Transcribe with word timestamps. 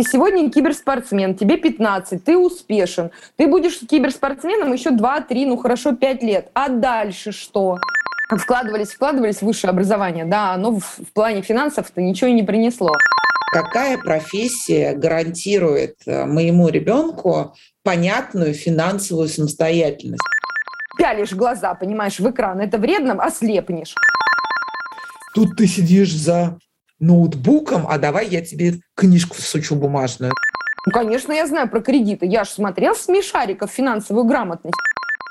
Ты 0.00 0.04
сегодня 0.12 0.50
киберспортсмен, 0.50 1.34
тебе 1.34 1.58
15, 1.58 2.24
ты 2.24 2.38
успешен. 2.38 3.10
Ты 3.36 3.46
будешь 3.46 3.80
киберспортсменом 3.80 4.72
еще 4.72 4.92
2-3, 4.92 5.44
ну 5.44 5.58
хорошо, 5.58 5.94
5 5.94 6.22
лет. 6.22 6.48
А 6.54 6.70
дальше 6.70 7.32
что? 7.32 7.76
Вкладывались, 8.34 8.94
вкладывались 8.94 9.36
в 9.36 9.42
высшее 9.42 9.72
образование, 9.72 10.24
да, 10.24 10.56
но 10.56 10.70
в, 10.70 10.80
в 10.80 11.12
плане 11.12 11.42
финансов-то 11.42 12.00
ничего 12.00 12.30
и 12.30 12.32
не 12.32 12.42
принесло. 12.42 12.94
Какая 13.52 13.98
профессия 13.98 14.94
гарантирует 14.94 15.96
э, 16.06 16.24
моему 16.24 16.70
ребенку 16.70 17.54
понятную 17.84 18.54
финансовую 18.54 19.28
самостоятельность? 19.28 20.22
Пялишь 20.96 21.34
глаза, 21.34 21.74
понимаешь, 21.74 22.18
в 22.18 22.30
экран. 22.30 22.58
Это 22.60 22.78
вредно, 22.78 23.22
ослепнешь. 23.22 23.94
Тут 25.34 25.58
ты 25.58 25.66
сидишь 25.66 26.14
за 26.16 26.56
ноутбуком, 27.00 27.86
а 27.88 27.98
давай 27.98 28.28
я 28.28 28.42
тебе 28.42 28.74
книжку 28.94 29.36
всучу 29.36 29.74
бумажную. 29.74 30.32
Ну, 30.86 30.92
конечно, 30.92 31.32
я 31.32 31.46
знаю 31.46 31.68
про 31.68 31.80
кредиты. 31.80 32.26
Я 32.26 32.44
же 32.44 32.50
смотрел 32.50 32.94
смешариков 32.94 33.70
финансовую 33.70 34.24
грамотность. 34.24 34.76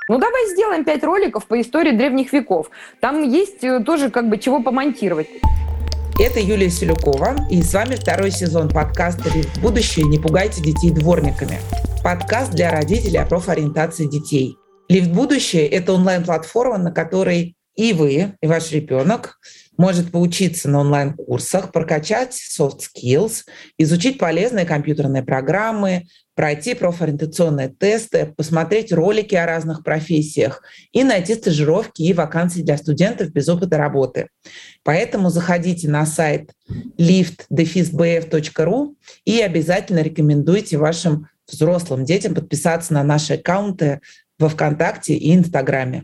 Ну, 0.09 0.17
давай 0.17 0.49
сделаем 0.49 0.83
пять 0.83 1.03
роликов 1.03 1.45
по 1.45 1.59
истории 1.61 1.91
древних 1.91 2.33
веков. 2.33 2.69
Там 2.99 3.23
есть 3.23 3.63
э, 3.63 3.79
тоже 3.83 4.09
как 4.09 4.27
бы 4.27 4.39
чего 4.39 4.61
помонтировать. 4.61 5.27
Это 6.19 6.39
Юлия 6.39 6.69
Селюкова, 6.69 7.47
и 7.49 7.61
с 7.61 7.73
вами 7.73 7.95
второй 7.95 8.31
сезон 8.31 8.69
подкаста 8.69 9.29
«Лифт 9.33 9.59
будущее. 9.61 10.05
Не 10.05 10.19
пугайте 10.19 10.61
детей 10.61 10.91
дворниками». 10.91 11.59
Подкаст 12.03 12.51
для 12.51 12.71
родителей 12.71 13.17
о 13.19 13.25
профориентации 13.25 14.05
детей. 14.05 14.57
«Лифт 14.89 15.11
будущее»— 15.11 15.67
это 15.69 15.93
онлайн-платформа, 15.93 16.77
на 16.77 16.91
которой 16.91 17.55
и 17.75 17.93
вы, 17.93 18.33
и 18.41 18.47
ваш 18.47 18.71
ребенок 18.71 19.39
может 19.79 20.11
поучиться 20.11 20.69
на 20.69 20.81
онлайн-курсах, 20.81 21.71
прокачать 21.71 22.37
soft 22.37 22.81
skills, 22.81 23.45
изучить 23.77 24.17
полезные 24.17 24.65
компьютерные 24.65 25.23
программы, 25.23 26.07
пройти 26.35 26.73
профориентационные 26.73 27.69
тесты, 27.69 28.33
посмотреть 28.35 28.91
ролики 28.91 29.35
о 29.35 29.45
разных 29.45 29.85
профессиях 29.85 30.63
и 30.91 31.05
найти 31.05 31.33
стажировки 31.33 32.01
и 32.01 32.11
вакансии 32.11 32.59
для 32.61 32.75
студентов 32.75 33.31
без 33.31 33.47
опыта 33.47 33.77
работы. 33.77 34.27
Поэтому 34.83 35.29
заходите 35.29 35.87
на 35.89 36.05
сайт 36.05 36.51
liftdefisbf.ru 36.97 38.95
и 39.23 39.39
обязательно 39.39 39.99
рекомендуйте 39.99 40.77
вашим 40.77 41.29
взрослым 41.47 42.03
детям 42.03 42.35
подписаться 42.35 42.93
на 42.93 43.03
наши 43.03 43.35
аккаунты 43.35 44.01
во 44.37 44.49
ВКонтакте 44.49 45.13
и 45.13 45.33
Инстаграме. 45.33 46.03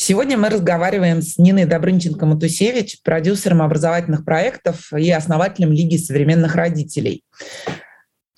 Сегодня 0.00 0.38
мы 0.38 0.48
разговариваем 0.48 1.22
с 1.22 1.38
Ниной 1.38 1.64
Добрынченко-Матусевич, 1.64 2.98
продюсером 3.02 3.60
образовательных 3.60 4.24
проектов 4.24 4.92
и 4.92 5.10
основателем 5.10 5.72
Лиги 5.72 5.96
современных 5.96 6.54
родителей. 6.54 7.24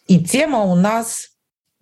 И 0.07 0.25
тема 0.25 0.61
у 0.61 0.75
нас 0.75 1.29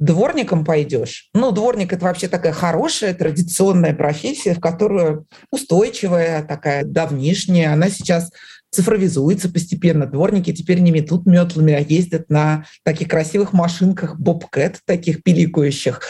дворником 0.00 0.64
пойдешь. 0.64 1.30
Ну, 1.32 1.52
дворник 1.52 1.92
это 1.92 2.06
вообще 2.06 2.26
такая 2.26 2.52
хорошая 2.52 3.14
традиционная 3.14 3.94
профессия, 3.94 4.54
в 4.54 4.60
которую 4.60 5.26
устойчивая, 5.52 6.42
такая 6.42 6.82
давнишняя. 6.84 7.72
Она 7.72 7.88
сейчас 7.88 8.32
цифровизуется 8.72 9.48
постепенно. 9.48 10.06
Дворники 10.06 10.52
теперь 10.52 10.80
не 10.80 10.90
метут 10.90 11.24
метлами, 11.24 11.72
а 11.72 11.78
ездят 11.78 12.28
на 12.30 12.64
таких 12.82 13.06
красивых 13.06 13.52
машинках 13.52 14.18
бобкэт, 14.18 14.80
таких 14.84 15.22
пиликающих. 15.22 16.00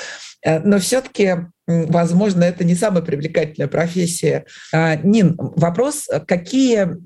Э, 0.44 0.60
но 0.60 0.78
все-таки, 0.78 1.36
возможно, 1.66 2.44
это 2.44 2.64
не 2.64 2.74
самая 2.74 3.02
привлекательная 3.02 3.68
профессия. 3.68 4.44
А, 4.72 4.96
Нин, 4.96 5.36
вопрос, 5.38 6.08
какие 6.26 6.96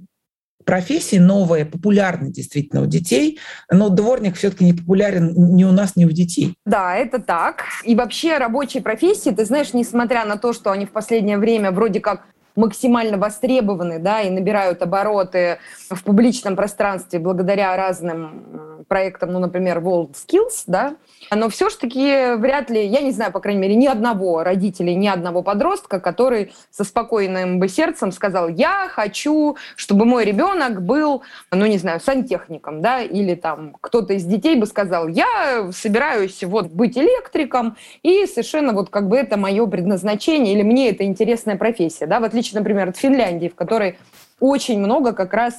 профессии 0.65 1.17
новые, 1.17 1.65
популярны 1.65 2.31
действительно 2.31 2.83
у 2.83 2.87
детей, 2.87 3.39
но 3.71 3.89
дворник 3.89 4.37
все-таки 4.37 4.65
не 4.65 4.73
популярен 4.73 5.33
ни 5.55 5.65
у 5.65 5.73
нас, 5.73 5.97
ни 5.97 6.05
у 6.05 6.11
детей. 6.11 6.55
Да, 6.65 6.97
это 6.97 7.19
так. 7.21 7.65
И 7.85 7.95
вообще 7.95 8.39
рабочие 8.39 8.83
профессии, 8.83 9.31
ты 9.31 9.45
знаешь, 9.45 9.75
несмотря 9.75 10.25
на 10.25 10.37
то, 10.37 10.53
что 10.53 10.71
они 10.71 10.87
в 10.87 10.91
последнее 10.91 11.39
время 11.39 11.73
вроде 11.73 12.01
как 12.01 12.27
максимально 12.55 13.17
востребованы, 13.17 13.99
да, 13.99 14.21
и 14.21 14.31
набирают 14.31 14.83
обороты 14.83 15.59
в 15.91 16.03
публичном 16.03 16.55
пространстве 16.55 17.19
благодаря 17.19 17.75
разным 17.77 18.72
проектам, 18.89 19.33
ну, 19.33 19.39
например, 19.39 19.79
World 19.79 20.15
Skills, 20.15 20.65
да, 20.67 20.97
но 21.31 21.49
все-таки 21.49 22.35
вряд 22.37 22.71
ли, 22.71 22.87
я 22.87 23.01
не 23.01 23.11
знаю, 23.11 23.33
по 23.33 23.41
крайней 23.41 23.61
мере, 23.61 23.75
ни 23.75 23.87
одного 23.87 24.43
родителя, 24.43 24.95
ни 24.95 25.07
одного 25.07 25.43
подростка, 25.43 26.01
который 26.01 26.53
со 26.71 26.85
спокойным 26.85 27.59
бы 27.59 27.69
сердцем 27.69 28.13
сказал, 28.13 28.49
я 28.49 28.89
хочу, 28.89 29.57
чтобы 29.77 30.05
мой 30.05 30.25
ребенок 30.25 30.83
был, 30.83 31.23
ну, 31.51 31.67
не 31.67 31.79
знаю, 31.79 32.01
сантехником, 32.01 32.83
да, 32.83 33.01
или 33.01 33.35
там 33.35 33.77
кто-то 33.81 34.15
из 34.15 34.25
детей 34.25 34.57
бы 34.57 34.67
сказал, 34.67 35.09
я 35.09 35.71
собираюсь 35.73 36.43
вот 36.45 36.69
быть 36.69 36.97
электриком, 36.97 37.77
и 38.03 38.27
совершенно 38.27 38.73
вот 38.73 38.91
как 38.91 39.09
бы 39.09 39.17
это 39.17 39.37
мое 39.37 39.67
предназначение, 39.67 40.55
или 40.55 40.63
мне 40.63 40.91
это 40.91 41.05
интересная 41.05 41.57
профессия, 41.57 42.07
да, 42.07 42.21
в 42.21 42.25
отличие, 42.25 42.59
например, 42.59 42.89
от 42.89 42.97
Финляндии, 42.97 43.49
в 43.49 43.55
которой 43.55 43.99
очень 44.41 44.79
много 44.79 45.13
как 45.13 45.33
раз 45.35 45.55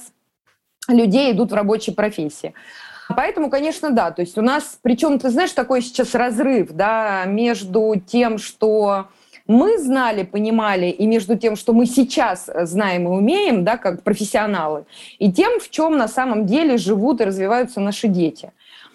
людей 0.88 1.32
идут 1.32 1.50
в 1.50 1.54
рабочей 1.54 1.92
профессии. 1.92 2.54
Поэтому, 3.08 3.50
конечно, 3.50 3.90
да. 3.90 4.10
То 4.10 4.22
есть 4.22 4.38
у 4.38 4.42
нас, 4.42 4.78
причем, 4.82 5.18
ты 5.18 5.30
знаешь, 5.30 5.52
такой 5.52 5.82
сейчас 5.82 6.14
разрыв 6.14 6.72
да, 6.72 7.24
между 7.26 7.94
тем, 8.06 8.38
что 8.38 9.08
мы 9.46 9.78
знали, 9.78 10.22
понимали, 10.22 10.86
и 10.86 11.06
между 11.06 11.36
тем, 11.36 11.56
что 11.56 11.72
мы 11.72 11.86
сейчас 11.86 12.48
знаем 12.62 13.04
и 13.04 13.10
умеем, 13.10 13.64
да, 13.64 13.76
как 13.76 14.02
профессионалы, 14.02 14.86
и 15.18 15.30
тем, 15.30 15.60
в 15.60 15.70
чем 15.70 15.98
на 15.98 16.08
самом 16.08 16.46
деле 16.46 16.78
живут 16.78 17.20
и 17.20 17.24
развиваются 17.24 17.80
наши 17.80 18.08
дети. 18.08 18.52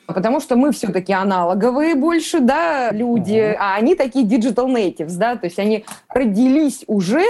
Потому 0.07 0.39
что 0.39 0.55
мы 0.55 0.71
все-таки 0.71 1.13
аналоговые 1.13 1.93
больше, 1.93 2.39
да, 2.39 2.89
люди, 2.91 3.55
а 3.59 3.75
они 3.75 3.93
такие 3.93 4.25
digital 4.25 4.65
natives, 4.65 5.17
да, 5.17 5.35
то 5.35 5.45
есть 5.45 5.59
они 5.59 5.85
родились 6.09 6.83
уже 6.87 7.23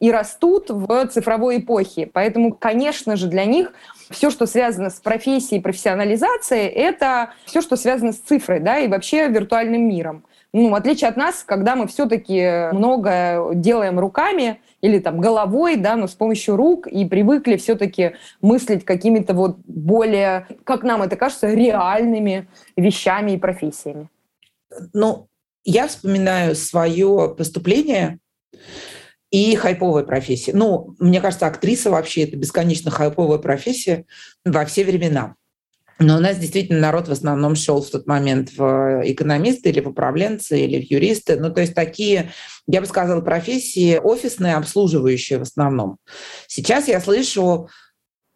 и 0.00 0.10
растут 0.10 0.68
в 0.68 1.06
цифровой 1.06 1.58
эпохе. 1.58 2.10
Поэтому, 2.12 2.52
конечно 2.52 3.14
же, 3.14 3.28
для 3.28 3.44
них 3.44 3.72
все, 4.14 4.30
что 4.30 4.46
связано 4.46 4.90
с 4.90 4.94
профессией, 5.00 5.60
профессионализацией, 5.60 6.66
это 6.68 7.34
все, 7.44 7.60
что 7.60 7.76
связано 7.76 8.12
с 8.12 8.18
цифрой, 8.18 8.60
да, 8.60 8.78
и 8.78 8.88
вообще 8.88 9.28
виртуальным 9.28 9.86
миром. 9.88 10.24
Ну, 10.52 10.70
в 10.70 10.74
отличие 10.76 11.10
от 11.10 11.16
нас, 11.16 11.42
когда 11.42 11.74
мы 11.74 11.88
все-таки 11.88 12.72
много 12.72 13.50
делаем 13.54 13.98
руками 13.98 14.60
или 14.80 15.00
там 15.00 15.18
головой, 15.18 15.76
да, 15.76 15.96
но 15.96 16.06
с 16.06 16.14
помощью 16.14 16.56
рук 16.56 16.86
и 16.86 17.04
привыкли 17.04 17.56
все-таки 17.56 18.14
мыслить 18.40 18.84
какими-то 18.84 19.34
вот 19.34 19.58
более, 19.66 20.46
как 20.62 20.84
нам 20.84 21.02
это 21.02 21.16
кажется, 21.16 21.48
реальными 21.52 22.46
вещами 22.76 23.32
и 23.32 23.36
профессиями. 23.36 24.08
Ну, 24.92 25.26
я 25.64 25.88
вспоминаю 25.88 26.54
свое 26.54 27.34
поступление 27.36 28.18
и 29.34 29.56
хайповая 29.56 30.04
профессия. 30.04 30.52
Ну, 30.52 30.94
мне 31.00 31.20
кажется, 31.20 31.48
актриса 31.48 31.90
вообще 31.90 32.22
это 32.22 32.36
бесконечно 32.36 32.92
хайповая 32.92 33.38
профессия 33.38 34.06
во 34.44 34.64
все 34.64 34.84
времена. 34.84 35.34
Но 35.98 36.18
у 36.18 36.20
нас 36.20 36.38
действительно 36.38 36.78
народ 36.78 37.08
в 37.08 37.10
основном 37.10 37.56
шел 37.56 37.82
в 37.82 37.90
тот 37.90 38.06
момент 38.06 38.52
в 38.56 39.02
экономисты 39.04 39.70
или 39.70 39.80
в 39.80 39.88
управленцы, 39.88 40.60
или 40.60 40.80
в 40.80 40.88
юристы. 40.88 41.34
Ну, 41.34 41.52
то 41.52 41.62
есть 41.62 41.74
такие, 41.74 42.30
я 42.68 42.80
бы 42.80 42.86
сказала, 42.86 43.22
профессии 43.22 43.98
офисные, 43.98 44.54
обслуживающие 44.54 45.40
в 45.40 45.42
основном. 45.42 45.98
Сейчас 46.46 46.86
я 46.86 47.00
слышу 47.00 47.68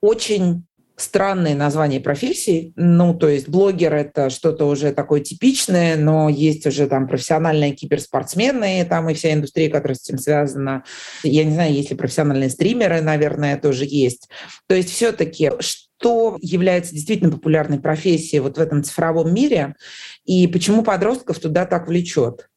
очень 0.01 0.67
странные 0.99 1.55
названия 1.55 2.01
профессий. 2.01 2.73
Ну, 2.77 3.15
то 3.15 3.29
есть 3.29 3.49
блогер— 3.49 3.95
это 3.95 4.31
что-то 4.31 4.67
уже 4.67 4.93
такое 4.93 5.21
типичное, 5.21 5.97
но 5.97 6.29
есть 6.29 6.67
уже 6.67 6.89
там 6.89 7.07
профессиональные 7.07 7.73
киберспортсмены, 7.73 8.85
там 8.85 9.09
и 9.09 9.15
вся 9.15 9.33
индустрия, 9.33 9.71
которая 9.71 9.95
с 9.95 10.07
этим 10.07 10.19
связана. 10.19 10.85
Я 11.23 11.45
не 11.45 11.53
знаю, 11.53 11.73
есть 11.73 11.91
ли 11.91 11.97
профессиональные 11.97 12.51
стримеры, 12.51 13.01
наверное, 13.01 13.57
тоже 13.57 13.85
есть. 13.87 14.29
То 14.67 14.75
есть 14.75 14.91
все-таки 14.91 15.53
что 15.61 16.37
является 16.41 16.95
действительно 16.95 17.31
популярной 17.31 17.81
профессией 17.81 18.41
вот 18.41 18.57
в 18.57 18.61
этом 18.61 18.85
цифровом 18.85 19.33
мире, 19.33 19.75
и 20.25 20.47
почему 20.47 20.83
подростков 20.83 21.39
туда 21.39 21.65
так 21.65 21.89
влечет? 21.89 22.49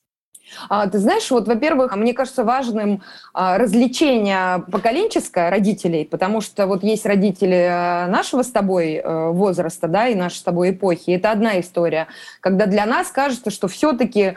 А, 0.70 0.88
ты 0.88 1.00
знаешь, 1.00 1.30
вот, 1.32 1.48
во-первых, 1.48 1.96
мне 1.96 2.14
кажется 2.14 2.44
важным 2.44 3.02
а, 3.34 3.58
развлечение 3.58 4.64
поколенческое 4.72 5.50
родителей, 5.50 6.06
потому 6.06 6.42
что 6.42 6.68
вот 6.68 6.84
есть 6.84 7.06
родители 7.06 7.56
э, 7.56 8.08
нашего 8.08 8.44
с 8.44 8.52
тобой 8.52 8.96
э, 8.96 9.30
возраста, 9.30 9.88
да, 9.88 10.08
и 10.08 10.16
нашей 10.16 10.38
с 10.38 10.44
тобой 10.44 10.72
эпохи. 10.72 11.12
Это 11.12 11.32
одна 11.32 11.60
история, 11.60 12.08
когда 12.40 12.66
для 12.66 12.86
нас 12.86 13.08
кажется, 13.10 13.52
что 13.52 13.68
все-таки 13.68 14.30
а, 14.30 14.36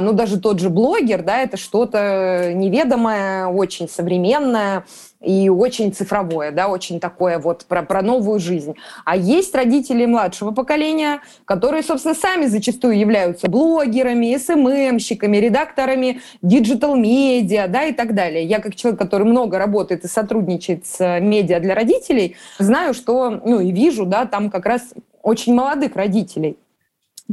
ну, 0.00 0.12
даже 0.12 0.40
тот 0.40 0.58
же 0.58 0.68
блогер, 0.68 1.22
да, 1.22 1.38
это 1.38 1.56
что-то 1.56 2.52
неведомое, 2.52 3.46
очень 3.46 3.88
современное 3.88 4.84
и 5.20 5.48
очень 5.48 5.92
цифровое, 5.92 6.50
да, 6.50 6.68
очень 6.68 6.98
такое 6.98 7.38
вот 7.38 7.64
про, 7.66 7.82
про 7.82 8.02
новую 8.02 8.40
жизнь. 8.40 8.74
А 9.04 9.16
есть 9.16 9.54
родители 9.54 10.04
младшего 10.06 10.50
поколения, 10.50 11.20
которые, 11.44 11.82
собственно, 11.82 12.14
сами 12.14 12.46
зачастую 12.46 12.98
являются 12.98 13.48
блогерами, 13.48 14.36
SMM 14.36 14.59
щиками, 14.59 15.36
редакторами 15.36 16.20
digital 16.42 17.10
медиа, 17.10 17.68
да, 17.68 17.84
и 17.84 17.92
так 17.92 18.14
далее. 18.14 18.44
Я 18.44 18.58
как 18.58 18.74
человек, 18.74 19.00
который 19.00 19.24
много 19.24 19.58
работает 19.58 20.04
и 20.04 20.08
сотрудничает 20.08 20.84
с 20.86 21.20
медиа 21.20 21.60
для 21.60 21.74
родителей, 21.74 22.36
знаю, 22.58 22.92
что, 22.92 23.30
ну, 23.30 23.60
и 23.60 23.70
вижу, 23.70 24.04
да, 24.04 24.26
там 24.26 24.50
как 24.50 24.66
раз 24.66 24.82
очень 25.22 25.54
молодых 25.54 25.96
родителей 25.96 26.58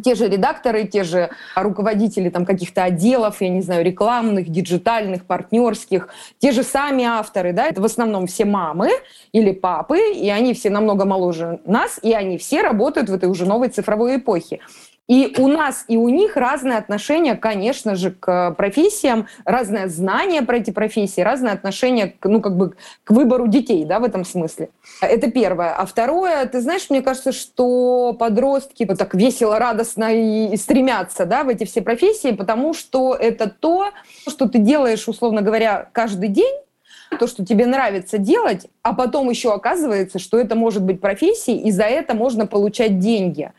те 0.02 0.16
же 0.16 0.28
редакторы, 0.28 0.86
те 0.86 1.04
же 1.04 1.30
руководители 1.56 2.30
там 2.30 2.46
каких-то 2.46 2.84
отделов, 2.84 3.42
я 3.42 3.50
не 3.50 3.62
знаю, 3.62 3.86
рекламных, 3.86 4.50
диджитальных, 4.50 5.26
партнерских, 5.26 6.10
те 6.40 6.52
же 6.52 6.64
сами 6.64 7.04
авторы, 7.04 7.54
да, 7.54 7.68
это 7.68 7.82
в 7.82 7.86
основном 7.86 8.28
все 8.28 8.46
мамы 8.46 8.90
или 9.32 9.52
папы, 9.52 10.00
и 10.14 10.30
они 10.30 10.54
все 10.54 10.70
намного 10.70 11.06
моложе 11.06 11.60
нас, 11.66 12.00
и 12.02 12.14
они 12.14 12.38
все 12.38 12.62
работают 12.62 13.10
в 13.10 13.14
этой 13.14 13.30
уже 13.30 13.46
новой 13.46 13.70
цифровой 13.70 14.18
эпохе. 14.18 14.60
И 15.10 15.36
у 15.38 15.48
нас 15.48 15.84
и 15.90 15.98
у 15.98 16.08
них 16.08 16.38
разное 16.38 16.78
отношение, 16.78 17.36
конечно 17.36 17.96
же, 17.96 18.12
к 18.12 18.52
профессиям, 18.52 19.28
разное 19.44 19.90
знание 19.90 20.44
про 20.44 20.58
эти 20.58 20.72
профессии, 20.72 21.20
разное 21.20 21.52
отношение 21.52 22.16
к, 22.18 22.26
ну, 22.26 22.40
как 22.40 22.56
бы, 22.56 22.76
к 23.04 23.12
выбору 23.12 23.48
детей, 23.48 23.84
да, 23.84 24.00
в 24.00 24.06
этом 24.06 24.24
смысле. 24.24 24.70
Это 25.02 25.30
первое. 25.30 25.76
А 25.76 25.86
второе, 25.86 26.46
ты 26.46 26.62
знаешь, 26.62 26.90
мне 26.90 27.02
кажется, 27.02 27.34
что 27.34 28.16
подростки 28.18 28.86
вот 28.86 28.98
так 28.98 29.14
весело, 29.14 29.60
радостно 29.60 30.14
и 30.14 30.56
стремятся, 30.56 31.26
да, 31.26 31.44
в 31.44 31.50
эти 31.50 31.66
все 31.66 31.82
профессии, 31.82 32.32
потому 32.32 32.74
что 32.74 33.14
это 33.14 33.50
то, 33.50 33.90
что 34.28 34.48
ты 34.48 34.60
делаешь, 34.60 35.08
условно 35.10 35.42
говоря, 35.42 35.90
каждый 35.92 36.30
день, 36.30 36.56
то, 37.20 37.28
что 37.28 37.46
тебе 37.46 37.66
нравится 37.66 38.18
делать, 38.18 38.68
а 38.82 38.94
потом 38.94 39.30
еще 39.30 39.54
оказывается, 39.54 40.20
что 40.20 40.40
это 40.40 40.56
может 40.56 40.84
быть 40.84 41.02
профессией, 41.02 41.60
и 41.60 41.72
за 41.72 41.84
это 41.84 42.14
можно 42.14 42.48
получать 42.48 43.00
деньги. 43.00 43.52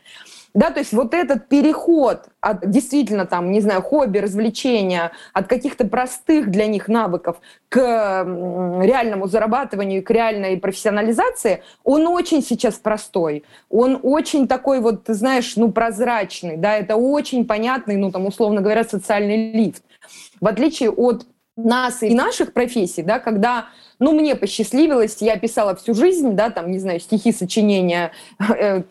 Да, 0.55 0.71
то 0.71 0.79
есть 0.79 0.93
вот 0.93 1.13
этот 1.13 1.49
переход 1.49 2.29
от 2.39 2.69
действительно 2.69 3.25
там, 3.25 3.51
не 3.51 3.59
знаю, 3.59 3.81
хобби, 3.81 4.19
развлечения, 4.19 5.11
от 5.33 5.47
каких-то 5.47 5.85
простых 5.85 6.49
для 6.49 6.65
них 6.65 6.87
навыков 6.87 7.41
к 7.67 7.77
реальному 7.77 9.27
зарабатыванию, 9.27 10.01
к 10.01 10.09
реальной 10.09 10.57
профессионализации, 10.57 11.61
он 11.83 12.07
очень 12.07 12.41
сейчас 12.41 12.75
простой. 12.75 13.43
Он 13.69 13.99
очень 14.01 14.47
такой 14.47 14.79
вот, 14.79 15.03
знаешь, 15.07 15.57
ну, 15.57 15.73
прозрачный, 15.73 16.55
да, 16.55 16.77
это 16.77 16.95
очень 16.95 17.45
понятный, 17.45 17.97
ну, 17.97 18.09
там, 18.09 18.25
условно 18.25 18.61
говоря, 18.61 18.85
социальный 18.85 19.51
лифт. 19.51 19.83
В 20.39 20.47
отличие 20.47 20.89
от 20.89 21.27
нас 21.57 22.01
и 22.01 22.15
наших 22.15 22.53
профессий, 22.53 23.03
да, 23.03 23.19
когда 23.19 23.65
ну, 23.99 24.11
мне 24.11 24.35
посчастливилось, 24.35 25.17
я 25.21 25.37
писала 25.37 25.75
всю 25.75 25.93
жизнь, 25.93 26.31
да, 26.31 26.49
там, 26.49 26.71
не 26.71 26.79
знаю, 26.79 26.99
стихи, 26.99 27.31
сочинения, 27.31 28.11
э, 28.39 28.83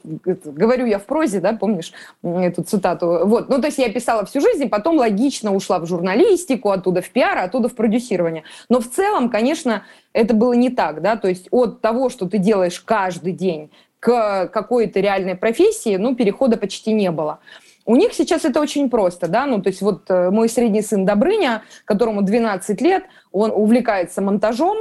говорю 0.45 0.87
я 0.87 0.99
в 0.99 1.05
прозе, 1.05 1.41
да, 1.41 1.53
помнишь 1.53 1.93
эту 2.23 2.63
цитату, 2.63 3.21
вот, 3.25 3.49
ну, 3.49 3.61
то 3.61 3.67
есть 3.67 3.79
я 3.79 3.91
писала 3.93 4.25
всю 4.25 4.41
жизнь, 4.41 4.69
потом 4.69 4.97
логично 4.99 5.55
ушла 5.55 5.79
в 5.79 5.87
журналистику, 5.87 6.71
оттуда 6.71 7.03
в 7.03 7.11
пиар, 7.11 7.39
оттуда 7.39 7.69
в 7.69 7.75
продюсирование. 7.75 8.45
Но 8.69 8.81
в 8.81 8.89
целом, 8.89 9.31
конечно, 9.31 9.85
это 10.13 10.35
было 10.35 10.53
не 10.53 10.71
так, 10.71 11.03
да, 11.03 11.17
то 11.17 11.29
есть 11.29 11.49
от 11.51 11.81
того, 11.81 12.09
что 12.09 12.29
ты 12.29 12.39
делаешь 12.39 12.81
каждый 12.81 13.33
день 13.33 13.71
к 14.01 14.49
какой-то 14.49 15.01
реальной 15.01 15.35
профессии, 15.35 15.97
ну, 15.97 16.15
перехода 16.15 16.57
почти 16.57 16.93
не 16.93 17.11
было. 17.11 17.41
У 17.87 17.97
них 17.97 18.15
сейчас 18.15 18.45
это 18.45 18.61
очень 18.61 18.89
просто, 18.89 19.29
да, 19.29 19.47
ну, 19.47 19.61
то 19.61 19.69
есть 19.69 19.83
вот 19.83 20.11
э, 20.11 20.31
мой 20.31 20.49
средний 20.49 20.81
сын 20.81 21.05
Добрыня, 21.05 21.63
которому 21.85 22.23
12 22.23 22.81
лет, 22.81 23.05
он 23.31 23.51
увлекается 23.51 24.23
монтажом, 24.23 24.79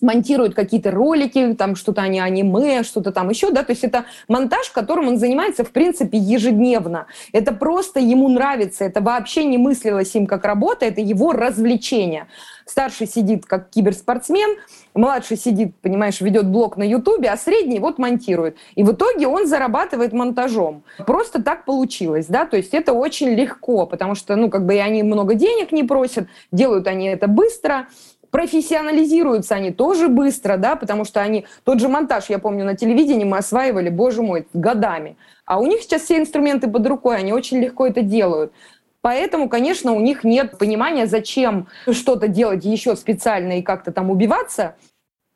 монтирует 0.00 0.54
какие-то 0.54 0.90
ролики, 0.90 1.54
там 1.54 1.76
что-то 1.76 2.02
они 2.02 2.20
аниме, 2.20 2.82
что-то 2.82 3.12
там 3.12 3.30
еще, 3.30 3.50
да, 3.50 3.62
то 3.62 3.72
есть 3.72 3.84
это 3.84 4.04
монтаж, 4.28 4.70
которым 4.70 5.08
он 5.08 5.18
занимается, 5.18 5.64
в 5.64 5.70
принципе, 5.70 6.18
ежедневно. 6.18 7.06
Это 7.32 7.52
просто 7.52 8.00
ему 8.00 8.28
нравится, 8.28 8.84
это 8.84 9.00
вообще 9.00 9.44
не 9.44 9.58
мыслилось 9.58 10.14
им 10.14 10.26
как 10.26 10.44
работа, 10.44 10.86
это 10.86 11.00
его 11.00 11.32
развлечение. 11.32 12.26
Старший 12.66 13.06
сидит 13.06 13.44
как 13.44 13.68
киберспортсмен, 13.68 14.56
младший 14.94 15.36
сидит, 15.36 15.76
понимаешь, 15.82 16.22
ведет 16.22 16.46
блог 16.46 16.78
на 16.78 16.82
Ютубе, 16.82 17.28
а 17.28 17.36
средний 17.36 17.78
вот 17.78 17.98
монтирует. 17.98 18.56
И 18.74 18.82
в 18.82 18.92
итоге 18.92 19.26
он 19.26 19.46
зарабатывает 19.46 20.14
монтажом. 20.14 20.82
Просто 21.06 21.42
так 21.42 21.66
получилось, 21.66 22.26
да, 22.26 22.46
то 22.46 22.56
есть 22.56 22.72
это 22.72 22.94
очень 22.94 23.28
легко, 23.28 23.86
потому 23.86 24.14
что, 24.14 24.34
ну, 24.34 24.48
как 24.48 24.64
бы 24.64 24.76
и 24.76 24.78
они 24.78 25.02
много 25.02 25.34
денег 25.34 25.72
не 25.72 25.84
просят, 25.84 26.26
делают 26.52 26.86
они 26.86 27.06
это 27.06 27.28
быстро, 27.28 27.86
профессионализируются 28.34 29.54
они 29.54 29.70
тоже 29.70 30.08
быстро, 30.08 30.56
да, 30.56 30.74
потому 30.74 31.04
что 31.04 31.20
они, 31.20 31.46
тот 31.62 31.78
же 31.78 31.86
монтаж, 31.86 32.30
я 32.30 32.40
помню, 32.40 32.64
на 32.64 32.74
телевидении 32.74 33.22
мы 33.22 33.38
осваивали, 33.38 33.90
боже 33.90 34.22
мой, 34.22 34.48
годами. 34.52 35.16
А 35.46 35.60
у 35.60 35.66
них 35.66 35.82
сейчас 35.82 36.02
все 36.02 36.18
инструменты 36.18 36.66
под 36.66 36.84
рукой, 36.84 37.16
они 37.16 37.32
очень 37.32 37.60
легко 37.60 37.86
это 37.86 38.02
делают. 38.02 38.52
Поэтому, 39.02 39.48
конечно, 39.48 39.92
у 39.92 40.00
них 40.00 40.24
нет 40.24 40.58
понимания, 40.58 41.06
зачем 41.06 41.68
что-то 41.88 42.26
делать 42.26 42.64
еще 42.64 42.96
специально 42.96 43.60
и 43.60 43.62
как-то 43.62 43.92
там 43.92 44.10
убиваться, 44.10 44.74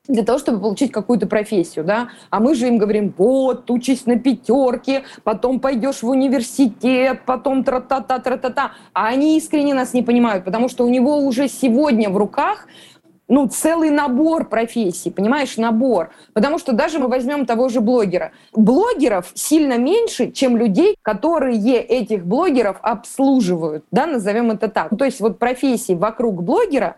для 0.09 0.25
того, 0.25 0.39
чтобы 0.39 0.61
получить 0.61 0.91
какую-то 0.91 1.27
профессию, 1.27 1.85
да, 1.85 2.09
а 2.31 2.41
мы 2.41 2.55
же 2.55 2.67
им 2.67 2.79
говорим, 2.79 3.15
вот, 3.17 3.71
учись 3.71 4.07
на 4.07 4.19
пятерке, 4.19 5.05
потом 5.23 5.61
пойдешь 5.61 6.03
в 6.03 6.09
университет, 6.09 7.21
потом 7.27 7.63
тра-та-та, 7.63 8.19
тра-та-та, 8.19 8.73
а 8.95 9.09
они 9.09 9.37
искренне 9.37 9.75
нас 9.75 9.93
не 9.93 10.03
понимают, 10.03 10.45
потому 10.45 10.69
что 10.69 10.85
у 10.85 10.89
него 10.89 11.19
уже 11.19 11.49
сегодня 11.49 12.09
в 12.09 12.17
руках 12.17 12.67
ну, 13.31 13.47
целый 13.47 13.91
набор 13.91 14.49
профессий, 14.49 15.11
понимаешь, 15.11 15.59
набор. 15.59 16.13
Потому 16.33 16.59
что 16.59 16.73
даже 16.73 16.99
мы 16.99 17.09
возьмем 17.09 17.45
того 17.45 17.69
же 17.69 17.83
блогера. 17.83 18.33
Блогеров 18.55 19.31
сильно 19.35 19.77
меньше, 19.77 20.33
чем 20.33 20.57
людей, 20.57 20.97
которые 21.03 21.83
этих 21.83 22.25
блогеров 22.25 22.79
обслуживают, 22.81 23.85
да, 23.91 24.07
назовем 24.07 24.51
это 24.51 24.69
так. 24.69 24.97
То 24.97 25.05
есть 25.05 25.21
вот 25.21 25.39
профессий 25.39 25.95
вокруг 25.95 26.43
блогера, 26.43 26.97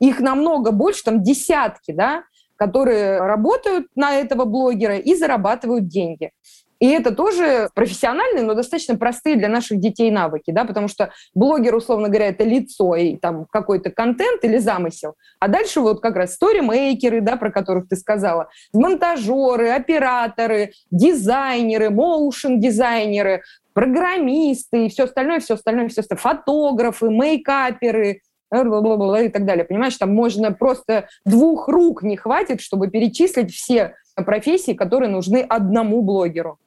их 0.00 0.18
намного 0.18 0.72
больше, 0.72 1.04
там 1.04 1.22
десятки, 1.22 1.92
да, 1.92 2.24
которые 2.60 3.16
работают 3.20 3.86
на 3.96 4.16
этого 4.16 4.44
блогера 4.44 4.98
и 4.98 5.14
зарабатывают 5.14 5.88
деньги. 5.88 6.30
И 6.78 6.88
это 6.88 7.14
тоже 7.14 7.70
профессиональные, 7.74 8.44
но 8.44 8.52
достаточно 8.52 8.96
простые 8.96 9.36
для 9.36 9.48
наших 9.48 9.80
детей 9.80 10.10
навыки, 10.10 10.50
да, 10.50 10.66
потому 10.66 10.86
что 10.88 11.10
блогер, 11.34 11.74
условно 11.74 12.08
говоря, 12.08 12.28
это 12.28 12.44
лицо 12.44 12.94
и 12.96 13.16
там 13.16 13.46
какой-то 13.50 13.90
контент 13.90 14.44
или 14.44 14.58
замысел. 14.58 15.14
А 15.38 15.48
дальше 15.48 15.80
вот 15.80 16.00
как 16.00 16.16
раз 16.16 16.34
сторимейкеры, 16.34 17.22
да, 17.22 17.36
про 17.36 17.50
которых 17.50 17.88
ты 17.88 17.96
сказала, 17.96 18.48
монтажеры, 18.74 19.70
операторы, 19.70 20.72
дизайнеры, 20.90 21.88
моушен-дизайнеры, 21.88 23.42
программисты 23.72 24.86
и 24.86 24.88
все 24.90 25.04
остальное, 25.04 25.40
все 25.40 25.54
остальное, 25.54 25.88
все 25.88 26.00
остальное, 26.00 26.22
фотографы, 26.22 27.08
мейкаперы, 27.08 28.20
и 28.52 29.28
так 29.28 29.44
далее. 29.44 29.64
Понимаешь, 29.64 29.96
там 29.96 30.14
можно 30.14 30.52
просто 30.52 31.08
двух 31.24 31.68
рук 31.68 32.02
не 32.02 32.16
хватит, 32.16 32.60
чтобы 32.60 32.88
перечислить 32.88 33.52
все 33.52 33.94
профессии, 34.14 34.72
которые 34.72 35.08
нужны 35.08 35.38
одному 35.38 36.02
блогеру 36.02 36.58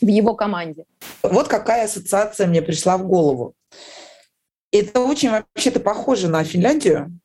в 0.00 0.06
его 0.06 0.34
команде. 0.34 0.84
Вот 1.22 1.48
какая 1.48 1.84
ассоциация 1.84 2.46
мне 2.46 2.62
пришла 2.62 2.96
в 2.98 3.06
голову. 3.06 3.54
Это 4.72 5.00
очень 5.00 5.30
вообще-то 5.30 5.80
похоже 5.80 6.28
на 6.28 6.42
Финляндию, 6.42 7.18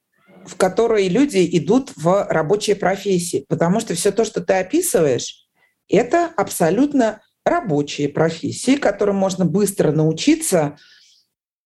в 0.46 0.56
которой 0.56 1.08
люди 1.08 1.48
идут 1.58 1.92
в 1.96 2.28
рабочие 2.30 2.76
профессии, 2.76 3.46
потому 3.50 3.80
что 3.80 3.96
все 3.96 4.12
то, 4.12 4.24
что 4.24 4.42
ты 4.42 4.54
описываешь, 4.54 5.48
это 5.88 6.32
абсолютно 6.38 7.22
рабочие 7.44 8.10
профессии, 8.10 8.76
которым 8.76 9.16
можно 9.16 9.46
быстро 9.46 9.92
научиться 9.92 10.78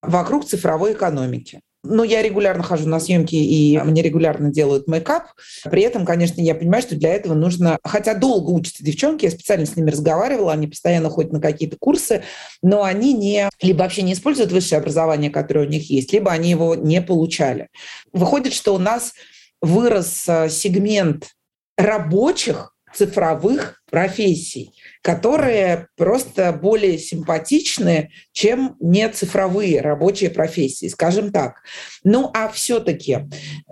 вокруг 0.02 0.46
цифровой 0.46 0.94
экономики. 0.94 1.62
Ну, 1.86 2.04
я 2.04 2.22
регулярно 2.22 2.64
хожу 2.64 2.88
на 2.88 3.00
съемки, 3.00 3.36
и 3.36 3.78
мне 3.80 4.02
регулярно 4.02 4.50
делают 4.52 4.88
мейкап. 4.88 5.26
При 5.66 5.82
этом, 5.82 6.06
конечно, 6.06 6.40
я 6.40 6.56
понимаю, 6.56 6.82
что 6.82 6.96
для 6.96 7.14
этого 7.14 7.34
нужно... 7.34 7.78
Хотя 7.84 8.14
долго 8.14 8.52
учатся 8.52 8.86
девчонки, 8.86 9.26
я 9.26 9.32
специально 9.32 9.66
с 9.66 9.76
ними 9.76 9.92
разговаривала, 9.92 10.54
они 10.54 10.68
постоянно 10.68 11.10
ходят 11.10 11.34
на 11.34 11.42
какие-то 11.42 11.76
курсы, 11.78 12.24
но 12.62 12.84
они 12.84 13.14
не... 13.14 13.50
либо 13.62 13.80
вообще 13.80 14.02
не 14.02 14.14
используют 14.14 14.54
высшее 14.54 14.80
образование, 14.80 15.30
которое 15.30 15.66
у 15.66 15.70
них 15.70 15.90
есть, 15.90 16.14
либо 16.14 16.32
они 16.32 16.50
его 16.52 16.76
не 16.76 17.02
получали. 17.02 17.68
Выходит, 18.14 18.54
что 18.54 18.74
у 18.74 18.80
нас 18.80 19.14
вырос 19.62 20.24
э, 20.28 20.50
сегмент 20.50 21.32
рабочих 21.78 22.74
цифровых 22.94 23.82
профессий 23.90 24.74
которые 25.04 25.90
просто 25.98 26.54
более 26.54 26.98
симпатичны, 26.98 28.12
чем 28.32 28.78
не 28.80 29.08
цифровые 29.10 29.82
рабочие 29.82 30.30
профессии, 30.30 30.88
скажем 30.88 31.32
так. 31.32 31.58
Ну 32.06 32.32
а 32.34 32.48
все-таки, 32.48 33.28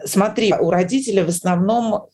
смотри, 0.05 0.53
у 0.53 0.69
родителей 0.69 1.23
в 1.23 1.29
основном 1.29 2.09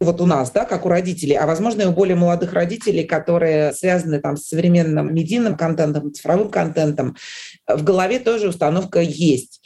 вот 0.00 0.20
у 0.20 0.26
нас, 0.26 0.50
да, 0.50 0.66
как 0.66 0.84
у 0.84 0.90
родителей, 0.90 1.34
а 1.34 1.46
возможно 1.46 1.82
и 1.82 1.86
у 1.86 1.92
более 1.92 2.16
молодых 2.16 2.52
родителей, 2.52 3.04
которые 3.04 3.72
связаны 3.72 4.20
там 4.20 4.36
с 4.36 4.46
современным 4.46 5.14
медийным 5.14 5.56
контентом, 5.56 6.12
цифровым 6.12 6.50
контентом, 6.50 7.16
в 7.66 7.82
голове 7.82 8.18
тоже 8.18 8.48
установка 8.48 9.00
есть 9.00 9.62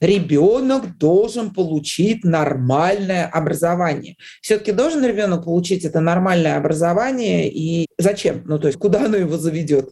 ребенок 0.00 0.98
должен 0.98 1.50
получить 1.52 2.24
нормальное 2.24 3.26
образование. 3.26 4.16
Все-таки 4.42 4.72
должен 4.72 5.04
ребенок 5.04 5.44
получить 5.44 5.84
это 5.84 6.00
нормальное 6.00 6.56
образование 6.56 7.50
и 7.50 7.86
зачем? 7.98 8.42
Ну, 8.44 8.58
то 8.58 8.68
есть 8.68 8.78
куда 8.78 9.06
оно 9.06 9.16
его 9.16 9.38
заведет? 9.38 9.90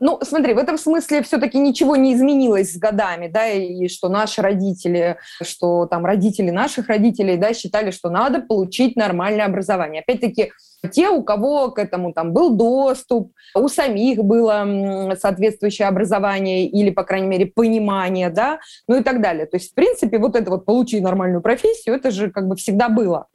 Ну, 0.00 0.18
смотри, 0.22 0.54
в 0.54 0.58
этом 0.58 0.78
смысле 0.78 1.22
все-таки 1.22 1.58
ничего 1.58 1.96
не 1.96 2.14
изменилось 2.14 2.72
с 2.72 2.78
годами, 2.78 3.26
да, 3.26 3.48
и 3.48 3.88
что 3.88 4.08
наши 4.08 4.42
родители, 4.42 5.16
что 5.42 5.86
там 5.86 6.06
родители 6.06 6.50
наших 6.50 6.88
родителей, 6.88 7.36
да, 7.36 7.52
считали, 7.52 7.90
что 7.90 8.08
надо 8.08 8.40
получить 8.40 8.94
нормальное 8.94 9.46
образование. 9.46 10.02
Опять-таки, 10.02 10.52
те, 10.92 11.08
у 11.08 11.24
кого 11.24 11.70
к 11.72 11.78
этому 11.80 12.12
там 12.12 12.32
был 12.32 12.54
доступ, 12.54 13.32
у 13.54 13.68
самих 13.68 14.22
было 14.22 15.16
соответствующее 15.18 15.88
образование 15.88 16.66
или, 16.66 16.90
по 16.90 17.02
крайней 17.02 17.28
мере, 17.28 17.46
понимание, 17.46 18.30
да, 18.30 18.60
ну 18.86 18.98
и 18.98 19.02
так 19.02 19.20
далее. 19.20 19.46
То 19.46 19.56
есть, 19.56 19.72
в 19.72 19.74
принципе, 19.74 20.18
вот 20.18 20.36
это 20.36 20.50
вот 20.50 20.64
получи 20.64 21.00
нормальную 21.00 21.42
профессию, 21.42 21.96
это 21.96 22.12
же 22.12 22.30
как 22.30 22.46
бы 22.46 22.54
всегда 22.54 22.88
было. 22.88 23.26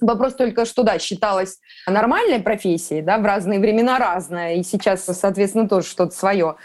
Вопрос 0.00 0.34
только, 0.34 0.64
что 0.64 0.82
да, 0.82 0.98
считалось 0.98 1.58
нормальной 1.86 2.40
профессией, 2.40 3.02
да, 3.02 3.18
в 3.18 3.24
разные 3.24 3.60
времена 3.60 3.98
разное, 3.98 4.54
и 4.56 4.62
сейчас, 4.62 5.04
соответственно, 5.04 5.68
тоже 5.68 5.86
что-то 5.86 6.14
свое. 6.14 6.56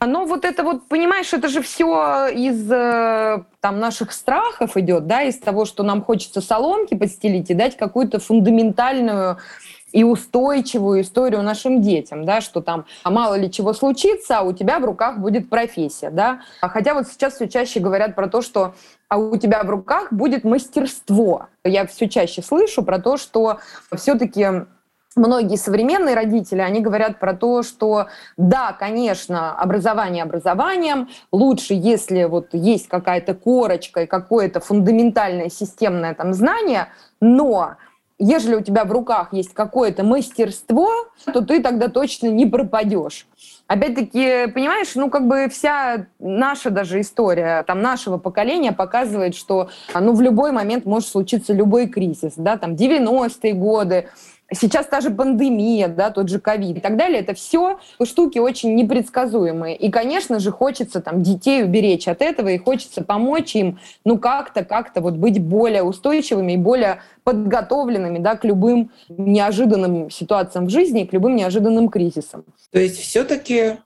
Но 0.00 0.26
вот 0.26 0.44
это 0.44 0.62
вот, 0.62 0.88
понимаешь, 0.88 1.32
это 1.32 1.48
же 1.48 1.60
все 1.60 2.28
из 2.28 2.70
э, 2.70 3.42
там 3.60 3.80
наших 3.80 4.12
страхов 4.12 4.76
идет, 4.76 5.08
да, 5.08 5.22
из 5.22 5.38
того, 5.38 5.64
что 5.64 5.82
нам 5.82 6.02
хочется 6.02 6.40
соломки 6.40 6.94
подстелить 6.94 7.50
и 7.50 7.54
дать 7.54 7.76
какую-то 7.76 8.20
фундаментальную 8.20 9.38
и 9.92 10.04
устойчивую 10.04 11.02
историю 11.02 11.42
нашим 11.42 11.80
детям, 11.80 12.24
да, 12.24 12.40
что 12.40 12.60
там 12.60 12.84
а 13.02 13.10
мало 13.10 13.34
ли 13.34 13.50
чего 13.50 13.72
случится, 13.72 14.38
а 14.38 14.42
у 14.42 14.52
тебя 14.52 14.78
в 14.78 14.84
руках 14.84 15.18
будет 15.18 15.48
профессия, 15.48 16.10
да. 16.10 16.40
Хотя 16.60 16.94
вот 16.94 17.08
сейчас 17.08 17.34
все 17.34 17.48
чаще 17.48 17.80
говорят 17.80 18.14
про 18.14 18.28
то, 18.28 18.42
что 18.42 18.74
а 19.08 19.16
у 19.16 19.36
тебя 19.36 19.62
в 19.62 19.70
руках 19.70 20.12
будет 20.12 20.44
мастерство. 20.44 21.46
Я 21.64 21.86
все 21.86 22.08
чаще 22.08 22.42
слышу 22.42 22.82
про 22.82 22.98
то, 22.98 23.16
что 23.16 23.58
все-таки 23.94 24.66
многие 25.16 25.56
современные 25.56 26.14
родители, 26.14 26.60
они 26.60 26.80
говорят 26.80 27.18
про 27.18 27.34
то, 27.34 27.62
что 27.62 28.06
да, 28.36 28.72
конечно, 28.72 29.54
образование 29.54 30.22
образованием, 30.22 31.08
лучше, 31.32 31.74
если 31.74 32.24
вот 32.24 32.48
есть 32.52 32.88
какая-то 32.88 33.34
корочка 33.34 34.02
и 34.02 34.06
какое-то 34.06 34.60
фундаментальное 34.60 35.48
системное 35.48 36.14
там 36.14 36.32
знание, 36.32 36.88
но 37.20 37.76
ежели 38.18 38.56
у 38.56 38.60
тебя 38.60 38.84
в 38.84 38.92
руках 38.92 39.32
есть 39.32 39.54
какое-то 39.54 40.04
мастерство, 40.04 40.88
то 41.24 41.40
ты 41.40 41.62
тогда 41.62 41.88
точно 41.88 42.28
не 42.28 42.46
пропадешь. 42.46 43.26
Опять-таки, 43.66 44.46
понимаешь, 44.52 44.94
ну 44.94 45.10
как 45.10 45.26
бы 45.28 45.48
вся 45.48 46.06
наша 46.18 46.70
даже 46.70 47.00
история, 47.00 47.62
там 47.64 47.82
нашего 47.82 48.18
поколения 48.18 48.72
показывает, 48.72 49.34
что 49.34 49.68
ну 49.94 50.14
в 50.14 50.20
любой 50.20 50.52
момент 50.52 50.84
может 50.84 51.08
случиться 51.08 51.52
любой 51.52 51.86
кризис, 51.86 52.34
да, 52.36 52.56
там 52.56 52.74
90-е 52.74 53.52
годы, 53.52 54.08
Сейчас 54.50 54.86
та 54.86 55.02
же 55.02 55.10
пандемия, 55.10 55.88
да, 55.88 56.10
тот 56.10 56.30
же 56.30 56.40
ковид 56.40 56.78
и 56.78 56.80
так 56.80 56.96
далее, 56.96 57.20
это 57.20 57.34
все 57.34 57.78
штуки 58.02 58.38
очень 58.38 58.74
непредсказуемые. 58.76 59.76
И, 59.76 59.90
конечно 59.90 60.38
же, 60.38 60.50
хочется 60.50 61.02
там 61.02 61.22
детей 61.22 61.62
уберечь 61.64 62.08
от 62.08 62.22
этого, 62.22 62.48
и 62.48 62.56
хочется 62.56 63.04
помочь 63.04 63.54
им, 63.54 63.78
ну, 64.04 64.18
как-то, 64.18 64.64
как-то 64.64 65.02
вот 65.02 65.14
быть 65.14 65.38
более 65.38 65.82
устойчивыми 65.82 66.52
и 66.52 66.56
более 66.56 67.02
подготовленными, 67.24 68.18
да, 68.20 68.36
к 68.36 68.44
любым 68.46 68.90
неожиданным 69.08 70.08
ситуациям 70.10 70.66
в 70.66 70.70
жизни, 70.70 71.04
к 71.04 71.12
любым 71.12 71.36
неожиданным 71.36 71.90
кризисам. 71.90 72.44
То 72.72 72.78
есть 72.78 72.98
все-таки 72.98 73.76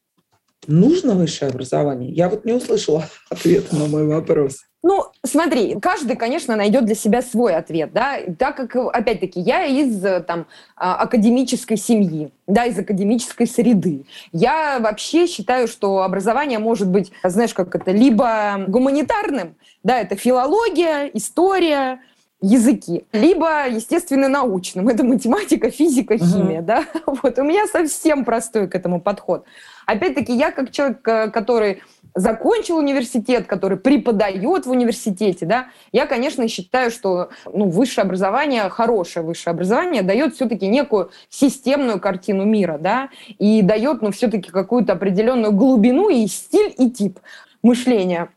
нужно 0.69 1.15
высшее 1.15 1.51
образование? 1.51 2.13
Я 2.13 2.29
вот 2.29 2.45
не 2.45 2.53
услышала 2.53 3.05
ответа 3.31 3.75
на 3.75 3.87
мой 3.87 4.07
вопрос. 4.07 4.61
Ну, 4.83 5.07
смотри, 5.25 5.79
каждый, 5.81 6.17
конечно, 6.17 6.57
найдет 6.57 6.85
для 6.87 6.97
себя 6.97 7.23
свой 7.23 7.55
ответ, 7.55 7.93
да, 7.93 8.19
так 8.37 8.57
как, 8.57 8.75
опять-таки, 8.75 9.39
я 9.39 9.65
из 9.65 10.03
там 10.27 10.47
а, 10.77 10.97
академической 10.97 11.77
семьи, 11.77 12.33
да, 12.49 12.65
из 12.65 12.77
академической 12.77 13.47
среды. 13.47 14.05
Я 14.33 14.81
вообще 14.81 15.29
считаю, 15.29 15.69
что 15.69 16.03
образование 16.03 16.59
может 16.59 16.89
быть, 16.89 17.13
знаешь, 17.23 17.55
как 17.55 17.75
это, 17.77 17.93
либо 17.93 18.65
гуманитарным, 18.67 19.55
да, 19.85 20.01
это 20.01 20.17
филология, 20.17 21.07
история, 21.15 22.01
языки, 22.41 23.05
либо, 23.13 23.69
естественно, 23.69 24.29
научным. 24.29 24.89
Это 24.89 25.05
математика, 25.05 25.71
физика, 25.71 26.19
химия, 26.19 26.61
uh-huh. 26.61 26.65
да. 26.65 26.85
Вот 27.07 27.39
у 27.39 27.45
меня 27.45 27.67
совсем 27.69 28.25
простой 28.25 28.69
к 28.69 28.75
этому 28.75 29.01
подход. 29.01 29.45
Опять-таки, 29.87 30.35
я 30.35 30.51
как 30.51 30.73
человек, 30.73 31.07
э, 31.07 31.31
который 31.31 31.83
закончил 32.15 32.77
университет, 32.77 33.47
который 33.47 33.79
преподает 33.79 34.67
в 34.67 34.71
университете, 34.71 35.47
да, 35.47 35.67
я, 35.93 36.07
конечно, 36.07 36.47
считаю, 36.49 36.91
что 36.91 37.31
ну, 37.53 37.69
высшее 37.69 38.05
образование, 38.05 38.69
хорошее 38.69 39.25
высшее 39.25 39.53
образование 39.53 40.03
дает 40.03 40.35
все-таки 40.35 40.67
некую 40.67 41.11
системную 41.29 42.01
картину 42.01 42.45
мира, 42.45 42.79
да, 42.81 43.09
и 43.39 43.63
дает, 43.63 44.03
ну, 44.03 44.11
все-таки 44.11 44.51
какую-то 44.51 44.93
определенную 44.93 45.53
глубину 45.53 46.09
и 46.09 46.27
стиль, 46.27 46.75
и 46.77 46.91
тип 46.91 47.19
мышления. 47.63 48.29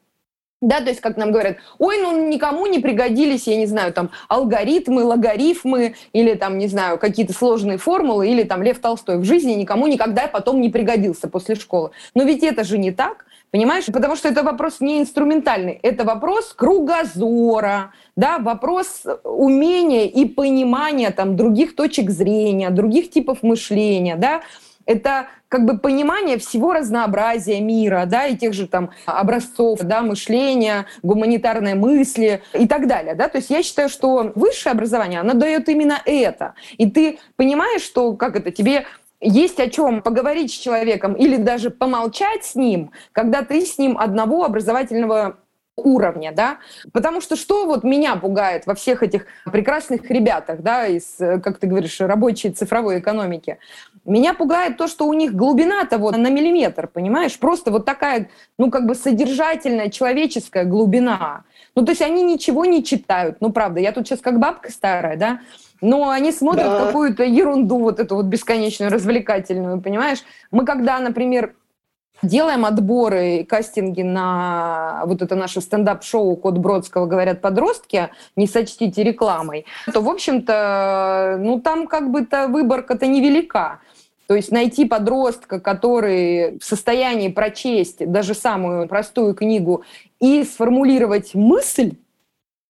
Да, 0.61 0.79
то 0.79 0.89
есть, 0.89 1.01
как 1.01 1.17
нам 1.17 1.31
говорят, 1.31 1.57
ой, 1.77 1.99
ну 2.01 2.27
никому 2.27 2.65
не 2.65 2.79
пригодились, 2.79 3.45
я 3.45 3.57
не 3.57 3.67
знаю, 3.67 3.93
там, 3.93 4.09
алгоритмы, 4.29 5.03
логарифмы, 5.03 5.95
или 6.13 6.33
там, 6.33 6.57
не 6.57 6.67
знаю, 6.67 6.97
какие-то 6.97 7.33
сложные 7.33 7.77
формулы, 7.77 8.29
или 8.29 8.43
там 8.43 8.63
Лев 8.63 8.79
Толстой 8.79 9.19
в 9.19 9.25
жизни 9.25 9.51
никому 9.51 9.85
никогда 9.85 10.27
потом 10.27 10.61
не 10.61 10.69
пригодился 10.69 11.27
после 11.27 11.55
школы. 11.55 11.91
Но 12.15 12.23
ведь 12.23 12.41
это 12.41 12.63
же 12.63 12.77
не 12.77 12.91
так. 12.91 13.25
Понимаешь? 13.55 13.85
Потому 13.85 14.17
что 14.17 14.27
это 14.27 14.43
вопрос 14.43 14.81
не 14.81 14.99
инструментальный, 14.99 15.79
это 15.81 16.03
вопрос 16.03 16.51
кругозора, 16.51 17.93
да, 18.17 18.37
вопрос 18.37 19.03
умения 19.23 20.07
и 20.07 20.25
понимания 20.25 21.09
там, 21.11 21.37
других 21.37 21.73
точек 21.73 22.09
зрения, 22.09 22.69
других 22.69 23.11
типов 23.11 23.43
мышления, 23.43 24.17
да, 24.17 24.41
это 24.85 25.27
как 25.47 25.63
бы 25.63 25.77
понимание 25.77 26.37
всего 26.37 26.73
разнообразия 26.73 27.61
мира, 27.61 28.03
да, 28.05 28.27
и 28.27 28.35
тех 28.35 28.53
же 28.53 28.67
там 28.67 28.89
образцов, 29.05 29.79
да, 29.79 30.01
мышления, 30.01 30.85
гуманитарной 31.01 31.75
мысли 31.75 32.41
и 32.53 32.67
так 32.67 32.89
далее, 32.89 33.15
да, 33.15 33.29
то 33.29 33.37
есть 33.37 33.49
я 33.49 33.63
считаю, 33.63 33.87
что 33.87 34.33
высшее 34.35 34.73
образование, 34.73 35.21
оно 35.21 35.33
дает 35.33 35.69
именно 35.69 36.01
это, 36.03 36.55
и 36.77 36.91
ты 36.91 37.19
понимаешь, 37.37 37.83
что, 37.83 38.17
как 38.17 38.35
это, 38.35 38.51
тебе 38.51 38.85
есть 39.21 39.59
о 39.59 39.69
чем 39.69 40.01
поговорить 40.01 40.51
с 40.51 40.55
человеком 40.55 41.13
или 41.13 41.37
даже 41.37 41.69
помолчать 41.69 42.45
с 42.45 42.55
ним, 42.55 42.91
когда 43.11 43.41
ты 43.41 43.65
с 43.65 43.77
ним 43.77 43.97
одного 43.97 44.43
образовательного 44.43 45.37
уровня, 45.77 46.31
да, 46.31 46.59
потому 46.93 47.21
что 47.21 47.35
что 47.35 47.65
вот 47.65 47.83
меня 47.83 48.15
пугает 48.15 48.65
во 48.65 48.75
всех 48.75 49.03
этих 49.03 49.25
прекрасных 49.45 50.09
ребятах, 50.09 50.61
да, 50.61 50.87
из, 50.87 51.17
как 51.17 51.57
ты 51.57 51.67
говоришь, 51.67 51.99
рабочей 51.99 52.51
цифровой 52.51 52.99
экономики, 52.99 53.57
меня 54.05 54.33
пугает 54.33 54.77
то, 54.77 54.87
что 54.87 55.05
у 55.05 55.13
них 55.13 55.33
глубина-то 55.33 55.97
вот 55.97 56.15
на 56.15 56.29
миллиметр, 56.29 56.87
понимаешь, 56.87 57.37
просто 57.37 57.71
вот 57.71 57.85
такая, 57.85 58.29
ну, 58.57 58.71
как 58.71 58.85
бы 58.85 58.95
содержательная 58.95 59.89
человеческая 59.89 60.63
глубина, 60.63 61.43
ну, 61.75 61.83
то 61.83 61.91
есть 61.91 62.01
они 62.01 62.23
ничего 62.23 62.63
не 62.63 62.83
читают, 62.83 63.37
ну, 63.41 63.51
правда, 63.51 63.81
я 63.81 63.91
тут 63.91 64.07
сейчас 64.07 64.21
как 64.21 64.39
бабка 64.39 64.71
старая, 64.71 65.17
да, 65.17 65.41
но 65.81 66.09
они 66.09 66.31
смотрят 66.31 66.65
да. 66.67 66.85
какую-то 66.85 67.23
ерунду, 67.23 67.79
вот 67.79 67.99
эту 67.99 68.15
вот 68.15 68.25
бесконечную, 68.25 68.91
развлекательную, 68.91 69.81
понимаешь? 69.81 70.19
Мы 70.51 70.65
когда, 70.65 70.99
например, 70.99 71.55
делаем 72.21 72.65
отборы, 72.65 73.45
кастинги 73.47 74.01
на 74.01 75.03
вот 75.05 75.21
это 75.21 75.35
наше 75.35 75.61
стендап-шоу 75.61 76.35
«Код 76.35 76.57
Бродского 76.57 77.05
говорят 77.05 77.41
подростки», 77.41 78.09
не 78.35 78.47
сочтите 78.47 79.03
рекламой, 79.03 79.65
то, 79.91 80.01
в 80.01 80.09
общем-то, 80.09 81.37
ну 81.39 81.59
там 81.59 81.87
как 81.87 82.11
бы-то 82.11 82.47
выборка-то 82.47 83.07
невелика. 83.07 83.79
То 84.27 84.35
есть 84.35 84.51
найти 84.51 84.85
подростка, 84.85 85.59
который 85.59 86.57
в 86.57 86.63
состоянии 86.63 87.29
прочесть 87.29 88.09
даже 88.11 88.33
самую 88.33 88.87
простую 88.87 89.35
книгу 89.35 89.83
и 90.19 90.43
сформулировать 90.43 91.35
мысль, 91.35 91.93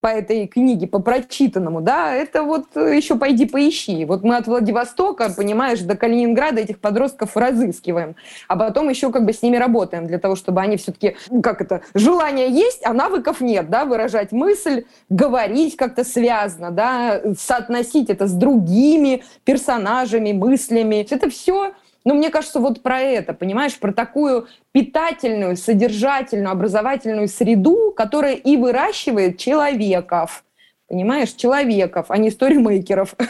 по 0.06 0.10
этой 0.10 0.46
книге, 0.46 0.86
по 0.86 1.00
прочитанному, 1.00 1.82
да, 1.82 2.14
это 2.14 2.44
вот 2.44 2.66
э, 2.76 2.96
еще 2.96 3.16
пойди 3.16 3.48
поищи. 3.48 4.06
Вот 4.06 4.22
мы 4.22 4.38
от 4.38 4.46
Владивостока, 4.46 5.32
понимаешь, 5.36 5.80
до 5.80 5.98
Калининграда 5.98 6.62
этих 6.62 6.80
подростков 6.80 7.36
разыскиваем, 7.36 8.16
а 8.48 8.56
потом 8.56 8.88
еще 8.90 9.12
как 9.12 9.26
бы 9.26 9.34
с 9.34 9.42
ними 9.42 9.58
работаем 9.58 10.06
для 10.06 10.20
того, 10.20 10.36
чтобы 10.36 10.62
они 10.62 10.78
все-таки, 10.78 11.16
ну, 11.32 11.42
как 11.42 11.60
это, 11.60 11.82
желание 11.96 12.52
есть, 12.52 12.86
а 12.86 12.94
навыков 12.94 13.42
нет, 13.42 13.72
да, 13.72 13.86
выражать 13.86 14.32
мысль, 14.32 14.84
говорить 15.10 15.76
как-то 15.76 16.04
связано, 16.04 16.70
да, 16.70 17.20
соотносить 17.36 18.12
это 18.12 18.28
с 18.28 18.34
другими 18.34 19.24
персонажами, 19.44 20.34
мыслями. 20.34 21.08
Это 21.10 21.32
все 21.32 21.74
но 22.06 22.14
мне 22.14 22.30
кажется, 22.30 22.60
вот 22.60 22.84
про 22.84 23.02
это, 23.02 23.34
понимаешь, 23.34 23.78
про 23.80 23.92
такую 23.92 24.48
питательную, 24.72 25.58
содержательную, 25.58 26.52
образовательную 26.52 27.28
среду, 27.28 27.92
которая 27.92 28.36
и 28.36 28.56
выращивает 28.58 29.40
человеков. 29.40 30.46
Понимаешь, 30.88 31.32
человеков, 31.32 32.06
а 32.10 32.18
не 32.18 32.32
сторимейкеров. 32.32 33.16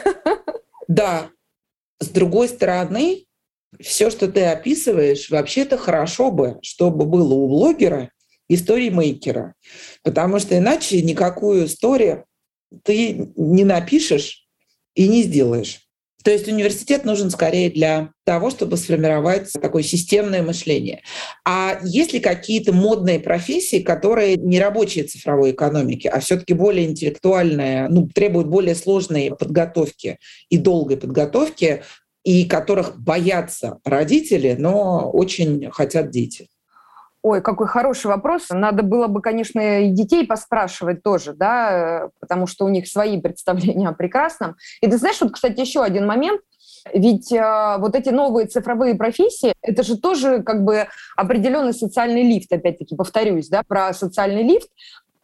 Да. 0.88 1.30
С 2.00 2.10
другой 2.10 2.48
стороны, 2.48 3.26
все, 3.80 4.12
что 4.12 4.32
ты 4.32 4.44
описываешь, 4.44 5.32
вообще-то 5.32 5.80
хорошо 5.80 6.30
бы, 6.30 6.60
чтобы 6.62 7.06
было 7.06 7.34
у 7.34 7.48
блогера 7.48 8.12
и 8.48 8.56
сторимейкера. 8.56 9.56
Потому 10.04 10.38
что 10.38 10.56
иначе 10.56 11.02
никакую 11.02 11.66
историю 11.66 12.26
ты 12.84 13.34
не 13.36 13.64
напишешь 13.64 14.48
и 14.94 15.08
не 15.08 15.24
сделаешь. 15.24 15.85
То 16.26 16.32
есть 16.32 16.48
университет 16.48 17.06
нужен 17.06 17.30
скорее 17.30 17.70
для 17.70 18.10
того, 18.24 18.50
чтобы 18.50 18.78
сформировать 18.78 19.54
такое 19.62 19.84
системное 19.84 20.42
мышление. 20.42 21.04
А 21.46 21.78
есть 21.84 22.14
ли 22.14 22.20
какие-то 22.20 22.74
модные 22.74 23.20
профессии, 23.20 23.80
которые 23.80 24.36
не 24.36 24.60
рабочие 24.60 25.04
цифровой 25.04 25.52
экономики, 25.52 26.08
а 26.08 26.20
все-таки 26.20 26.56
более 26.56 26.88
интеллектуальные, 26.88 27.90
ну, 27.90 28.10
требуют 28.10 28.48
более 28.48 28.74
сложной 28.74 29.36
подготовки 29.38 30.18
и 30.50 30.58
долгой 30.58 30.98
подготовки, 30.98 31.84
и 32.24 32.46
которых 32.46 33.00
боятся 33.00 33.78
родители, 33.86 34.56
но 34.58 35.12
очень 35.12 35.70
хотят 35.70 36.10
дети? 36.10 36.48
Ой, 37.28 37.42
какой 37.42 37.66
хороший 37.66 38.06
вопрос. 38.06 38.50
Надо 38.52 38.84
было 38.84 39.08
бы, 39.08 39.20
конечно, 39.20 39.82
и 39.82 39.90
детей 39.90 40.28
поспрашивать 40.28 41.02
тоже, 41.02 41.34
да, 41.34 42.10
потому 42.20 42.46
что 42.46 42.66
у 42.66 42.70
них 42.70 42.88
свои 42.88 43.20
представления 43.22 43.90
о 43.90 43.94
прекрасном. 43.94 44.58
И 44.80 44.88
ты 44.88 44.96
знаешь, 45.00 45.20
вот, 45.22 45.32
кстати, 45.32 45.60
еще 45.60 45.82
один 45.82 46.06
момент. 46.06 46.40
Ведь 46.94 47.32
э, 47.32 47.78
вот 47.80 47.96
эти 47.96 48.10
новые 48.10 48.46
цифровые 48.46 48.94
профессии, 48.94 49.54
это 49.64 49.82
же 49.82 49.98
тоже 49.98 50.44
как 50.44 50.64
бы 50.64 50.86
определенный 51.18 51.74
социальный 51.74 52.22
лифт, 52.22 52.54
опять-таки 52.54 52.96
повторюсь, 52.96 53.50
да, 53.50 53.64
про 53.68 53.92
социальный 53.96 54.44
лифт. 54.44 54.70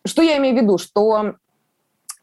Что 0.03 0.23
я 0.23 0.39
имею 0.39 0.57
в 0.57 0.59
виду? 0.59 0.79
Что 0.79 1.35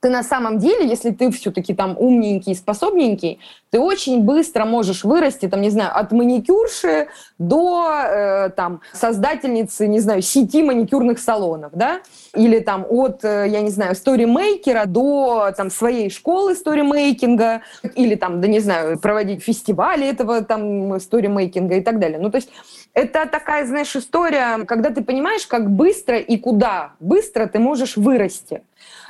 ты 0.00 0.11
на 0.11 0.23
самом 0.23 0.59
деле, 0.59 0.87
если 0.87 1.11
ты 1.11 1.31
все-таки 1.31 1.75
там 1.75 1.97
умненький, 1.99 2.55
способненький, 2.55 3.40
ты 3.71 3.81
очень 3.81 4.23
быстро 4.23 4.64
можешь 4.64 5.05
вырасти, 5.05 5.49
там, 5.49 5.61
не 5.61 5.71
знаю, 5.71 5.90
от 5.95 6.12
маникюрши 6.12 7.09
до 7.38 7.90
э, 7.90 8.50
там 8.50 8.81
создательницы, 8.93 9.88
не 9.88 10.00
знаю, 10.00 10.23
сети 10.23 10.62
маникюрных 10.62 11.19
салонов, 11.19 11.73
да, 11.75 12.00
или 12.35 12.61
там 12.61 12.87
от, 12.88 13.25
э, 13.25 13.47
я 13.49 13.61
не 13.61 13.71
знаю, 13.71 13.97
сторимейкера 13.97 14.87
до 14.87 15.52
там 15.57 15.71
своей 15.71 16.11
школы 16.11 16.55
сторимейкинга, 16.55 17.62
или 17.97 18.14
там, 18.14 18.40
да 18.40 18.47
не 18.47 18.61
знаю, 18.61 18.99
проводить 19.00 19.43
фестивали 19.43 20.07
этого 20.07 20.43
там 20.43 21.00
сторимейкинга 21.00 21.76
и 21.76 21.81
так 21.81 21.99
далее. 21.99 22.19
Ну, 22.21 22.31
то 22.31 22.37
есть 22.37 22.50
это 22.95 23.26
такая, 23.26 23.67
знаешь, 23.67 23.95
история, 23.97 24.64
когда 24.64 24.90
ты 24.90 25.02
понимаешь, 25.02 25.47
как 25.47 25.71
быстро 25.71 26.19
и 26.19 26.37
куда 26.38 26.93
быстро 27.00 27.47
ты 27.47 27.59
можешь 27.59 27.97
вырасти. 27.97 28.62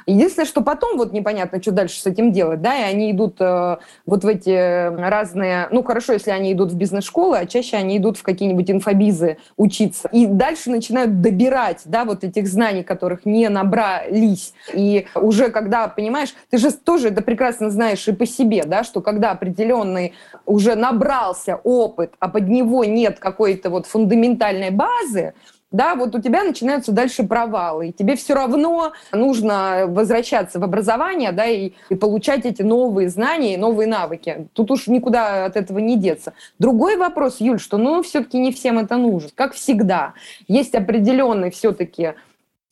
Единственное, 0.08 0.46
что 0.46 0.62
потом 0.62 0.96
вот 0.96 1.12
непонятно, 1.12 1.60
что 1.60 1.70
дальше 1.70 2.00
с 2.00 2.06
этим 2.06 2.32
делать, 2.32 2.62
да, 2.62 2.78
и 2.78 2.82
они 2.82 3.12
идут 3.12 3.36
э, 3.40 3.76
вот 4.06 4.24
в 4.24 4.26
эти 4.26 4.88
разные, 4.88 5.68
ну 5.70 5.82
хорошо, 5.82 6.14
если 6.14 6.30
они 6.30 6.54
идут 6.54 6.72
в 6.72 6.76
бизнес-школы, 6.76 7.36
а 7.36 7.44
чаще 7.44 7.76
они 7.76 7.98
идут 7.98 8.16
в 8.16 8.22
какие-нибудь 8.22 8.70
инфобизы 8.70 9.36
учиться. 9.58 10.08
И 10.10 10.24
дальше 10.24 10.70
начинают 10.70 11.20
добирать, 11.20 11.82
да, 11.84 12.06
вот 12.06 12.24
этих 12.24 12.48
знаний, 12.48 12.84
которых 12.84 13.26
не 13.26 13.50
набрались. 13.50 14.54
И 14.72 15.06
уже 15.14 15.50
когда, 15.50 15.88
понимаешь, 15.88 16.34
ты 16.48 16.56
же 16.56 16.72
тоже 16.72 17.08
это 17.08 17.20
прекрасно 17.20 17.68
знаешь 17.68 18.08
и 18.08 18.12
по 18.12 18.24
себе, 18.24 18.64
да, 18.64 18.84
что 18.84 19.02
когда 19.02 19.32
определенный 19.32 20.14
уже 20.46 20.74
набрался 20.74 21.56
опыт, 21.62 22.14
а 22.18 22.28
под 22.30 22.48
него 22.48 22.82
нет 22.86 23.18
какой-то 23.18 23.68
вот 23.68 23.84
фундаментальной 23.84 24.70
базы, 24.70 25.34
да, 25.70 25.94
вот 25.94 26.14
у 26.14 26.20
тебя 26.20 26.44
начинаются 26.44 26.92
дальше 26.92 27.24
провалы, 27.24 27.88
и 27.88 27.92
тебе 27.92 28.16
все 28.16 28.34
равно 28.34 28.92
нужно 29.12 29.84
возвращаться 29.86 30.58
в 30.58 30.64
образование, 30.64 31.32
да, 31.32 31.46
и, 31.46 31.72
и 31.90 31.94
получать 31.94 32.46
эти 32.46 32.62
новые 32.62 33.10
знания 33.10 33.54
и 33.54 33.58
новые 33.58 33.86
навыки. 33.86 34.48
Тут 34.54 34.70
уж 34.70 34.86
никуда 34.86 35.44
от 35.44 35.56
этого 35.56 35.78
не 35.78 35.96
деться. 35.96 36.32
Другой 36.58 36.96
вопрос, 36.96 37.40
Юль, 37.40 37.60
что, 37.60 37.76
ну, 37.76 38.02
все-таки 38.02 38.38
не 38.38 38.52
всем 38.52 38.78
это 38.78 38.96
нужно. 38.96 39.30
Как 39.34 39.52
всегда, 39.52 40.14
есть 40.46 40.74
определенный 40.74 41.50
все-таки 41.50 42.14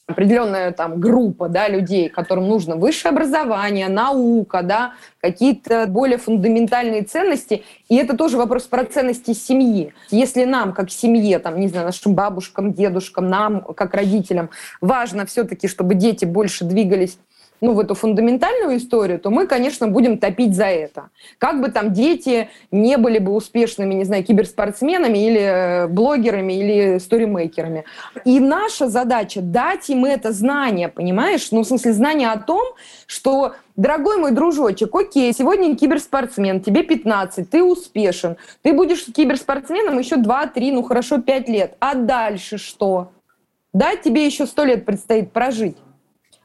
определенная 0.07 0.71
там 0.71 1.01
группа 1.01 1.49
да, 1.49 1.69
людей, 1.69 2.09
которым 2.09 2.49
нужно 2.49 2.77
высшее 2.77 3.11
образование, 3.11 3.89
наука, 3.89 4.63
да, 4.63 4.93
какие-то 5.21 5.87
более 5.89 6.19
фундаментальные 6.19 7.03
ценности. 7.03 7.65
И 7.89 7.97
это 7.97 8.17
тоже 8.17 8.37
вопрос 8.37 8.65
про 8.65 8.85
ценности 8.85 9.33
семьи. 9.33 9.93
Если 10.11 10.45
нам, 10.45 10.73
как 10.73 10.91
семье, 10.91 11.41
там, 11.41 11.59
не 11.59 11.67
знаю, 11.69 11.87
нашим 11.87 12.15
бабушкам, 12.15 12.73
дедушкам, 12.73 13.29
нам, 13.29 13.61
как 13.61 13.95
родителям, 13.95 14.51
важно 14.81 15.27
все-таки, 15.27 15.67
чтобы 15.67 15.95
дети 15.95 16.25
больше 16.25 16.65
двигались 16.65 17.19
ну, 17.61 17.73
в 17.73 17.81
эту 17.81 17.95
фундаментальную 17.95 18.77
историю, 18.77 19.19
то 19.19 19.31
мы, 19.31 19.47
конечно, 19.47 19.89
будем 19.89 20.19
топить 20.19 20.55
за 20.55 20.67
это. 20.67 21.11
Как 21.39 21.61
бы 21.61 21.71
там 21.71 21.93
дети 21.93 22.49
не 22.71 22.97
были 22.97 23.19
бы 23.19 23.33
успешными, 23.33 23.95
не 23.95 24.05
знаю, 24.05 24.25
киберспортсменами 24.25 25.19
или 25.19 25.41
э, 25.41 25.87
блогерами 25.89 26.53
или 26.53 26.99
сторимейкерами. 26.99 27.85
И 28.25 28.41
наша 28.41 28.89
задача 28.89 29.41
дать 29.41 29.89
им 29.91 30.05
это 30.05 30.33
знание, 30.33 30.89
понимаешь? 30.89 31.51
Ну, 31.51 31.63
в 31.63 31.67
смысле, 31.67 31.93
знание 31.93 32.31
о 32.31 32.39
том, 32.39 32.65
что 33.07 33.55
Дорогой 33.77 34.17
мой 34.17 34.31
дружочек, 34.31 34.95
окей, 34.95 35.35
сегодня 35.35 35.77
киберспортсмен, 35.77 36.63
тебе 36.63 36.83
15, 36.83 37.51
ты 37.51 37.63
успешен. 37.63 38.39
Ты 38.63 38.73
будешь 38.73 39.05
киберспортсменом 39.05 39.99
еще 39.99 40.17
2-3, 40.17 40.73
ну 40.73 40.83
хорошо, 40.83 41.21
5 41.21 41.49
лет. 41.51 41.77
А 41.79 41.95
дальше 41.95 42.57
что? 42.57 43.13
Да, 43.75 43.95
тебе 43.97 44.25
еще 44.25 44.47
100 44.47 44.65
лет 44.65 44.87
предстоит 44.87 45.31
прожить. 45.31 45.77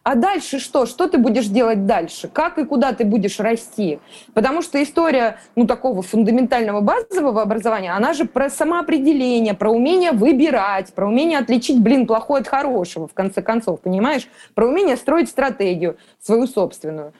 А 0.03 0.15
дальше 0.15 0.57
что? 0.57 0.87
Что 0.87 1.07
ты 1.07 1.19
будешь 1.19 1.45
делать 1.45 1.85
дальше? 1.85 2.27
Как 2.27 2.57
и 2.57 2.65
куда 2.65 2.91
ты 2.91 3.05
будешь 3.05 3.39
расти? 3.39 3.99
Потому 4.33 4.63
что 4.63 4.81
история 4.81 5.37
ну, 5.55 5.67
такого 5.67 6.01
фундаментального 6.01 6.81
базового 6.81 7.43
образования, 7.43 7.93
она 7.93 8.13
же 8.13 8.25
про 8.25 8.49
самоопределение, 8.49 9.53
про 9.53 9.69
умение 9.69 10.11
выбирать, 10.11 10.91
про 10.93 11.07
умение 11.07 11.37
отличить, 11.37 11.79
блин, 11.79 12.07
плохое 12.07 12.41
от 12.41 12.47
хорошего, 12.47 13.07
в 13.07 13.13
конце 13.13 13.43
концов, 13.43 13.81
понимаешь? 13.81 14.27
Про 14.55 14.69
умение 14.69 14.97
строить 14.97 15.29
стратегию 15.29 15.97
свою 16.19 16.47
собственную. 16.47 17.13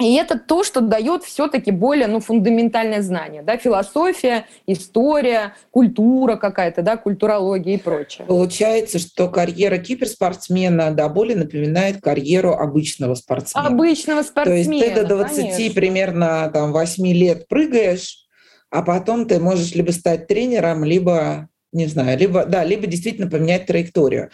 И 0.00 0.14
это 0.14 0.38
то, 0.38 0.64
что 0.64 0.80
дает 0.80 1.24
все-таки 1.24 1.70
более 1.70 2.06
ну, 2.06 2.20
фундаментальное 2.20 3.02
знание. 3.02 3.42
Да? 3.42 3.58
Философия, 3.58 4.46
история, 4.66 5.54
культура 5.70 6.36
какая-то, 6.36 6.82
да, 6.82 6.96
культурология 6.96 7.74
и 7.74 7.78
прочее. 7.78 8.26
Получается, 8.26 8.98
что 8.98 9.28
карьера 9.28 9.76
киберспортсмена 9.76 10.92
да, 10.92 11.08
более 11.08 11.36
напоминает 11.36 12.00
карьеру 12.00 12.52
обычного 12.52 13.14
спортсмена. 13.14 13.68
Обычного 13.68 14.22
спортсмена, 14.22 14.64
То 14.64 14.72
есть 14.72 14.94
ты 14.94 15.02
до 15.02 15.16
20 15.16 15.36
конечно. 15.36 15.74
примерно 15.74 16.50
там, 16.52 16.72
8 16.72 17.06
лет 17.08 17.46
прыгаешь, 17.46 18.26
а 18.70 18.82
потом 18.82 19.26
ты 19.26 19.38
можешь 19.38 19.74
либо 19.74 19.90
стать 19.90 20.26
тренером, 20.26 20.82
либо 20.84 21.48
не 21.72 21.86
знаю, 21.86 22.18
либо, 22.18 22.46
да, 22.46 22.64
либо 22.64 22.86
действительно 22.86 23.30
поменять 23.30 23.66
траекторию. 23.66 24.30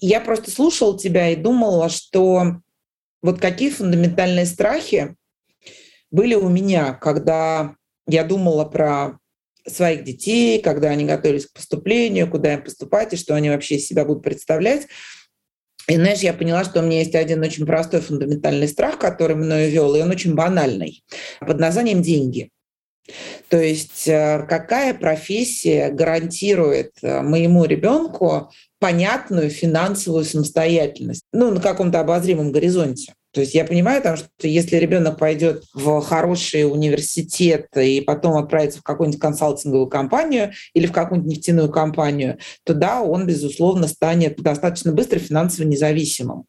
Я 0.00 0.20
просто 0.20 0.50
слушала 0.50 0.98
тебя 0.98 1.28
и 1.28 1.36
думала, 1.36 1.88
что 1.88 2.56
вот 3.22 3.40
какие 3.40 3.70
фундаментальные 3.70 4.46
страхи 4.46 5.16
были 6.10 6.34
у 6.34 6.48
меня, 6.48 6.94
когда 6.94 7.76
я 8.06 8.24
думала 8.24 8.64
про 8.64 9.18
своих 9.66 10.04
детей, 10.04 10.60
когда 10.60 10.88
они 10.88 11.04
готовились 11.04 11.46
к 11.46 11.52
поступлению, 11.52 12.30
куда 12.30 12.54
им 12.54 12.64
поступать 12.64 13.12
и 13.12 13.16
что 13.16 13.34
они 13.34 13.50
вообще 13.50 13.76
из 13.76 13.86
себя 13.86 14.04
будут 14.04 14.22
представлять. 14.22 14.86
И, 15.86 15.96
знаешь, 15.96 16.20
я 16.20 16.32
поняла, 16.32 16.64
что 16.64 16.80
у 16.80 16.82
меня 16.82 17.00
есть 17.00 17.14
один 17.14 17.42
очень 17.42 17.66
простой 17.66 18.00
фундаментальный 18.00 18.68
страх, 18.68 18.98
который 18.98 19.36
мною 19.36 19.70
вел, 19.70 19.94
и 19.94 20.00
он 20.00 20.10
очень 20.10 20.34
банальный, 20.34 21.02
под 21.40 21.58
названием 21.58 22.02
«деньги». 22.02 22.50
То 23.48 23.60
есть 23.60 24.06
э, 24.06 24.46
какая 24.48 24.94
профессия 24.94 25.90
гарантирует 25.90 26.92
э, 27.02 27.22
моему 27.22 27.64
ребенку 27.64 28.52
понятную 28.80 29.50
финансовую 29.50 30.24
самостоятельность, 30.24 31.22
ну, 31.32 31.52
на 31.52 31.60
каком-то 31.60 32.00
обозримом 32.00 32.50
горизонте. 32.50 33.14
То 33.32 33.42
есть 33.42 33.54
я 33.54 33.64
понимаю, 33.64 34.02
там, 34.02 34.16
что 34.16 34.26
если 34.42 34.76
ребенок 34.76 35.18
пойдет 35.18 35.62
в 35.72 36.00
хороший 36.00 36.64
университет 36.64 37.68
и 37.76 38.00
потом 38.00 38.36
отправится 38.36 38.80
в 38.80 38.82
какую-нибудь 38.82 39.20
консалтинговую 39.20 39.86
компанию 39.86 40.50
или 40.74 40.86
в 40.86 40.92
какую-нибудь 40.92 41.30
нефтяную 41.30 41.70
компанию, 41.70 42.38
то 42.64 42.74
да, 42.74 43.02
он, 43.02 43.26
безусловно, 43.26 43.86
станет 43.86 44.42
достаточно 44.42 44.90
быстро 44.90 45.20
финансово 45.20 45.66
независимым. 45.66 46.46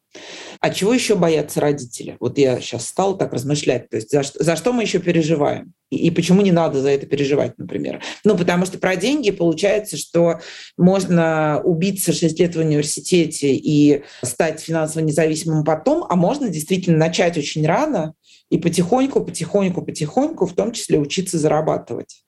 А 0.58 0.70
чего 0.70 0.92
еще 0.92 1.14
боятся 1.14 1.60
родители? 1.60 2.16
Вот 2.18 2.36
я 2.36 2.60
сейчас 2.60 2.86
стал 2.86 3.16
так 3.16 3.32
размышлять. 3.32 3.88
То 3.88 3.96
есть 3.96 4.10
за, 4.10 4.22
за 4.22 4.56
что 4.56 4.72
мы 4.72 4.82
еще 4.82 4.98
переживаем? 4.98 5.74
И, 5.96 6.10
почему 6.10 6.40
не 6.40 6.52
надо 6.52 6.80
за 6.80 6.88
это 6.88 7.06
переживать, 7.06 7.58
например? 7.58 8.00
Ну, 8.24 8.36
потому 8.36 8.64
что 8.64 8.78
про 8.78 8.96
деньги 8.96 9.30
получается, 9.30 9.98
что 9.98 10.40
можно 10.78 11.60
убиться 11.62 12.14
6 12.14 12.40
лет 12.40 12.56
в 12.56 12.60
университете 12.60 13.54
и 13.54 14.02
стать 14.24 14.60
финансово 14.60 15.04
независимым 15.04 15.64
потом, 15.64 16.06
а 16.08 16.16
можно 16.16 16.48
действительно 16.48 16.96
начать 16.96 17.36
очень 17.36 17.66
рано 17.66 18.14
и 18.48 18.56
потихоньку, 18.56 19.22
потихоньку, 19.22 19.82
потихоньку, 19.82 20.46
в 20.46 20.54
том 20.54 20.72
числе 20.72 20.98
учиться 20.98 21.38
зарабатывать. 21.38 22.22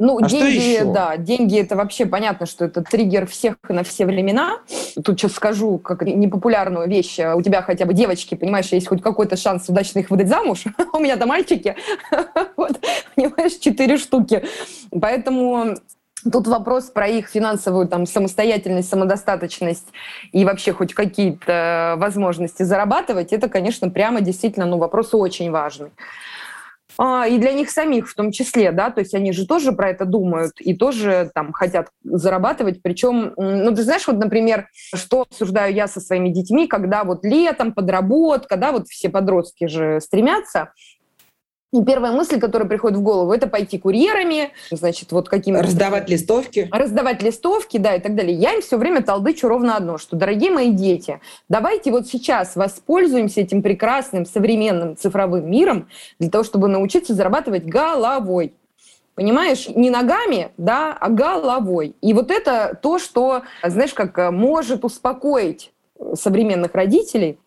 Ну, 0.00 0.18
а 0.18 0.26
деньги, 0.26 0.80
да, 0.82 1.18
деньги 1.18 1.60
это 1.60 1.76
вообще 1.76 2.06
понятно, 2.06 2.46
что 2.46 2.64
это 2.64 2.82
триггер 2.82 3.26
всех 3.26 3.56
на 3.68 3.84
все 3.84 4.06
времена. 4.06 4.60
Тут 5.04 5.20
сейчас 5.20 5.32
скажу, 5.32 5.76
как 5.76 6.00
непопулярную 6.00 6.88
вещь. 6.88 7.18
У 7.18 7.42
тебя 7.42 7.60
хотя 7.60 7.84
бы 7.84 7.92
девочки, 7.92 8.34
понимаешь, 8.34 8.72
есть 8.72 8.88
хоть 8.88 9.02
какой-то 9.02 9.36
шанс 9.36 9.68
удачно 9.68 9.98
их 9.98 10.08
выдать 10.08 10.28
замуж. 10.28 10.64
У 10.94 10.98
меня-то 10.98 11.26
мальчики. 11.26 11.76
Вот, 12.56 12.78
понимаешь, 13.14 13.54
четыре 13.54 13.96
штуки. 13.96 14.42
Поэтому 14.90 15.76
Тут 16.30 16.46
вопрос 16.46 16.90
про 16.90 17.08
их 17.08 17.28
финансовую 17.28 17.88
там, 17.88 18.04
самостоятельность, 18.04 18.90
самодостаточность 18.90 19.88
и 20.32 20.44
вообще 20.44 20.72
хоть 20.72 20.92
какие-то 20.92 21.94
возможности 21.96 22.62
зарабатывать, 22.62 23.32
это, 23.32 23.48
конечно, 23.48 23.88
прямо 23.88 24.20
действительно 24.20 24.66
ну, 24.66 24.76
вопрос 24.76 25.14
очень 25.14 25.50
важный. 25.50 25.92
А, 26.98 27.26
и 27.26 27.38
для 27.38 27.52
них 27.52 27.70
самих 27.70 28.08
в 28.08 28.14
том 28.14 28.32
числе, 28.32 28.72
да, 28.72 28.90
то 28.90 29.00
есть 29.00 29.14
они 29.14 29.32
же 29.32 29.46
тоже 29.46 29.72
про 29.72 29.90
это 29.90 30.04
думают 30.04 30.52
и 30.60 30.74
тоже 30.74 31.30
там 31.34 31.52
хотят 31.52 31.88
зарабатывать, 32.02 32.82
причем, 32.82 33.32
ну, 33.36 33.74
ты 33.74 33.82
знаешь, 33.82 34.06
вот, 34.06 34.16
например, 34.16 34.68
что 34.72 35.22
обсуждаю 35.22 35.74
я 35.74 35.86
со 35.86 36.00
своими 36.00 36.28
детьми, 36.28 36.66
когда 36.66 37.04
вот 37.04 37.24
летом 37.24 37.72
подработка, 37.72 38.56
да, 38.56 38.72
вот 38.72 38.88
все 38.88 39.08
подростки 39.08 39.66
же 39.66 40.00
стремятся, 40.00 40.72
и 41.72 41.84
первая 41.84 42.12
мысль, 42.12 42.40
которая 42.40 42.68
приходит 42.68 42.98
в 42.98 43.02
голову, 43.02 43.32
это 43.32 43.46
пойти 43.46 43.78
курьерами, 43.78 44.50
значит, 44.70 45.12
вот 45.12 45.28
каким 45.28 45.56
Раздавать 45.56 46.10
листовки. 46.10 46.68
Раздавать 46.72 47.22
листовки, 47.22 47.76
да, 47.78 47.94
и 47.94 48.00
так 48.00 48.16
далее. 48.16 48.36
Я 48.36 48.54
им 48.54 48.60
все 48.60 48.76
время 48.76 49.02
толдычу 49.02 49.46
ровно 49.46 49.76
одно, 49.76 49.96
что, 49.96 50.16
дорогие 50.16 50.50
мои 50.50 50.72
дети, 50.72 51.20
давайте 51.48 51.92
вот 51.92 52.08
сейчас 52.08 52.56
воспользуемся 52.56 53.40
этим 53.40 53.62
прекрасным 53.62 54.26
современным 54.26 54.96
цифровым 54.96 55.48
миром 55.48 55.88
для 56.18 56.28
того, 56.28 56.42
чтобы 56.42 56.66
научиться 56.66 57.14
зарабатывать 57.14 57.64
головой. 57.64 58.54
Понимаешь, 59.14 59.68
не 59.68 59.90
ногами, 59.90 60.50
да, 60.56 60.96
а 60.98 61.08
головой. 61.08 61.94
И 62.00 62.12
вот 62.14 62.30
это 62.30 62.76
то, 62.82 62.98
что, 62.98 63.42
знаешь, 63.62 63.92
как 63.92 64.18
э, 64.18 64.30
может 64.30 64.84
успокоить 64.84 65.72
современных 66.14 66.74
родителей, 66.74 67.38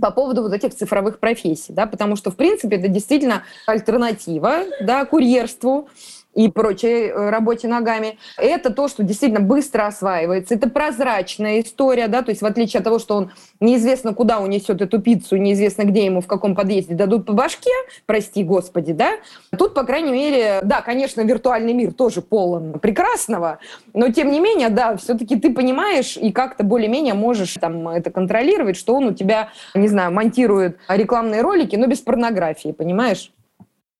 по 0.00 0.10
поводу 0.10 0.42
вот 0.42 0.52
этих 0.52 0.74
цифровых 0.74 1.18
профессий, 1.18 1.72
да, 1.72 1.86
потому 1.86 2.16
что, 2.16 2.30
в 2.30 2.36
принципе, 2.36 2.76
это 2.76 2.88
действительно 2.88 3.44
альтернатива, 3.66 4.64
да, 4.80 5.04
курьерству, 5.04 5.88
и 6.34 6.48
прочей 6.48 7.08
э, 7.08 7.30
работе 7.30 7.68
ногами. 7.68 8.18
Это 8.36 8.70
то, 8.70 8.88
что 8.88 9.02
действительно 9.02 9.40
быстро 9.40 9.86
осваивается. 9.86 10.54
Это 10.54 10.68
прозрачная 10.68 11.60
история, 11.60 12.08
да, 12.08 12.22
то 12.22 12.30
есть 12.30 12.42
в 12.42 12.46
отличие 12.46 12.78
от 12.78 12.84
того, 12.84 12.98
что 12.98 13.16
он 13.16 13.32
неизвестно 13.60 14.14
куда 14.14 14.40
унесет 14.40 14.82
эту 14.82 15.00
пиццу, 15.00 15.36
неизвестно 15.36 15.82
где 15.84 16.04
ему, 16.04 16.20
в 16.20 16.26
каком 16.26 16.54
подъезде 16.54 16.94
дадут 16.94 17.26
по 17.26 17.32
башке, 17.32 17.70
прости 18.06 18.42
господи, 18.44 18.92
да, 18.92 19.12
тут, 19.56 19.74
по 19.74 19.84
крайней 19.84 20.12
мере, 20.12 20.60
да, 20.62 20.80
конечно, 20.82 21.20
виртуальный 21.22 21.72
мир 21.72 21.92
тоже 21.92 22.22
полон 22.22 22.78
прекрасного, 22.80 23.58
но 23.92 24.10
тем 24.10 24.30
не 24.30 24.40
менее, 24.40 24.68
да, 24.68 24.96
все-таки 24.96 25.36
ты 25.36 25.52
понимаешь 25.52 26.16
и 26.16 26.32
как-то 26.32 26.64
более-менее 26.64 27.14
можешь 27.14 27.54
там 27.54 27.88
это 27.88 28.10
контролировать, 28.10 28.76
что 28.76 28.94
он 28.94 29.06
у 29.06 29.14
тебя, 29.14 29.50
не 29.74 29.88
знаю, 29.88 30.12
монтирует 30.12 30.78
рекламные 30.88 31.42
ролики, 31.42 31.76
но 31.76 31.86
без 31.86 32.00
порнографии, 32.00 32.72
понимаешь? 32.72 33.30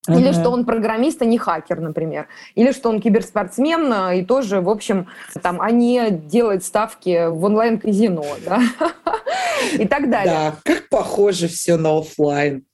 Или 0.08 0.30
uh-huh. 0.30 0.40
что 0.40 0.50
он 0.50 0.66
программист, 0.66 1.22
а 1.22 1.24
не 1.24 1.38
хакер, 1.38 1.80
например. 1.80 2.28
Или 2.54 2.72
что 2.72 2.90
он 2.90 3.00
киберспортсмен, 3.00 3.90
а, 3.92 4.14
и 4.14 4.22
тоже, 4.22 4.60
в 4.60 4.68
общем, 4.68 5.08
там, 5.42 5.60
а 5.62 5.70
не 5.70 6.10
делает 6.10 6.62
ставки 6.62 7.28
в 7.28 7.42
онлайн-казино, 7.44 8.24
да, 8.44 8.60
и 9.72 9.86
так 9.86 10.10
далее. 10.10 10.34
Да, 10.34 10.56
как 10.62 10.88
похоже 10.90 11.48
все 11.48 11.76
на 11.76 11.98
офлайн. 11.98 12.64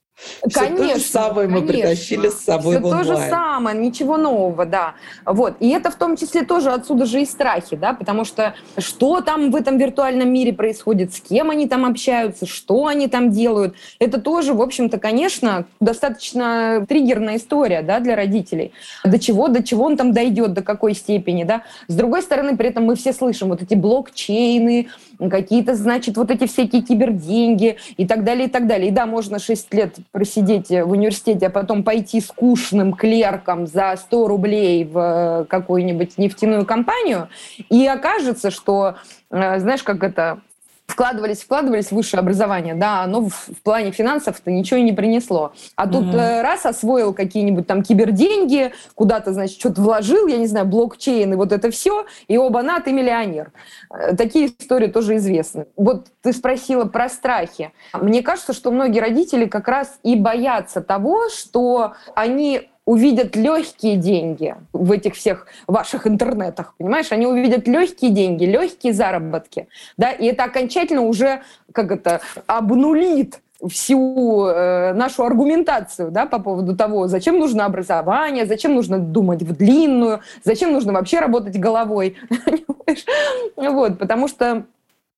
Конечно, 0.53 0.77
все 0.77 0.95
то 0.95 0.99
же 0.99 1.05
самое 1.05 1.49
мы 1.49 1.61
конечно. 1.61 1.73
притащили 1.73 2.29
с 2.29 2.41
собой 2.41 2.77
все 2.77 2.81
в 2.81 2.87
онлайн. 2.87 3.07
то 3.07 3.17
же 3.17 3.29
самое, 3.29 3.79
ничего 3.79 4.17
нового, 4.17 4.65
да. 4.65 4.95
Вот. 5.25 5.55
И 5.61 5.69
это 5.71 5.91
в 5.91 5.97
том 5.97 6.17
числе 6.17 6.43
тоже 6.43 6.71
отсюда 6.71 7.07
же 7.07 7.23
и 7.23 7.27
страхи, 7.27 7.77
да, 7.77 7.93
потому 7.93 8.25
что 8.25 8.55
что 8.79 9.21
там 9.21 9.51
в 9.51 9.57
этом 9.57 9.79
виртуальном 9.79 10.33
мире 10.33 10.53
происходит, 10.53 11.15
с 11.15 11.21
кем 11.21 11.51
они 11.51 11.67
там 11.67 11.85
общаются, 11.85 12.47
что 12.47 12.87
они 12.87 13.09
там 13.09 13.31
делают, 13.31 13.75
это 13.99 14.21
тоже, 14.21 14.55
в 14.55 14.63
общем-то, 14.63 14.99
конечно, 14.99 15.67
достаточно 15.81 16.85
триггерная 16.89 17.37
история, 17.37 17.83
да, 17.83 18.01
для 18.01 18.17
родителей. 18.17 18.73
До 19.05 19.19
чего, 19.19 19.49
до 19.49 19.63
чего 19.63 19.85
он 19.85 19.97
там 19.97 20.13
дойдет, 20.13 20.53
до 20.53 20.63
какой 20.63 20.95
степени, 20.95 21.45
да. 21.45 21.63
С 21.89 21.95
другой 21.95 22.23
стороны, 22.23 22.57
при 22.57 22.69
этом 22.69 22.85
мы 22.85 22.97
все 22.97 23.13
слышим 23.13 23.49
вот 23.49 23.63
эти 23.63 23.75
блокчейны, 23.75 24.89
какие-то, 25.29 25.75
значит, 25.75 26.17
вот 26.17 26.31
эти 26.31 26.47
всякие 26.47 26.83
киберденьги 26.83 27.77
и 27.97 28.07
так 28.07 28.25
далее, 28.25 28.47
и 28.47 28.51
так 28.51 28.67
далее. 28.67 28.89
И 28.89 28.93
да, 28.93 29.07
можно 29.07 29.39
6 29.39 29.75
лет 29.75 29.97
просидеть 30.13 30.71
в 30.71 30.91
университете, 30.91 31.47
а 31.47 31.51
потом 31.51 31.85
пойти 31.85 32.21
скучным 32.21 32.93
клерком 32.93 33.67
за 33.67 33.95
100 33.97 34.29
рублей 34.29 34.85
в 34.85 34.99
э, 34.99 35.45
какую-нибудь 35.45 36.19
нефтяную 36.19 36.67
компанию, 36.67 37.29
и 37.69 37.87
окажется, 37.87 38.51
что, 38.51 38.97
э, 39.31 39.61
знаешь, 39.61 39.83
как 39.83 40.03
это 40.03 40.41
вкладывались, 40.91 41.43
вкладывались 41.43 41.87
в 41.87 41.93
высшее 41.93 42.21
образование, 42.21 42.75
да, 42.75 43.03
оно 43.03 43.23
в, 43.23 43.33
в 43.33 43.63
плане 43.63 43.93
финансов-то 43.93 44.51
ничего 44.51 44.79
и 44.81 44.83
не 44.83 44.93
принесло. 44.93 45.53
А 45.77 45.87
тут 45.87 46.05
mm-hmm. 46.07 46.43
раз 46.43 46.67
освоил 46.67 47.15
какие-нибудь 47.15 47.67
там 47.67 47.83
киберденьги, 47.83 48.73
куда-то, 48.95 49.33
значит, 49.33 49.59
что-то 49.59 49.81
вложил, 49.81 50.27
я 50.27 50.37
не 50.37 50.47
знаю, 50.47 50.67
блокчейн 50.67 51.33
и 51.33 51.37
вот 51.37 51.53
это 51.53 51.71
все, 51.71 52.07
и 52.29 52.37
оба-на, 52.37 52.81
ты 52.81 52.93
миллионер. 52.93 53.53
Э, 53.91 54.15
такие 54.17 54.47
истории 54.47 54.89
тоже 54.89 55.17
известны. 55.17 55.67
Вот 55.77 56.09
ты 56.23 56.33
спросила 56.33 56.85
про 56.85 57.09
страхи. 57.09 57.73
Мне 57.95 58.23
кажется, 58.23 58.53
что 58.53 58.71
многие 58.71 59.01
родители 59.01 59.47
как 59.47 59.69
раз 59.69 59.99
и 60.03 60.17
боятся 60.17 60.81
того, 60.81 61.29
что 61.29 61.95
они 62.15 62.71
увидят 62.91 63.37
легкие 63.37 63.95
деньги 63.95 64.57
в 64.73 64.91
этих 64.91 65.15
всех 65.15 65.47
ваших 65.69 66.09
интернетах, 66.09 66.75
понимаешь? 66.77 67.13
Они 67.13 67.25
увидят 67.25 67.69
легкие 67.69 68.11
деньги, 68.11 68.45
легкие 68.45 68.93
заработки, 68.93 69.69
да, 69.97 70.11
и 70.11 70.27
это 70.27 70.43
окончательно 70.43 71.03
уже, 71.03 71.43
как 71.71 71.93
это, 71.93 72.21
обнулит 72.49 73.39
всю 73.69 74.47
э, 74.47 74.93
нашу 74.95 75.23
аргументацию 75.23 76.11
да, 76.11 76.27
по 76.27 76.41
поводу 76.41 76.77
того, 76.77 77.07
зачем 77.07 77.39
нужно 77.39 77.65
образование, 77.65 78.45
зачем 78.45 78.75
нужно 78.75 78.99
думать 78.99 79.43
в 79.45 79.55
длинную, 79.55 80.21
зачем 80.43 80.73
нужно 80.73 80.93
вообще 80.93 81.21
работать 81.21 81.61
головой. 81.61 82.17
вот, 83.57 83.99
потому 83.99 84.27
что 84.27 84.65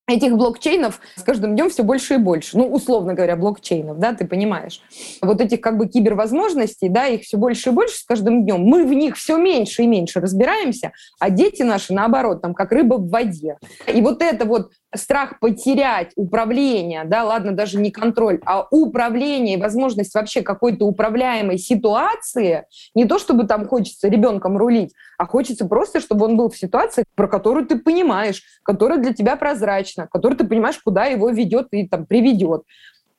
этих 0.08 0.36
блокчейнов 0.36 1.00
с 1.16 1.22
каждым 1.22 1.54
днем 1.54 1.70
все 1.70 1.82
больше 1.82 2.14
и 2.14 2.16
больше. 2.18 2.58
Ну, 2.58 2.66
условно 2.66 3.14
говоря, 3.14 3.36
блокчейнов, 3.36 3.98
да, 3.98 4.12
ты 4.14 4.26
понимаешь. 4.26 4.82
Вот 5.20 5.40
этих 5.40 5.60
как 5.60 5.78
бы 5.78 5.86
кибервозможностей, 5.86 6.88
да, 6.88 7.06
их 7.06 7.22
все 7.22 7.36
больше 7.36 7.70
и 7.70 7.72
больше 7.72 7.96
с 7.96 8.04
каждым 8.04 8.44
днем. 8.44 8.62
Мы 8.62 8.84
в 8.84 8.92
них 8.92 9.16
все 9.16 9.36
меньше 9.36 9.82
и 9.82 9.86
меньше 9.86 10.20
разбираемся, 10.20 10.92
а 11.18 11.30
дети 11.30 11.62
наши, 11.62 11.92
наоборот, 11.92 12.42
там, 12.42 12.54
как 12.54 12.72
рыба 12.72 12.94
в 12.94 13.08
воде. 13.08 13.58
И 13.86 14.00
вот 14.00 14.22
это 14.22 14.44
вот 14.44 14.72
страх 14.94 15.38
потерять 15.40 16.12
управление, 16.16 17.04
да, 17.04 17.24
ладно, 17.24 17.52
даже 17.52 17.78
не 17.78 17.90
контроль, 17.90 18.40
а 18.44 18.66
управление 18.70 19.56
и 19.56 19.60
возможность 19.60 20.14
вообще 20.14 20.42
какой-то 20.42 20.84
управляемой 20.84 21.58
ситуации, 21.58 22.66
не 22.94 23.04
то 23.06 23.18
чтобы 23.18 23.44
там 23.46 23.66
хочется 23.66 24.08
ребенком 24.08 24.56
рулить, 24.56 24.92
а 25.18 25.26
хочется 25.26 25.66
просто, 25.66 26.00
чтобы 26.00 26.26
он 26.26 26.36
был 26.36 26.50
в 26.50 26.56
ситуации, 26.56 27.04
про 27.14 27.28
которую 27.28 27.66
ты 27.66 27.78
понимаешь, 27.78 28.42
которая 28.62 28.98
для 28.98 29.14
тебя 29.14 29.36
прозрачна, 29.36 30.06
которую 30.06 30.38
ты 30.38 30.46
понимаешь, 30.46 30.78
куда 30.78 31.06
его 31.06 31.30
ведет 31.30 31.68
и 31.72 31.88
там 31.88 32.06
приведет. 32.06 32.62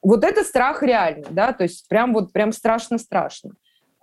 Вот 0.02 0.24
это 0.24 0.44
страх 0.44 0.84
реальный, 0.84 1.28
да, 1.32 1.54
то 1.54 1.64
есть 1.64 1.88
прям 1.88 2.14
вот 2.14 2.34
прям 2.34 2.52
страшно-страшно. 2.52 3.52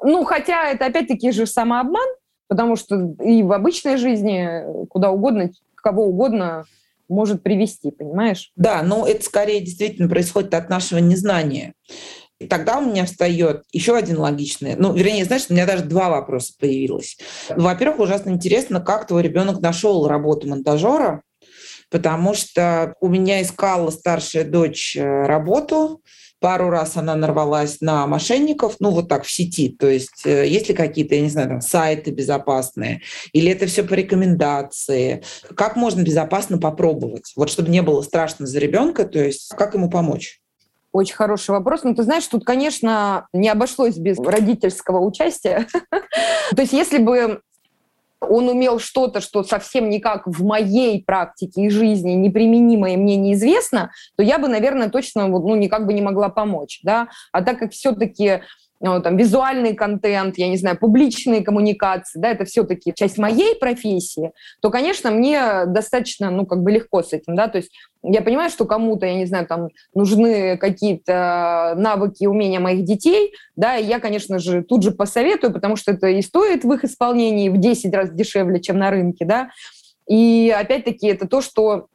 Ну, 0.03 0.25
хотя 0.25 0.71
это 0.71 0.87
опять-таки 0.87 1.31
же 1.31 1.47
самообман, 1.47 2.09
потому 2.49 2.75
что 2.75 3.15
и 3.23 3.43
в 3.43 3.53
обычной 3.53 3.97
жизни 3.97 4.87
куда 4.87 5.11
угодно, 5.11 5.51
кого 5.77 6.07
угодно 6.07 6.65
может 7.11 7.43
привести, 7.43 7.91
понимаешь? 7.91 8.51
Да, 8.57 8.83
но 8.83 9.07
это 9.07 9.25
скорее 9.25 9.61
действительно 9.61 10.09
происходит 10.09 10.55
от 10.55 10.71
нашего 10.71 10.99
незнания. 10.99 11.75
И 12.39 12.47
тогда 12.47 12.79
у 12.79 12.87
меня 12.87 13.05
встает 13.05 13.65
еще 13.71 13.95
один 13.95 14.19
логичный, 14.19 14.75
ну, 14.75 14.95
вернее, 14.95 15.27
знаешь, 15.27 15.45
у 15.51 15.53
меня 15.53 15.67
даже 15.67 15.85
два 15.85 16.09
вопроса 16.09 16.55
появилось. 16.59 17.19
Во-первых, 17.51 18.01
ужасно 18.01 18.31
интересно, 18.31 18.81
как 18.81 19.07
твой 19.07 19.23
ребенок 19.23 19.61
нашел 19.61 20.09
работу 20.09 20.49
монтажера, 20.49 21.23
потому 21.91 22.33
что 22.35 22.95
у 23.01 23.09
меня 23.09 23.43
искала 23.43 23.91
старшая 23.91 24.45
дочь 24.45 24.97
э, 24.97 25.03
работу, 25.27 26.01
Пару 26.41 26.71
раз 26.71 26.97
она 26.97 27.15
нарвалась 27.15 27.81
на 27.81 28.07
мошенников, 28.07 28.77
ну 28.81 28.91
вот 28.91 29.09
так 29.09 29.25
в 29.25 29.31
сети. 29.31 29.69
То 29.79 29.89
есть 29.89 30.27
э, 30.27 30.49
есть 30.49 30.69
ли 30.69 30.75
какие-то, 30.75 31.15
я 31.15 31.21
не 31.21 31.29
знаю, 31.29 31.49
там, 31.49 31.61
сайты 31.61 32.11
безопасные? 32.11 33.03
Или 33.33 33.53
это 33.53 33.67
все 33.67 33.83
по 33.83 33.95
рекомендации? 33.95 35.23
Как 35.55 35.77
можно 35.77 36.03
безопасно 36.03 36.59
попробовать? 36.59 37.33
Вот 37.37 37.51
чтобы 37.51 37.71
не 37.71 37.83
было 37.83 38.03
страшно 38.03 38.47
за 38.47 38.59
ребенка, 38.59 39.05
то 39.05 39.19
есть 39.19 39.51
как 39.57 39.75
ему 39.75 39.91
помочь? 39.91 40.41
Очень 40.93 41.15
хороший 41.15 41.51
вопрос. 41.51 41.85
Ну, 41.85 41.95
ты 41.95 42.03
знаешь, 42.03 42.27
тут, 42.27 42.45
конечно, 42.45 43.29
не 43.33 43.49
обошлось 43.49 43.97
без 43.97 44.19
родительского 44.19 44.99
участия. 44.99 45.69
То 46.57 46.63
есть 46.63 46.73
если 46.73 46.99
бы 46.99 47.43
он 48.21 48.49
умел 48.49 48.79
что-то, 48.79 49.21
что 49.21 49.43
совсем 49.43 49.89
никак 49.89 50.27
в 50.27 50.45
моей 50.45 51.03
практике 51.03 51.63
и 51.63 51.71
жизни 51.71 52.13
неприменимое 52.13 52.97
мне 52.97 53.17
неизвестно, 53.17 53.91
то 54.17 54.23
я 54.23 54.39
бы, 54.39 54.49
наверное, 54.49 54.91
точно 54.91 55.27
ну, 55.27 55.57
никак 55.57 55.87
бы 55.87 55.95
не 55.95 56.03
могла 56.03 56.29
помочь. 56.29 56.81
Да? 56.83 57.09
А 57.33 57.43
так 57.43 57.59
как 57.59 57.73
все-таки 57.73 58.43
ну, 58.81 59.03
там, 59.03 59.17
визуальный 59.17 59.75
контент, 59.75 60.39
я 60.39 60.49
не 60.49 60.57
знаю, 60.57 60.79
публичные 60.79 61.43
коммуникации, 61.43 62.19
да, 62.19 62.31
это 62.31 62.47
все-таки 62.47 62.95
часть 62.95 63.19
моей 63.19 63.55
профессии, 63.55 64.33
то, 64.63 64.71
конечно, 64.71 65.11
мне 65.11 65.67
достаточно, 65.67 66.31
ну, 66.31 66.47
как 66.47 66.63
бы 66.63 66.71
легко 66.71 67.03
с 67.03 67.13
этим, 67.13 67.37
да, 67.37 67.49
то 67.49 67.59
есть 67.59 67.71
я 68.03 68.23
понимаю, 68.23 68.49
что 68.49 68.65
кому-то, 68.65 69.05
я 69.05 69.15
не 69.15 69.27
знаю, 69.27 69.47
там 69.47 69.69
нужны 69.95 70.57
какие-то 70.57 71.75
навыки, 71.77 72.25
умения 72.25 72.59
моих 72.59 72.85
детей, 72.85 73.35
да, 73.55 73.77
и 73.77 73.85
я, 73.85 74.01
конечно 74.01 74.39
же, 74.39 74.63
тут 74.63 74.83
же 74.83 74.93
посоветую, 74.93 75.53
потому 75.53 75.77
что 75.77 75.93
это 75.93 76.09
и 76.09 76.23
стоит 76.23 76.65
в 76.65 76.73
их 76.73 76.85
исполнении 76.85 77.51
в 77.51 77.59
10 77.59 77.93
раз 77.95 78.11
дешевле, 78.11 78.61
чем 78.61 78.79
на 78.79 78.91
рынке, 78.91 79.27
да, 79.27 79.51
и 80.09 80.55
опять-таки 80.57 81.07
это 81.07 81.29
то, 81.29 81.43
что, 81.43 81.89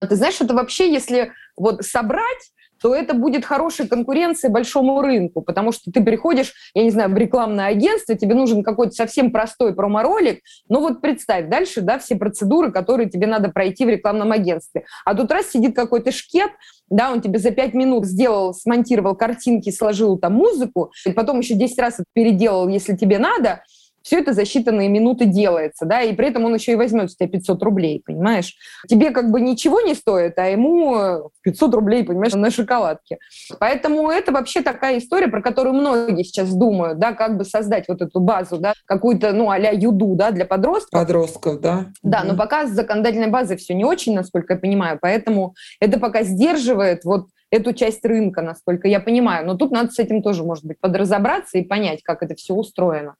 ты 0.00 0.16
знаешь, 0.16 0.40
это 0.40 0.52
вообще, 0.52 0.92
если 0.92 1.30
вот 1.56 1.84
собрать 1.84 2.50
то 2.80 2.94
это 2.94 3.14
будет 3.14 3.44
хорошей 3.44 3.88
конкуренцией 3.88 4.52
большому 4.52 5.00
рынку, 5.00 5.42
потому 5.42 5.72
что 5.72 5.90
ты 5.90 6.02
приходишь, 6.02 6.52
я 6.74 6.84
не 6.84 6.90
знаю, 6.90 7.10
в 7.10 7.16
рекламное 7.16 7.66
агентство, 7.66 8.14
тебе 8.14 8.34
нужен 8.34 8.62
какой-то 8.62 8.92
совсем 8.92 9.30
простой 9.30 9.74
промо-ролик, 9.74 10.40
ну 10.68 10.80
вот 10.80 11.00
представь, 11.00 11.48
дальше, 11.48 11.80
да, 11.80 11.98
все 11.98 12.16
процедуры, 12.16 12.72
которые 12.72 13.08
тебе 13.08 13.26
надо 13.26 13.48
пройти 13.50 13.84
в 13.84 13.88
рекламном 13.88 14.32
агентстве. 14.32 14.84
А 15.04 15.14
тут 15.14 15.30
раз 15.30 15.50
сидит 15.50 15.74
какой-то 15.74 16.12
шкет, 16.12 16.50
да, 16.90 17.12
он 17.12 17.20
тебе 17.20 17.38
за 17.38 17.50
пять 17.50 17.74
минут 17.74 18.06
сделал, 18.06 18.54
смонтировал 18.54 19.14
картинки, 19.14 19.70
сложил 19.70 20.18
там 20.18 20.34
музыку, 20.34 20.92
и 21.04 21.12
потом 21.12 21.40
еще 21.40 21.54
10 21.54 21.78
раз 21.78 22.00
переделал, 22.12 22.68
если 22.68 22.96
тебе 22.96 23.18
надо, 23.18 23.62
все 24.08 24.20
это 24.20 24.32
за 24.32 24.42
считанные 24.42 24.88
минуты 24.88 25.26
делается, 25.26 25.84
да, 25.84 26.00
и 26.00 26.14
при 26.14 26.28
этом 26.28 26.46
он 26.46 26.54
еще 26.54 26.72
и 26.72 26.76
возьмет 26.76 27.10
с 27.10 27.16
тебя 27.16 27.28
500 27.28 27.62
рублей, 27.62 28.02
понимаешь? 28.02 28.56
Тебе 28.88 29.10
как 29.10 29.30
бы 29.30 29.38
ничего 29.38 29.82
не 29.82 29.94
стоит, 29.94 30.38
а 30.38 30.46
ему 30.46 31.30
500 31.42 31.74
рублей, 31.74 32.04
понимаешь, 32.04 32.32
на 32.32 32.50
шоколадке. 32.50 33.18
Поэтому 33.60 34.08
это 34.08 34.32
вообще 34.32 34.62
такая 34.62 34.96
история, 34.96 35.28
про 35.28 35.42
которую 35.42 35.74
многие 35.74 36.22
сейчас 36.22 36.54
думают, 36.54 36.98
да, 36.98 37.12
как 37.12 37.36
бы 37.36 37.44
создать 37.44 37.86
вот 37.88 38.00
эту 38.00 38.18
базу, 38.20 38.56
да, 38.56 38.72
какую-то, 38.86 39.34
ну, 39.34 39.50
а 39.50 39.58
юду, 39.58 40.14
да, 40.14 40.30
для 40.30 40.46
подростков. 40.46 40.92
Подростков, 40.92 41.60
да. 41.60 41.88
Да, 42.02 42.24
но 42.24 42.34
пока 42.34 42.66
с 42.66 42.70
законодательной 42.70 43.28
базой 43.28 43.58
все 43.58 43.74
не 43.74 43.84
очень, 43.84 44.14
насколько 44.14 44.54
я 44.54 44.58
понимаю, 44.58 44.98
поэтому 44.98 45.54
это 45.80 46.00
пока 46.00 46.22
сдерживает 46.22 47.04
вот 47.04 47.26
эту 47.50 47.72
часть 47.72 48.04
рынка, 48.04 48.42
насколько 48.42 48.88
я 48.88 49.00
понимаю. 49.00 49.46
Но 49.46 49.54
тут 49.54 49.70
надо 49.70 49.90
с 49.90 49.98
этим 49.98 50.22
тоже, 50.22 50.44
может 50.44 50.64
быть, 50.64 50.78
подразобраться 50.80 51.58
и 51.58 51.62
понять, 51.62 52.02
как 52.02 52.22
это 52.22 52.34
все 52.34 52.54
устроено. 52.54 53.16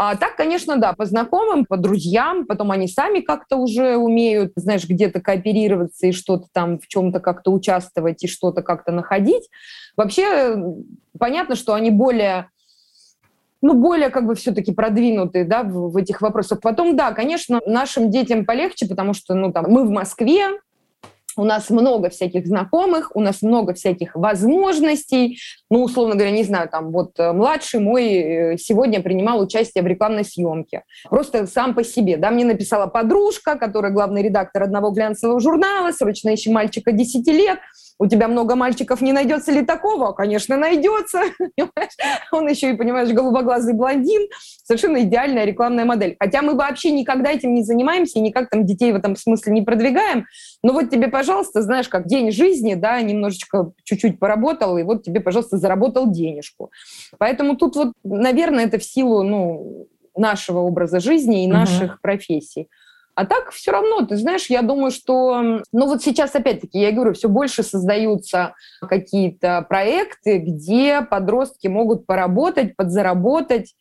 А 0.00 0.14
так, 0.14 0.36
конечно, 0.36 0.76
да, 0.76 0.92
по 0.92 1.06
знакомым, 1.06 1.64
по 1.64 1.76
друзьям, 1.76 2.46
потом 2.46 2.70
они 2.70 2.86
сами 2.86 3.18
как-то 3.18 3.56
уже 3.56 3.96
умеют, 3.96 4.52
знаешь, 4.54 4.88
где-то 4.88 5.20
кооперироваться 5.20 6.06
и 6.06 6.12
что-то 6.12 6.46
там 6.52 6.78
в 6.78 6.86
чем-то 6.86 7.18
как-то 7.18 7.50
участвовать 7.50 8.22
и 8.22 8.28
что-то 8.28 8.62
как-то 8.62 8.92
находить. 8.92 9.50
Вообще 9.96 10.56
понятно, 11.18 11.56
что 11.56 11.74
они 11.74 11.90
более 11.90 12.48
ну, 13.60 13.74
более 13.74 14.10
как 14.10 14.24
бы 14.24 14.36
все-таки 14.36 14.70
продвинутые, 14.72 15.44
да, 15.44 15.64
в, 15.64 15.90
в 15.90 15.96
этих 15.96 16.20
вопросах. 16.20 16.60
Потом, 16.60 16.94
да, 16.94 17.10
конечно, 17.10 17.60
нашим 17.66 18.08
детям 18.08 18.46
полегче, 18.46 18.86
потому 18.86 19.14
что, 19.14 19.34
ну, 19.34 19.52
там, 19.52 19.64
мы 19.68 19.84
в 19.84 19.90
Москве, 19.90 20.60
у 21.38 21.44
нас 21.44 21.70
много 21.70 22.10
всяких 22.10 22.46
знакомых, 22.46 23.10
у 23.14 23.20
нас 23.20 23.42
много 23.42 23.74
всяких 23.74 24.14
возможностей. 24.14 25.38
Ну, 25.70 25.82
условно 25.82 26.14
говоря, 26.14 26.30
не 26.30 26.44
знаю, 26.44 26.68
там 26.68 26.90
вот 26.92 27.18
э, 27.18 27.32
младший 27.32 27.80
мой 27.80 28.04
э, 28.06 28.56
сегодня 28.58 29.02
принимал 29.02 29.40
участие 29.40 29.82
в 29.82 29.86
рекламной 29.86 30.24
съемке. 30.24 30.82
Просто 31.08 31.46
сам 31.46 31.74
по 31.74 31.84
себе. 31.84 32.16
Да, 32.16 32.30
мне 32.30 32.44
написала 32.44 32.86
подружка, 32.86 33.56
которая 33.56 33.92
главный 33.92 34.22
редактор 34.22 34.64
одного 34.64 34.90
глянцевого 34.90 35.40
журнала, 35.40 35.92
срочно 35.92 36.30
ищем 36.30 36.52
мальчика 36.52 36.92
10 36.92 37.26
лет 37.28 37.58
у 37.98 38.06
тебя 38.06 38.28
много 38.28 38.54
мальчиков, 38.54 39.00
не 39.00 39.12
найдется 39.12 39.52
ли 39.52 39.64
такого? 39.64 40.12
Конечно, 40.12 40.56
найдется. 40.56 41.22
Он 42.32 42.48
еще 42.48 42.70
и, 42.70 42.76
понимаешь, 42.76 43.10
голубоглазый 43.10 43.74
блондин. 43.74 44.28
Совершенно 44.62 45.02
идеальная 45.02 45.44
рекламная 45.44 45.84
модель. 45.84 46.16
Хотя 46.18 46.42
мы 46.42 46.54
вообще 46.54 46.92
никогда 46.92 47.32
этим 47.32 47.54
не 47.54 47.62
занимаемся 47.62 48.18
и 48.18 48.22
никак 48.22 48.50
там 48.50 48.64
детей 48.64 48.92
в 48.92 48.96
этом 48.96 49.16
смысле 49.16 49.52
не 49.52 49.62
продвигаем. 49.62 50.26
Но 50.62 50.72
вот 50.72 50.90
тебе, 50.90 51.08
пожалуйста, 51.08 51.62
знаешь, 51.62 51.88
как 51.88 52.06
день 52.06 52.30
жизни, 52.30 52.74
да, 52.74 53.00
немножечко 53.00 53.72
чуть-чуть 53.84 54.18
поработал, 54.18 54.78
и 54.78 54.84
вот 54.84 55.02
тебе, 55.02 55.20
пожалуйста, 55.20 55.56
заработал 55.56 56.10
денежку. 56.10 56.70
Поэтому 57.18 57.56
тут 57.56 57.76
вот, 57.76 57.92
наверное, 58.04 58.66
это 58.66 58.78
в 58.78 58.84
силу, 58.84 59.22
ну, 59.22 59.88
нашего 60.16 60.60
образа 60.60 61.00
жизни 61.00 61.44
и 61.44 61.48
наших 61.48 61.94
uh-huh. 61.94 62.02
профессий. 62.02 62.68
А 63.18 63.26
так 63.26 63.50
все 63.50 63.72
равно, 63.72 64.06
ты 64.06 64.16
знаешь, 64.16 64.46
я 64.46 64.62
думаю, 64.62 64.92
что, 64.92 65.42
ну 65.72 65.86
вот 65.86 66.04
сейчас 66.04 66.36
опять-таки, 66.36 66.78
я 66.78 66.92
говорю, 66.92 67.14
все 67.14 67.28
больше 67.28 67.64
создаются 67.64 68.54
какие-то 68.80 69.66
проекты, 69.68 70.38
где 70.38 71.02
подростки 71.02 71.66
могут 71.66 72.06
поработать, 72.06 72.76
подзаработать, 72.76 73.74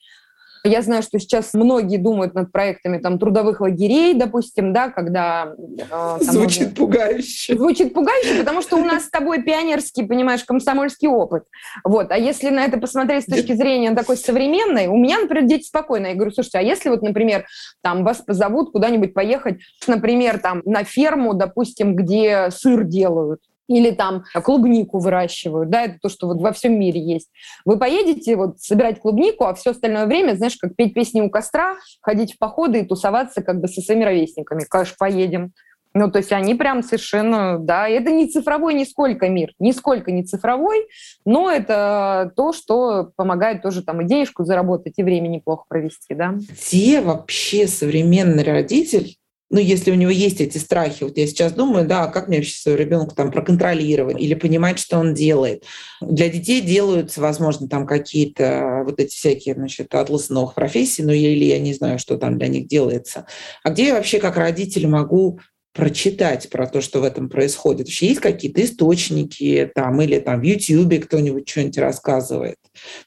я 0.68 0.82
знаю, 0.82 1.04
что 1.04 1.20
сейчас 1.20 1.54
многие 1.54 1.98
думают 1.98 2.34
над 2.34 2.52
проектами 2.52 2.98
там 2.98 3.20
трудовых 3.20 3.62
лагерей, 3.62 4.14
допустим, 4.14 4.74
да, 4.74 4.90
когда... 4.90 5.54
Э, 5.58 5.86
там, 5.90 6.20
звучит 6.22 6.70
можно... 6.70 6.76
пугающе. 6.76 7.56
Звучит 7.56 7.94
пугающе, 7.94 8.36
потому 8.40 8.62
что 8.62 8.78
у 8.78 8.84
нас 8.84 9.06
с 9.06 9.10
тобой 9.10 9.44
пионерский, 9.44 10.04
понимаешь, 10.04 10.44
комсомольский 10.44 11.08
опыт. 11.08 11.44
Вот. 11.84 12.12
А 12.12 12.18
если 12.18 12.50
на 12.50 12.66
это 12.66 12.78
посмотреть 12.78 13.24
с 13.24 13.28
точки 13.28 13.54
зрения 13.54 13.92
такой 13.94 14.18
современной, 14.18 14.88
у 14.88 14.98
меня, 14.98 15.20
например, 15.20 15.46
дети 15.46 15.68
спокойно. 15.68 16.08
Я 16.08 16.16
говорю, 16.16 16.32
слушайте, 16.32 16.60
а 16.60 16.62
если 16.62 16.90
вот, 16.90 17.02
например, 17.02 17.46
там 17.82 18.04
вас 18.04 18.18
позовут 18.18 18.72
куда-нибудь 18.72 19.14
поехать, 19.14 19.60
например, 19.88 20.40
там 20.40 20.62
на 20.66 20.84
ферму, 20.84 21.34
допустим, 21.34 21.96
где 21.96 22.50
сыр 22.52 22.84
делают, 22.84 23.42
или 23.68 23.92
там 23.92 24.24
клубнику 24.44 25.00
выращивают, 25.00 25.70
да, 25.70 25.84
это 25.84 25.98
то, 26.02 26.10
что 26.10 26.28
вот 26.28 26.42
во 26.42 26.52
всем 26.52 26.80
мире 26.80 27.02
есть. 27.02 27.30
Вы 27.66 27.78
поедете 27.78 28.36
вот 28.36 28.60
собирать 28.60 29.00
клубнику, 29.00 29.46
а 29.46 29.54
все 29.54 29.72
остальное 29.72 30.06
время, 30.06 30.36
знаешь, 30.36 30.58
как 30.58 30.76
петь 30.76 30.94
песни 30.94 31.22
у 31.22 31.30
костра, 31.30 31.76
ходить 32.02 32.34
в 32.34 32.38
походы 32.38 32.80
и 32.80 32.86
тусоваться 32.86 33.42
как 33.42 33.60
бы 33.60 33.68
со 33.68 33.82
своими 33.82 34.04
ровесниками. 34.04 34.64
Конечно, 34.70 34.96
поедем. 34.98 35.54
Ну, 35.94 36.12
то 36.12 36.20
есть 36.20 36.32
они 36.32 36.54
прям 36.54 36.84
совершенно, 36.84 37.58
да, 37.58 37.90
это 37.90 38.12
не 38.12 38.28
цифровой 38.28 38.76
нисколько 38.76 39.30
мир, 39.30 39.54
нисколько 39.58 40.12
не 40.12 40.24
цифровой, 40.24 40.88
но 41.26 41.50
это 41.50 42.32
то, 42.36 42.54
что 42.54 43.12
помогает 43.16 43.64
тоже 43.64 43.82
там 43.84 44.02
и 44.02 44.06
денежку 44.06 44.44
заработать, 44.44 44.94
и 44.98 45.04
время 45.04 45.28
неплохо 45.28 45.66
провести, 45.68 46.14
да. 46.14 46.36
Где 46.50 47.02
вообще 47.02 47.68
современный 47.68 48.44
родитель 48.44 49.18
ну, 49.50 49.60
если 49.60 49.92
у 49.92 49.96
него 49.96 50.12
есть 50.12 50.42
эти 50.42 50.58
страхи, 50.58 51.04
вот 51.04 51.18
я 51.18 51.26
сейчас 51.26 51.54
думаю, 51.54 51.88
да, 51.88 52.08
как 52.08 52.28
мне 52.28 52.38
вообще 52.38 52.60
своего 52.60 52.80
ребенка 52.80 53.16
там 53.16 53.32
проконтролировать 53.32 54.20
или 54.20 54.34
понимать, 54.34 54.78
что 54.78 54.98
он 54.98 55.14
делает. 55.14 55.64
Для 56.02 56.28
детей 56.30 56.62
делаются, 56.62 57.22
возможно, 57.22 57.70
там 57.70 57.88
какие-то 57.88 58.84
вот 58.86 59.00
эти 59.00 59.16
всякие, 59.16 59.56
значит, 59.56 59.94
атласы 59.96 60.34
новых 60.34 60.54
профессий, 60.54 61.04
ну, 61.04 61.14
или 61.14 61.46
я 61.46 61.60
не 61.60 61.74
знаю, 61.74 61.98
что 61.98 62.18
там 62.18 62.38
для 62.38 62.50
них 62.50 62.68
делается. 62.68 63.26
А 63.64 63.70
где 63.70 63.88
я 63.88 63.94
вообще 63.94 64.20
как 64.20 64.36
родитель 64.36 64.88
могу 64.88 65.40
прочитать 65.78 66.50
про 66.50 66.68
то, 66.68 66.82
что 66.82 67.00
в 67.00 67.04
этом 67.04 67.30
происходит? 67.30 67.88
Вообще 67.88 68.08
есть 68.08 68.20
какие-то 68.20 68.64
источники 68.64 69.72
там 69.74 70.02
или 70.02 70.20
там 70.20 70.42
в 70.42 70.44
YouTube 70.44 71.06
кто-нибудь 71.06 71.48
что-нибудь 71.48 71.78
рассказывает? 71.78 72.58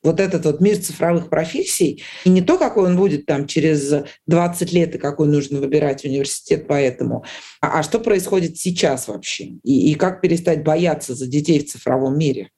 Вот 0.02 0.20
этот 0.20 0.46
вот 0.46 0.60
мир 0.60 0.78
цифровых 0.78 1.28
профессий, 1.28 2.02
и 2.24 2.30
не 2.30 2.40
то, 2.40 2.56
какой 2.56 2.84
он 2.86 2.96
будет 2.96 3.26
там 3.26 3.46
через 3.46 3.92
20 4.26 4.72
лет 4.72 4.94
и 4.94 4.98
какой 4.98 5.28
нужно 5.28 5.58
выбирать 5.58 6.04
университет 6.04 6.66
поэтому, 6.68 7.24
а, 7.60 7.80
а 7.80 7.82
что 7.82 7.98
происходит 7.98 8.56
сейчас 8.56 9.08
вообще? 9.08 9.44
И, 9.64 9.90
и 9.90 9.94
как 9.94 10.20
перестать 10.20 10.62
бояться 10.62 11.14
за 11.14 11.26
детей 11.26 11.58
в 11.58 11.66
цифровом 11.66 12.16
мире? 12.16 12.50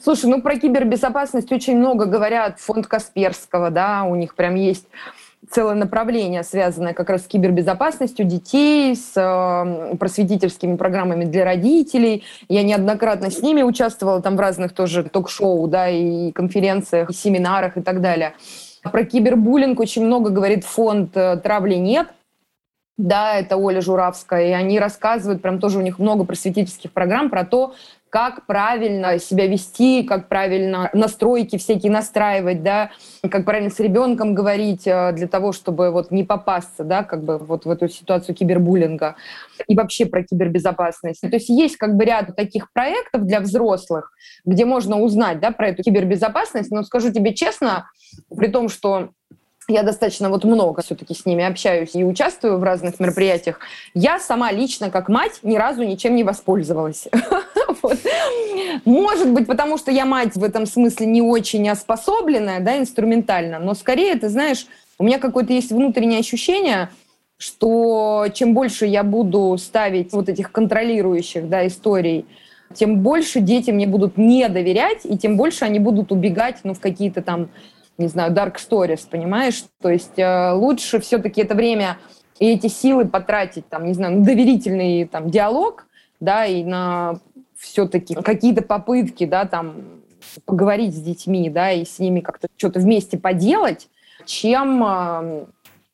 Слушай, 0.00 0.26
ну 0.26 0.42
про 0.42 0.58
кибербезопасность 0.58 1.50
очень 1.50 1.76
много 1.78 2.04
говорят. 2.04 2.60
Фонд 2.60 2.86
Касперского, 2.86 3.70
да, 3.70 4.04
у 4.04 4.14
них 4.14 4.34
прям 4.34 4.54
есть 4.54 4.86
целое 5.50 5.74
направление, 5.74 6.42
связанное 6.42 6.92
как 6.94 7.10
раз 7.10 7.24
с 7.24 7.26
кибербезопасностью 7.26 8.24
детей, 8.24 8.94
с 8.96 9.12
э, 9.16 9.96
просветительскими 9.96 10.76
программами 10.76 11.24
для 11.24 11.44
родителей. 11.44 12.24
Я 12.48 12.62
неоднократно 12.62 13.30
с 13.30 13.42
ними 13.42 13.62
участвовала 13.62 14.22
там 14.22 14.36
в 14.36 14.40
разных 14.40 14.72
тоже 14.72 15.04
ток-шоу, 15.04 15.66
да, 15.68 15.88
и 15.88 16.32
конференциях, 16.32 17.10
и 17.10 17.14
семинарах 17.14 17.76
и 17.76 17.82
так 17.82 18.00
далее. 18.00 18.34
Про 18.82 19.04
кибербуллинг 19.04 19.80
очень 19.80 20.04
много 20.04 20.30
говорит 20.30 20.64
фонд 20.64 21.16
э, 21.16 21.36
«Травли 21.36 21.76
нет», 21.76 22.08
да, 22.96 23.34
это 23.34 23.56
Оля 23.56 23.80
Журавская, 23.80 24.48
и 24.48 24.50
они 24.52 24.78
рассказывают, 24.78 25.42
прям 25.42 25.58
тоже 25.58 25.78
у 25.78 25.82
них 25.82 25.98
много 25.98 26.24
просветительских 26.24 26.92
программ 26.92 27.28
про 27.28 27.44
то, 27.44 27.74
как 28.14 28.46
правильно 28.46 29.18
себя 29.18 29.48
вести, 29.48 30.04
как 30.04 30.28
правильно 30.28 30.88
настройки 30.92 31.58
всякие 31.58 31.90
настраивать, 31.90 32.62
да, 32.62 32.92
как 33.28 33.44
правильно 33.44 33.70
с 33.70 33.80
ребенком 33.80 34.36
говорить 34.36 34.86
э, 34.86 35.10
для 35.14 35.26
того, 35.26 35.50
чтобы 35.50 35.90
вот 35.90 36.12
не 36.12 36.22
попасться, 36.22 36.84
да, 36.84 37.02
как 37.02 37.24
бы 37.24 37.38
вот 37.38 37.64
в 37.64 37.70
эту 37.70 37.88
ситуацию 37.88 38.36
кибербуллинга 38.36 39.16
и 39.66 39.74
вообще 39.74 40.06
про 40.06 40.22
кибербезопасность. 40.22 41.22
То 41.22 41.26
есть 41.26 41.48
есть 41.48 41.76
как 41.76 41.96
бы 41.96 42.04
ряд 42.04 42.36
таких 42.36 42.72
проектов 42.72 43.26
для 43.26 43.40
взрослых, 43.40 44.12
где 44.44 44.64
можно 44.64 45.00
узнать, 45.00 45.40
да, 45.40 45.50
про 45.50 45.70
эту 45.70 45.82
кибербезопасность, 45.82 46.70
но 46.70 46.84
скажу 46.84 47.10
тебе 47.10 47.34
честно, 47.34 47.90
при 48.30 48.46
том, 48.46 48.68
что 48.68 49.08
я 49.68 49.82
достаточно 49.82 50.28
вот 50.28 50.44
много 50.44 50.82
все-таки 50.82 51.14
с 51.14 51.24
ними 51.24 51.44
общаюсь 51.44 51.94
и 51.94 52.04
участвую 52.04 52.58
в 52.58 52.62
разных 52.62 53.00
мероприятиях. 53.00 53.60
Я 53.94 54.18
сама 54.18 54.52
лично, 54.52 54.90
как 54.90 55.08
мать, 55.08 55.40
ни 55.42 55.56
разу 55.56 55.82
ничем 55.82 56.14
не 56.14 56.24
воспользовалась. 56.24 57.08
Может 58.84 59.30
быть, 59.30 59.46
потому 59.46 59.78
что 59.78 59.90
я 59.90 60.04
мать 60.04 60.34
в 60.34 60.44
этом 60.44 60.66
смысле 60.66 61.06
не 61.06 61.22
очень 61.22 61.68
оспособленная, 61.68 62.60
да, 62.60 62.78
инструментально, 62.78 63.58
но 63.58 63.74
скорее, 63.74 64.14
ты 64.16 64.28
знаешь, 64.28 64.66
у 64.98 65.04
меня 65.04 65.18
какое-то 65.18 65.52
есть 65.52 65.70
внутреннее 65.70 66.20
ощущение, 66.20 66.90
что 67.38 68.26
чем 68.32 68.54
больше 68.54 68.86
я 68.86 69.02
буду 69.02 69.56
ставить 69.58 70.12
вот 70.12 70.28
этих 70.28 70.52
контролирующих 70.52 71.48
да, 71.48 71.66
историй, 71.66 72.26
тем 72.74 73.00
больше 73.00 73.40
дети 73.40 73.70
мне 73.70 73.86
будут 73.86 74.16
не 74.16 74.48
доверять, 74.48 75.00
и 75.04 75.16
тем 75.16 75.36
больше 75.36 75.64
они 75.64 75.78
будут 75.78 76.12
убегать 76.12 76.58
ну, 76.64 76.74
в 76.74 76.80
какие-то 76.80 77.22
там 77.22 77.48
не 77.98 78.08
знаю, 78.08 78.32
dark 78.32 78.56
stories, 78.56 79.06
понимаешь? 79.08 79.64
То 79.80 79.90
есть 79.90 80.18
э, 80.18 80.52
лучше 80.52 81.00
все-таки 81.00 81.42
это 81.42 81.54
время 81.54 81.98
и 82.38 82.50
эти 82.50 82.66
силы 82.66 83.04
потратить, 83.06 83.68
там, 83.68 83.84
не 83.86 83.94
знаю, 83.94 84.18
на 84.18 84.24
доверительный 84.24 85.04
там, 85.06 85.30
диалог, 85.30 85.86
да, 86.20 86.46
и 86.46 86.64
на 86.64 87.20
все-таки 87.56 88.14
какие-то 88.14 88.62
попытки, 88.62 89.24
да, 89.24 89.44
там 89.44 89.76
поговорить 90.44 90.94
с 90.94 91.00
детьми, 91.00 91.48
да, 91.48 91.70
и 91.72 91.84
с 91.84 91.98
ними 91.98 92.20
как-то 92.20 92.48
что-то 92.56 92.80
вместе 92.80 93.18
поделать, 93.18 93.88
чем 94.24 94.82
э, 94.84 95.46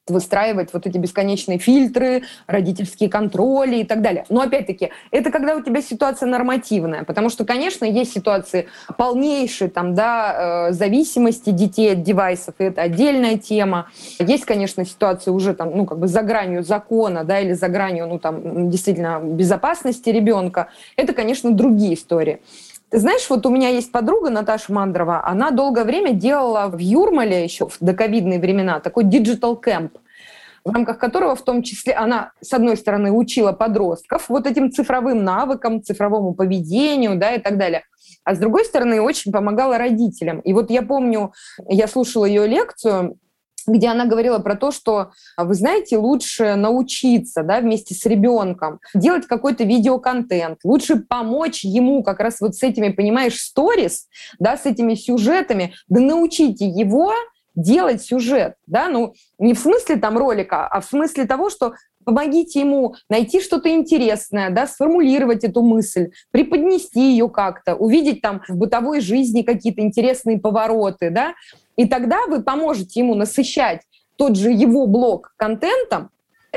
выстраивать 0.09 0.73
вот 0.73 0.87
эти 0.87 0.99
бесконечные 0.99 1.59
фильтры, 1.59 2.23
родительские 2.47 3.09
контроли 3.09 3.77
и 3.77 3.85
так 3.85 4.03
далее. 4.03 4.25
Но 4.29 4.41
опять-таки, 4.41 4.91
это 5.11 5.31
когда 5.31 5.57
у 5.57 5.63
тебя 5.63 5.83
ситуация 5.83 6.27
нормативная, 6.29 7.05
потому 7.05 7.31
что, 7.31 7.45
конечно, 7.45 7.85
есть 7.85 8.13
ситуации 8.13 8.69
полнейшей 8.97 9.69
там, 9.69 9.95
да, 9.95 10.69
э, 10.69 10.73
зависимости 10.73 11.51
детей 11.51 11.93
от 11.93 12.03
девайсов, 12.03 12.55
и 12.59 12.65
это 12.65 12.83
отдельная 12.83 13.39
тема. 13.39 13.89
Есть, 14.19 14.45
конечно, 14.45 14.85
ситуации 14.85 15.31
уже 15.31 15.55
там, 15.55 15.77
ну, 15.77 15.87
как 15.87 15.99
бы 15.99 16.09
за 16.09 16.23
гранью 16.23 16.63
закона, 16.63 17.25
да, 17.25 17.41
или 17.41 17.53
за 17.53 17.69
гранью, 17.69 18.07
ну, 18.07 18.19
там, 18.19 18.71
действительно, 18.71 19.21
безопасности 19.23 20.11
ребенка. 20.11 20.69
Это, 20.97 21.13
конечно, 21.13 21.53
другие 21.53 21.95
истории. 21.95 22.41
Ты 22.91 22.99
знаешь, 22.99 23.31
вот 23.31 23.47
у 23.47 23.51
меня 23.51 23.69
есть 23.69 23.93
подруга 23.93 24.31
Наташа 24.31 24.73
Мандрова, 24.73 25.25
она 25.25 25.53
долгое 25.53 25.85
время 25.85 26.13
делала 26.13 26.67
в 26.67 26.79
Юрмале 26.79 27.45
еще 27.45 27.69
в 27.69 27.77
доковидные 27.81 28.41
времена 28.41 28.81
такой 28.81 29.05
camp, 29.05 29.91
в 30.65 30.73
рамках 30.73 30.99
которого 30.99 31.37
в 31.37 31.43
том 31.43 31.63
числе 31.63 31.93
она, 31.93 32.33
с 32.41 32.53
одной 32.53 32.77
стороны, 32.77 33.13
учила 33.13 33.53
подростков 33.53 34.29
вот 34.29 34.47
этим 34.47 34.73
цифровым 34.73 35.23
навыкам, 35.23 35.85
цифровому 35.85 36.35
поведению, 36.35 37.17
да, 37.17 37.35
и 37.35 37.39
так 37.39 37.59
далее, 37.59 37.85
а 38.25 38.35
с 38.35 38.39
другой 38.39 38.65
стороны, 38.65 39.01
очень 39.01 39.31
помогала 39.31 39.79
родителям. 39.79 40.41
И 40.41 40.53
вот 40.53 40.69
я 40.71 40.83
помню, 40.83 41.33
я 41.69 41.87
слушала 41.87 42.25
ее 42.25 42.49
лекцию, 42.49 43.19
где 43.67 43.89
она 43.89 44.07
говорила 44.07 44.39
про 44.39 44.57
то, 44.57 44.71
что, 44.71 45.13
а, 45.37 45.45
вы 45.45 45.55
знаете, 45.55 45.97
лучше 45.97 46.55
научиться 46.55 47.43
да, 47.43 47.61
вместе 47.61 47.95
с 47.95 48.05
ребенком 48.07 48.81
делать 48.95 49.27
какой-то 49.27 49.65
видеоконтент, 49.65 50.59
лучше 50.65 50.97
помочь 50.97 51.65
ему 51.65 52.03
как 52.03 52.21
раз 52.21 52.41
вот 52.41 52.55
с 52.55 52.63
этими, 52.63 52.89
понимаешь, 52.91 53.39
сторис, 53.39 54.09
да, 54.39 54.57
с 54.57 54.67
этими 54.67 54.95
сюжетами, 54.95 55.75
да 55.89 56.01
научите 56.01 56.67
его 56.67 57.13
делать 57.55 58.03
сюжет, 58.03 58.55
да, 58.67 58.89
ну, 58.89 59.15
не 59.39 59.55
в 59.55 59.59
смысле 59.59 59.97
там 59.97 60.17
ролика, 60.17 60.67
а 60.67 60.81
в 60.81 60.85
смысле 60.85 61.27
того, 61.27 61.51
что 61.51 61.75
помогите 62.05 62.61
ему 62.61 62.95
найти 63.09 63.41
что-то 63.41 63.71
интересное, 63.71 64.51
да, 64.51 64.67
сформулировать 64.67 65.45
эту 65.45 65.63
мысль, 65.63 66.11
преподнести 66.31 67.01
ее 67.13 67.29
как-то, 67.29 67.75
увидеть 67.75 68.23
там 68.23 68.43
в 68.49 68.57
бытовой 68.57 69.01
жизни 69.01 69.43
какие-то 69.43 69.83
интересные 69.83 70.39
повороты, 70.39 71.11
да, 71.11 71.35
и 71.81 71.87
тогда 71.87 72.27
вы 72.27 72.43
поможете 72.43 73.01
ему 73.01 73.15
насыщать 73.15 73.81
тот 74.17 74.37
же 74.37 74.51
его 74.51 74.87
блог 74.87 75.33
контентом, 75.37 76.11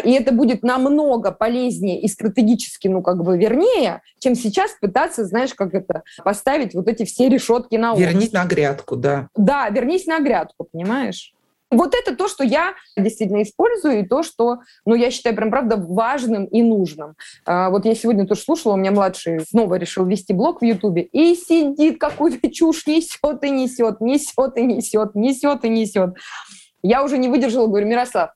и 0.04 0.12
это 0.12 0.34
будет 0.34 0.64
намного 0.64 1.32
полезнее 1.32 2.02
и 2.02 2.10
стратегически, 2.10 2.90
ну, 2.90 3.02
как 3.02 3.24
бы 3.24 3.38
вернее, 3.38 4.02
чем 4.20 4.36
сейчас 4.36 4.72
пытаться, 4.82 5.24
знаешь, 5.24 5.54
как 5.54 5.74
это, 5.76 6.04
поставить 6.26 6.74
вот 6.74 6.90
эти 6.90 7.06
все 7.06 7.30
решетки 7.30 7.78
на 7.78 7.94
улицу. 7.94 8.10
Вернись 8.10 8.34
на 8.34 8.44
грядку, 8.44 8.98
да. 8.98 9.30
Да, 9.38 9.70
вернись 9.70 10.08
на 10.08 10.20
грядку, 10.20 10.68
понимаешь? 10.70 11.33
Вот 11.74 11.96
это 11.96 12.16
то, 12.16 12.28
что 12.28 12.44
я 12.44 12.74
действительно 12.96 13.42
использую, 13.44 14.00
и 14.00 14.08
то, 14.08 14.24
что, 14.24 14.60
ну, 14.86 14.96
я 14.96 15.12
считаю 15.12 15.36
прям, 15.36 15.50
правда, 15.50 15.78
важным 15.78 16.46
и 16.46 16.62
нужным. 16.62 17.16
А, 17.46 17.70
вот 17.70 17.86
я 17.86 17.96
сегодня 17.96 18.28
тоже 18.28 18.42
слушала, 18.42 18.74
у 18.74 18.78
меня 18.78 18.92
младший 18.92 19.42
снова 19.42 19.76
решил 19.76 20.06
вести 20.06 20.34
блог 20.34 20.62
в 20.62 20.66
Ютубе, 20.66 21.04
и 21.04 21.36
сидит 21.36 22.00
какую-то 22.00 22.50
чушь 22.52 22.86
несет 22.88 23.44
и 23.44 23.50
несет, 23.50 24.02
несет 24.02 24.58
и 24.58 24.64
несет, 24.64 25.16
несет 25.16 25.66
и 25.66 25.70
несет. 25.70 26.16
Я 26.82 27.04
уже 27.04 27.18
не 27.18 27.30
выдержала, 27.30 27.68
говорю, 27.68 27.88
Мирослав, 27.88 28.32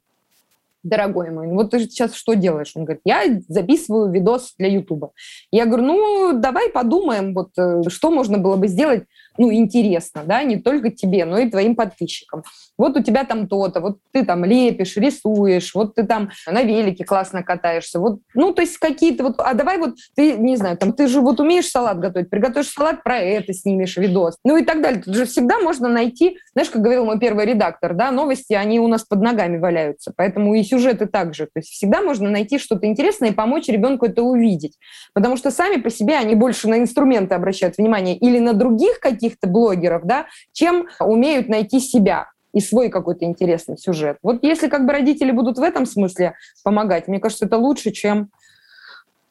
дорогой 0.84 1.32
мой, 1.32 1.48
вот 1.48 1.72
ты 1.72 1.80
же 1.80 1.86
сейчас 1.86 2.14
что 2.14 2.34
делаешь? 2.34 2.72
Он 2.76 2.86
говорит, 2.86 3.02
я 3.04 3.24
записываю 3.48 4.12
видос 4.12 4.56
для 4.58 4.70
Ютуба. 4.70 5.12
Я 5.52 5.66
говорю, 5.66 5.84
ну, 5.84 6.34
давай 6.34 6.70
подумаем, 6.70 7.34
вот 7.34 7.50
э, 7.58 7.82
что 7.90 8.12
можно 8.12 8.38
было 8.38 8.56
бы 8.56 8.68
сделать 8.68 9.04
ну, 9.38 9.52
интересно, 9.52 10.24
да, 10.26 10.44
не 10.44 10.58
только 10.58 10.90
тебе, 10.90 11.26
но 11.26 11.40
и 11.40 11.50
твоим 11.50 11.76
подписчикам. 11.76 12.44
Вот 12.78 12.96
у 12.98 13.04
тебя 13.04 13.24
там 13.24 13.48
то-то, 13.48 13.82
вот 13.82 13.98
ты 14.12 14.24
там 14.24 14.46
лепишь, 14.46 14.98
рисуешь, 14.98 15.74
вот 15.74 15.96
ты 15.96 16.04
там 16.04 16.30
на 16.46 16.64
велике 16.64 17.06
классно 17.06 17.44
катаешься, 17.44 18.00
вот, 18.00 18.20
ну, 18.34 18.54
то 18.54 18.62
есть 18.62 18.78
какие-то 18.78 19.24
вот, 19.24 19.36
а 19.40 19.54
давай 19.54 19.78
вот 19.78 19.96
ты, 20.16 20.34
не 20.34 20.56
знаю, 20.58 20.78
там, 20.78 20.94
ты 20.94 21.08
же 21.08 21.22
вот 21.22 21.40
умеешь 21.40 21.68
салат 21.68 22.00
готовить, 22.00 22.30
приготовишь 22.30 22.70
салат, 22.70 23.04
про 23.04 23.18
это 23.18 23.54
снимешь 23.54 23.98
видос, 23.98 24.38
ну 24.44 24.58
и 24.58 24.64
так 24.64 24.82
далее. 24.82 25.02
Тут 25.02 25.16
же 25.16 25.26
всегда 25.26 25.60
можно 25.60 25.88
найти, 25.88 26.38
знаешь, 26.54 26.70
как 26.70 26.82
говорил 26.82 27.06
мой 27.06 27.20
первый 27.20 27.46
редактор, 27.46 27.94
да, 27.94 28.12
новости, 28.12 28.54
они 28.54 28.80
у 28.80 28.88
нас 28.88 29.04
под 29.04 29.22
ногами 29.22 29.58
валяются, 29.58 30.14
поэтому 30.16 30.54
и 30.54 30.64
сюжеты 30.64 31.08
также, 31.08 31.46
то 31.46 31.58
есть 31.58 31.70
всегда 31.70 32.02
можно 32.02 32.30
найти 32.30 32.60
что-то 32.60 32.86
интересное 32.86 33.30
и 33.30 33.34
помочь 33.34 33.68
ребенку 33.68 34.06
это 34.06 34.22
увидеть, 34.22 34.78
потому 35.14 35.38
что 35.38 35.52
сами 35.52 35.82
по 35.82 35.90
себе 35.90 36.18
они 36.18 36.36
больше 36.36 36.68
на 36.68 36.80
инструменты 36.80 37.36
обращают 37.36 37.78
внимание 37.78 38.16
или 38.16 38.40
на 38.40 38.54
других 38.54 39.00
каких 39.00 39.27
каких-то 39.28 39.48
блогеров, 39.48 40.04
да, 40.06 40.28
чем 40.54 40.88
умеют 41.00 41.48
найти 41.50 41.80
себя 41.80 42.32
и 42.54 42.62
свой 42.62 42.90
какой-то 42.90 43.26
интересный 43.26 43.78
сюжет. 43.78 44.18
Вот 44.22 44.44
если 44.44 44.68
как 44.68 44.86
бы 44.86 44.94
родители 44.94 45.32
будут 45.32 45.58
в 45.58 45.62
этом 45.62 45.86
смысле 45.86 46.36
помогать, 46.64 47.08
мне 47.08 47.20
кажется, 47.20 47.46
это 47.46 47.58
лучше, 47.58 47.92
чем 47.92 48.30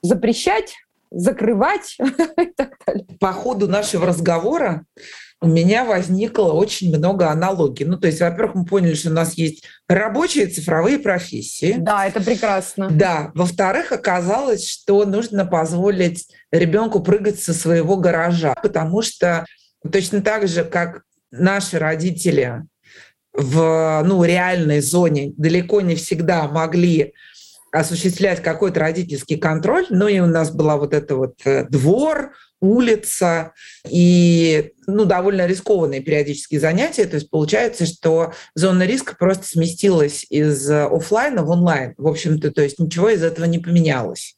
запрещать, 0.03 0.77
закрывать 1.11 1.97
и 2.41 2.47
так 2.57 2.77
далее. 2.87 3.07
По 3.19 3.33
ходу 3.33 3.69
нашего 3.69 4.07
разговора 4.07 4.85
у 5.41 5.47
меня 5.47 5.85
возникло 5.85 6.53
очень 6.53 6.97
много 6.97 7.31
аналогий. 7.31 7.85
Ну, 7.85 7.99
то 7.99 8.07
есть, 8.07 8.21
во-первых, 8.21 8.55
мы 8.55 8.65
поняли, 8.65 8.95
что 8.95 9.11
у 9.11 9.13
нас 9.13 9.35
есть 9.35 9.65
рабочие 9.87 10.47
цифровые 10.47 10.99
профессии. 10.99 11.77
Да, 11.79 12.07
это 12.07 12.23
прекрасно. 12.23 12.89
Да. 12.91 13.33
Во-вторых, 13.35 13.93
оказалось, 13.93 14.67
что 14.67 15.05
нужно 15.05 15.45
позволить 15.45 16.29
ребенку 16.51 17.01
прыгать 17.01 17.39
со 17.39 17.53
своего 17.53 17.97
гаража, 17.97 18.55
потому 18.63 19.03
что 19.03 19.45
Точно 19.90 20.20
так 20.20 20.49
же, 20.49 20.64
как 20.64 21.03
наши 21.31 21.79
родители 21.79 22.64
в 23.33 24.03
ну, 24.05 24.25
реальной 24.25 24.81
зоне 24.81 25.33
далеко 25.37 25.81
не 25.81 25.94
всегда 25.94 26.49
могли 26.49 27.14
осуществлять 27.72 28.42
какой-то 28.42 28.81
родительский 28.81 29.37
контроль, 29.37 29.87
но 29.90 30.09
и 30.09 30.18
у 30.20 30.27
нас 30.27 30.51
была 30.51 30.77
вот 30.77 30.94
это 30.94 31.16
вот 31.16 31.35
э, 31.44 31.66
двор, 31.68 32.33
улица 32.61 33.53
и 33.88 34.73
ну, 34.87 35.05
довольно 35.05 35.47
рискованные 35.47 36.01
периодические 36.01 36.61
занятия. 36.61 37.05
То 37.07 37.16
есть 37.16 37.31
получается, 37.31 37.87
что 37.87 38.33
зона 38.55 38.85
риска 38.85 39.16
просто 39.19 39.47
сместилась 39.47 40.25
из 40.31 40.71
офлайна 40.71 41.42
в 41.42 41.51
онлайн. 41.51 41.95
В 41.97 42.07
общем-то, 42.07 42.51
то 42.51 42.62
есть 42.62 42.79
ничего 42.79 43.11
из 43.11 43.23
этого 43.23 43.45
не 43.47 43.59
поменялось. 43.59 44.37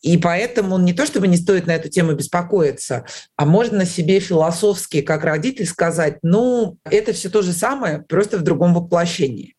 И 0.00 0.16
поэтому 0.18 0.78
не 0.78 0.92
то, 0.92 1.06
чтобы 1.06 1.28
не 1.28 1.36
стоит 1.36 1.66
на 1.66 1.72
эту 1.72 1.88
тему 1.88 2.14
беспокоиться, 2.14 3.04
а 3.36 3.44
можно 3.44 3.84
себе 3.84 4.20
философски, 4.20 5.02
как 5.02 5.24
родитель, 5.24 5.66
сказать, 5.66 6.18
ну, 6.22 6.78
это 6.84 7.12
все 7.12 7.28
то 7.28 7.42
же 7.42 7.52
самое, 7.52 8.02
просто 8.02 8.38
в 8.38 8.42
другом 8.42 8.74
воплощении. 8.74 9.54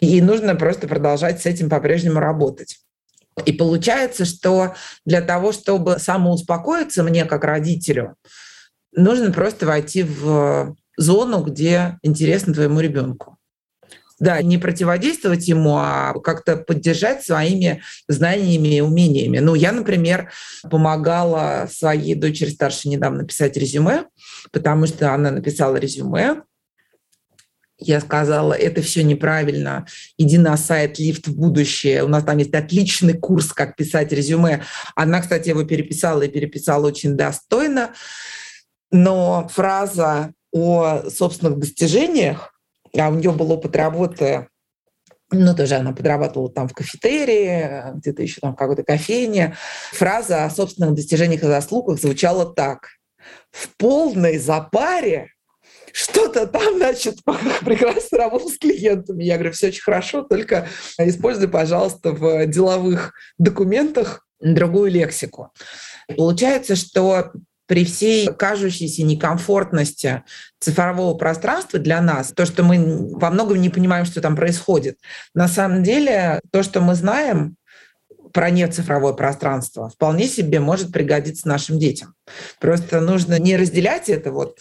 И 0.00 0.20
нужно 0.22 0.54
просто 0.54 0.86
продолжать 0.88 1.42
с 1.42 1.46
этим 1.46 1.68
по-прежнему 1.68 2.20
работать. 2.20 2.78
И 3.46 3.52
получается, 3.52 4.24
что 4.24 4.74
для 5.04 5.20
того, 5.20 5.52
чтобы 5.52 5.98
самоуспокоиться 5.98 7.02
мне 7.02 7.24
как 7.24 7.44
родителю, 7.44 8.16
нужно 8.94 9.32
просто 9.32 9.66
войти 9.66 10.02
в 10.02 10.76
зону, 10.96 11.42
где 11.42 11.98
интересно 12.02 12.54
твоему 12.54 12.80
ребенку. 12.80 13.38
Да, 14.20 14.42
не 14.42 14.58
противодействовать 14.58 15.46
ему, 15.46 15.76
а 15.76 16.12
как-то 16.24 16.56
поддержать 16.56 17.24
своими 17.24 17.82
знаниями 18.08 18.76
и 18.76 18.80
умениями. 18.80 19.38
Ну, 19.38 19.54
я, 19.54 19.70
например, 19.70 20.32
помогала 20.68 21.68
своей 21.70 22.16
дочери 22.16 22.50
старшей 22.50 22.88
недавно 22.88 23.24
писать 23.24 23.56
резюме, 23.56 24.06
потому 24.50 24.86
что 24.86 25.14
она 25.14 25.30
написала 25.30 25.76
резюме, 25.76 26.42
я 27.78 28.00
сказала, 28.00 28.54
это 28.54 28.82
все 28.82 29.02
неправильно, 29.02 29.86
иди 30.16 30.36
на 30.36 30.56
сайт 30.56 30.98
«Лифт 30.98 31.28
в 31.28 31.36
будущее», 31.36 32.02
у 32.04 32.08
нас 32.08 32.24
там 32.24 32.38
есть 32.38 32.54
отличный 32.54 33.14
курс, 33.14 33.52
как 33.52 33.76
писать 33.76 34.12
резюме. 34.12 34.64
Она, 34.96 35.20
кстати, 35.20 35.50
его 35.50 35.62
переписала 35.64 36.22
и 36.22 36.28
переписала 36.28 36.86
очень 36.86 37.14
достойно, 37.14 37.90
но 38.90 39.48
фраза 39.52 40.32
о 40.52 41.08
собственных 41.08 41.58
достижениях, 41.58 42.52
а 42.96 43.10
у 43.10 43.14
нее 43.14 43.32
был 43.32 43.52
опыт 43.52 43.76
работы 43.76 44.48
ну, 45.30 45.54
тоже 45.54 45.74
она 45.74 45.92
подрабатывала 45.92 46.50
там 46.50 46.68
в 46.68 46.72
кафетерии, 46.72 47.94
где-то 47.96 48.22
еще 48.22 48.40
там 48.40 48.54
в 48.54 48.56
какой-то 48.56 48.82
кофейне. 48.82 49.56
Фраза 49.92 50.44
о 50.44 50.50
собственных 50.50 50.94
достижениях 50.94 51.42
и 51.42 51.46
заслугах 51.46 52.00
звучала 52.00 52.46
так. 52.46 52.88
В 53.50 53.68
полной 53.76 54.38
запаре 54.38 55.32
что-то 55.98 56.46
там, 56.46 56.76
значит, 56.76 57.18
прекрасно 57.64 58.18
работал 58.18 58.48
с 58.48 58.58
клиентами. 58.58 59.24
Я 59.24 59.34
говорю, 59.34 59.52
все 59.52 59.68
очень 59.68 59.82
хорошо, 59.82 60.22
только 60.22 60.68
используй, 60.96 61.48
пожалуйста, 61.48 62.12
в 62.12 62.46
деловых 62.46 63.14
документах 63.36 64.24
другую 64.40 64.92
лексику. 64.92 65.50
Получается, 66.16 66.76
что 66.76 67.32
при 67.66 67.84
всей 67.84 68.28
кажущейся 68.28 69.02
некомфортности 69.02 70.22
цифрового 70.60 71.14
пространства 71.14 71.80
для 71.80 72.00
нас, 72.00 72.28
то, 72.28 72.46
что 72.46 72.62
мы 72.62 73.10
во 73.16 73.30
многом 73.30 73.60
не 73.60 73.68
понимаем, 73.68 74.04
что 74.04 74.20
там 74.20 74.36
происходит, 74.36 74.98
на 75.34 75.48
самом 75.48 75.82
деле 75.82 76.40
то, 76.52 76.62
что 76.62 76.80
мы 76.80 76.94
знаем, 76.94 77.56
про 78.32 78.50
нецифровое 78.50 79.14
пространство 79.14 79.88
вполне 79.88 80.28
себе 80.28 80.60
может 80.60 80.92
пригодиться 80.92 81.48
нашим 81.48 81.78
детям. 81.78 82.14
Просто 82.60 83.00
нужно 83.00 83.38
не 83.40 83.56
разделять 83.56 84.08
это 84.08 84.30
вот. 84.30 84.58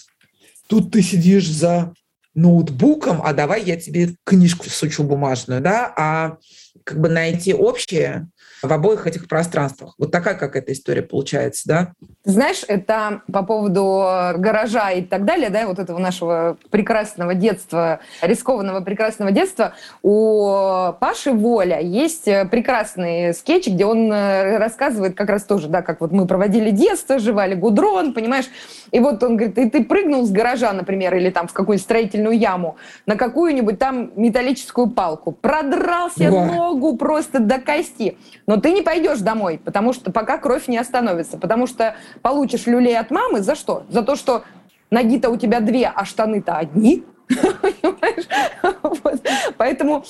Тут 0.68 0.92
ты 0.92 1.02
сидишь 1.02 1.50
за 1.50 1.94
ноутбуком, 2.34 3.22
а 3.24 3.34
давай 3.34 3.64
я 3.64 3.78
тебе 3.78 4.16
книжку 4.24 4.70
сучу 4.70 5.04
бумажную, 5.04 5.60
да, 5.62 5.92
а 5.98 6.38
как 6.84 7.02
бы 7.02 7.10
найти 7.10 7.54
общее, 7.54 8.30
в 8.62 8.72
обоих 8.72 9.08
этих 9.08 9.28
пространствах. 9.28 9.94
Вот 9.98 10.12
такая 10.12 10.36
как 10.36 10.56
эта 10.56 10.72
история 10.74 11.02
получается, 11.02 11.68
да? 11.68 11.94
Знаешь, 12.24 12.64
это 12.68 13.22
по 13.32 13.44
поводу 13.44 14.04
гаража 14.38 14.92
и 14.92 15.02
так 15.02 15.26
далее, 15.26 15.50
да, 15.50 15.68
вот 15.68 15.80
этого 15.80 15.98
нашего 15.98 16.58
прекрасного 16.70 17.34
детства, 17.34 18.00
рискованного 18.22 18.82
прекрасного 18.82 19.32
детства. 19.32 19.74
У 20.02 20.94
Паши 21.00 21.32
Воля 21.32 21.80
есть 21.80 22.26
прекрасный 22.26 23.34
скетч, 23.34 23.68
где 23.68 23.86
он 23.86 24.12
э, 24.12 24.58
рассказывает 24.58 25.16
как 25.16 25.30
раз 25.30 25.44
тоже, 25.44 25.68
да, 25.68 25.82
как 25.82 26.02
вот 26.02 26.12
мы 26.12 26.28
проводили 26.28 26.72
детство, 26.72 27.20
жевали 27.20 27.56
гудрон, 27.56 28.14
понимаешь? 28.14 28.46
И 28.92 29.00
вот 29.00 29.22
он 29.24 29.38
говорит, 29.38 29.58
и 29.58 29.70
ты 29.70 29.84
прыгнул 29.84 30.26
с 30.26 30.32
гаража, 30.32 30.72
например, 30.74 31.16
или 31.16 31.30
там 31.30 31.48
в 31.48 31.54
какую-нибудь 31.54 31.84
строительную 31.84 32.38
яму, 32.38 32.78
на 33.06 33.16
какую-нибудь 33.16 33.80
там 33.80 34.12
металлическую 34.16 34.90
палку, 34.90 35.32
продрался 35.32 36.32
Во. 36.32 36.46
ногу 36.46 36.98
просто 36.98 37.40
до 37.40 37.60
кости. 37.60 38.18
Но 38.48 38.58
ты 38.58 38.72
не 38.72 38.82
пойдешь 38.82 39.20
домой, 39.20 39.60
потому 39.64 39.92
что 39.92 40.10
пока 40.12 40.38
кровь 40.38 40.70
не 40.70 40.78
остановится, 40.78 41.38
потому 41.38 41.68
что 41.68 41.96
получишь 42.22 42.66
люлей 42.66 42.98
от 42.98 43.12
мамы 43.12 43.42
за 43.42 43.56
что? 43.56 43.84
За 43.90 44.04
то, 44.04 44.16
что 44.16 44.44
ноги-то 44.90 45.30
у 45.30 45.38
тебя 45.38 45.60
две, 45.60 45.92
а 45.94 46.06
штаны-то 46.06 46.56
одни. 46.56 47.04
Поэтому 49.58 50.06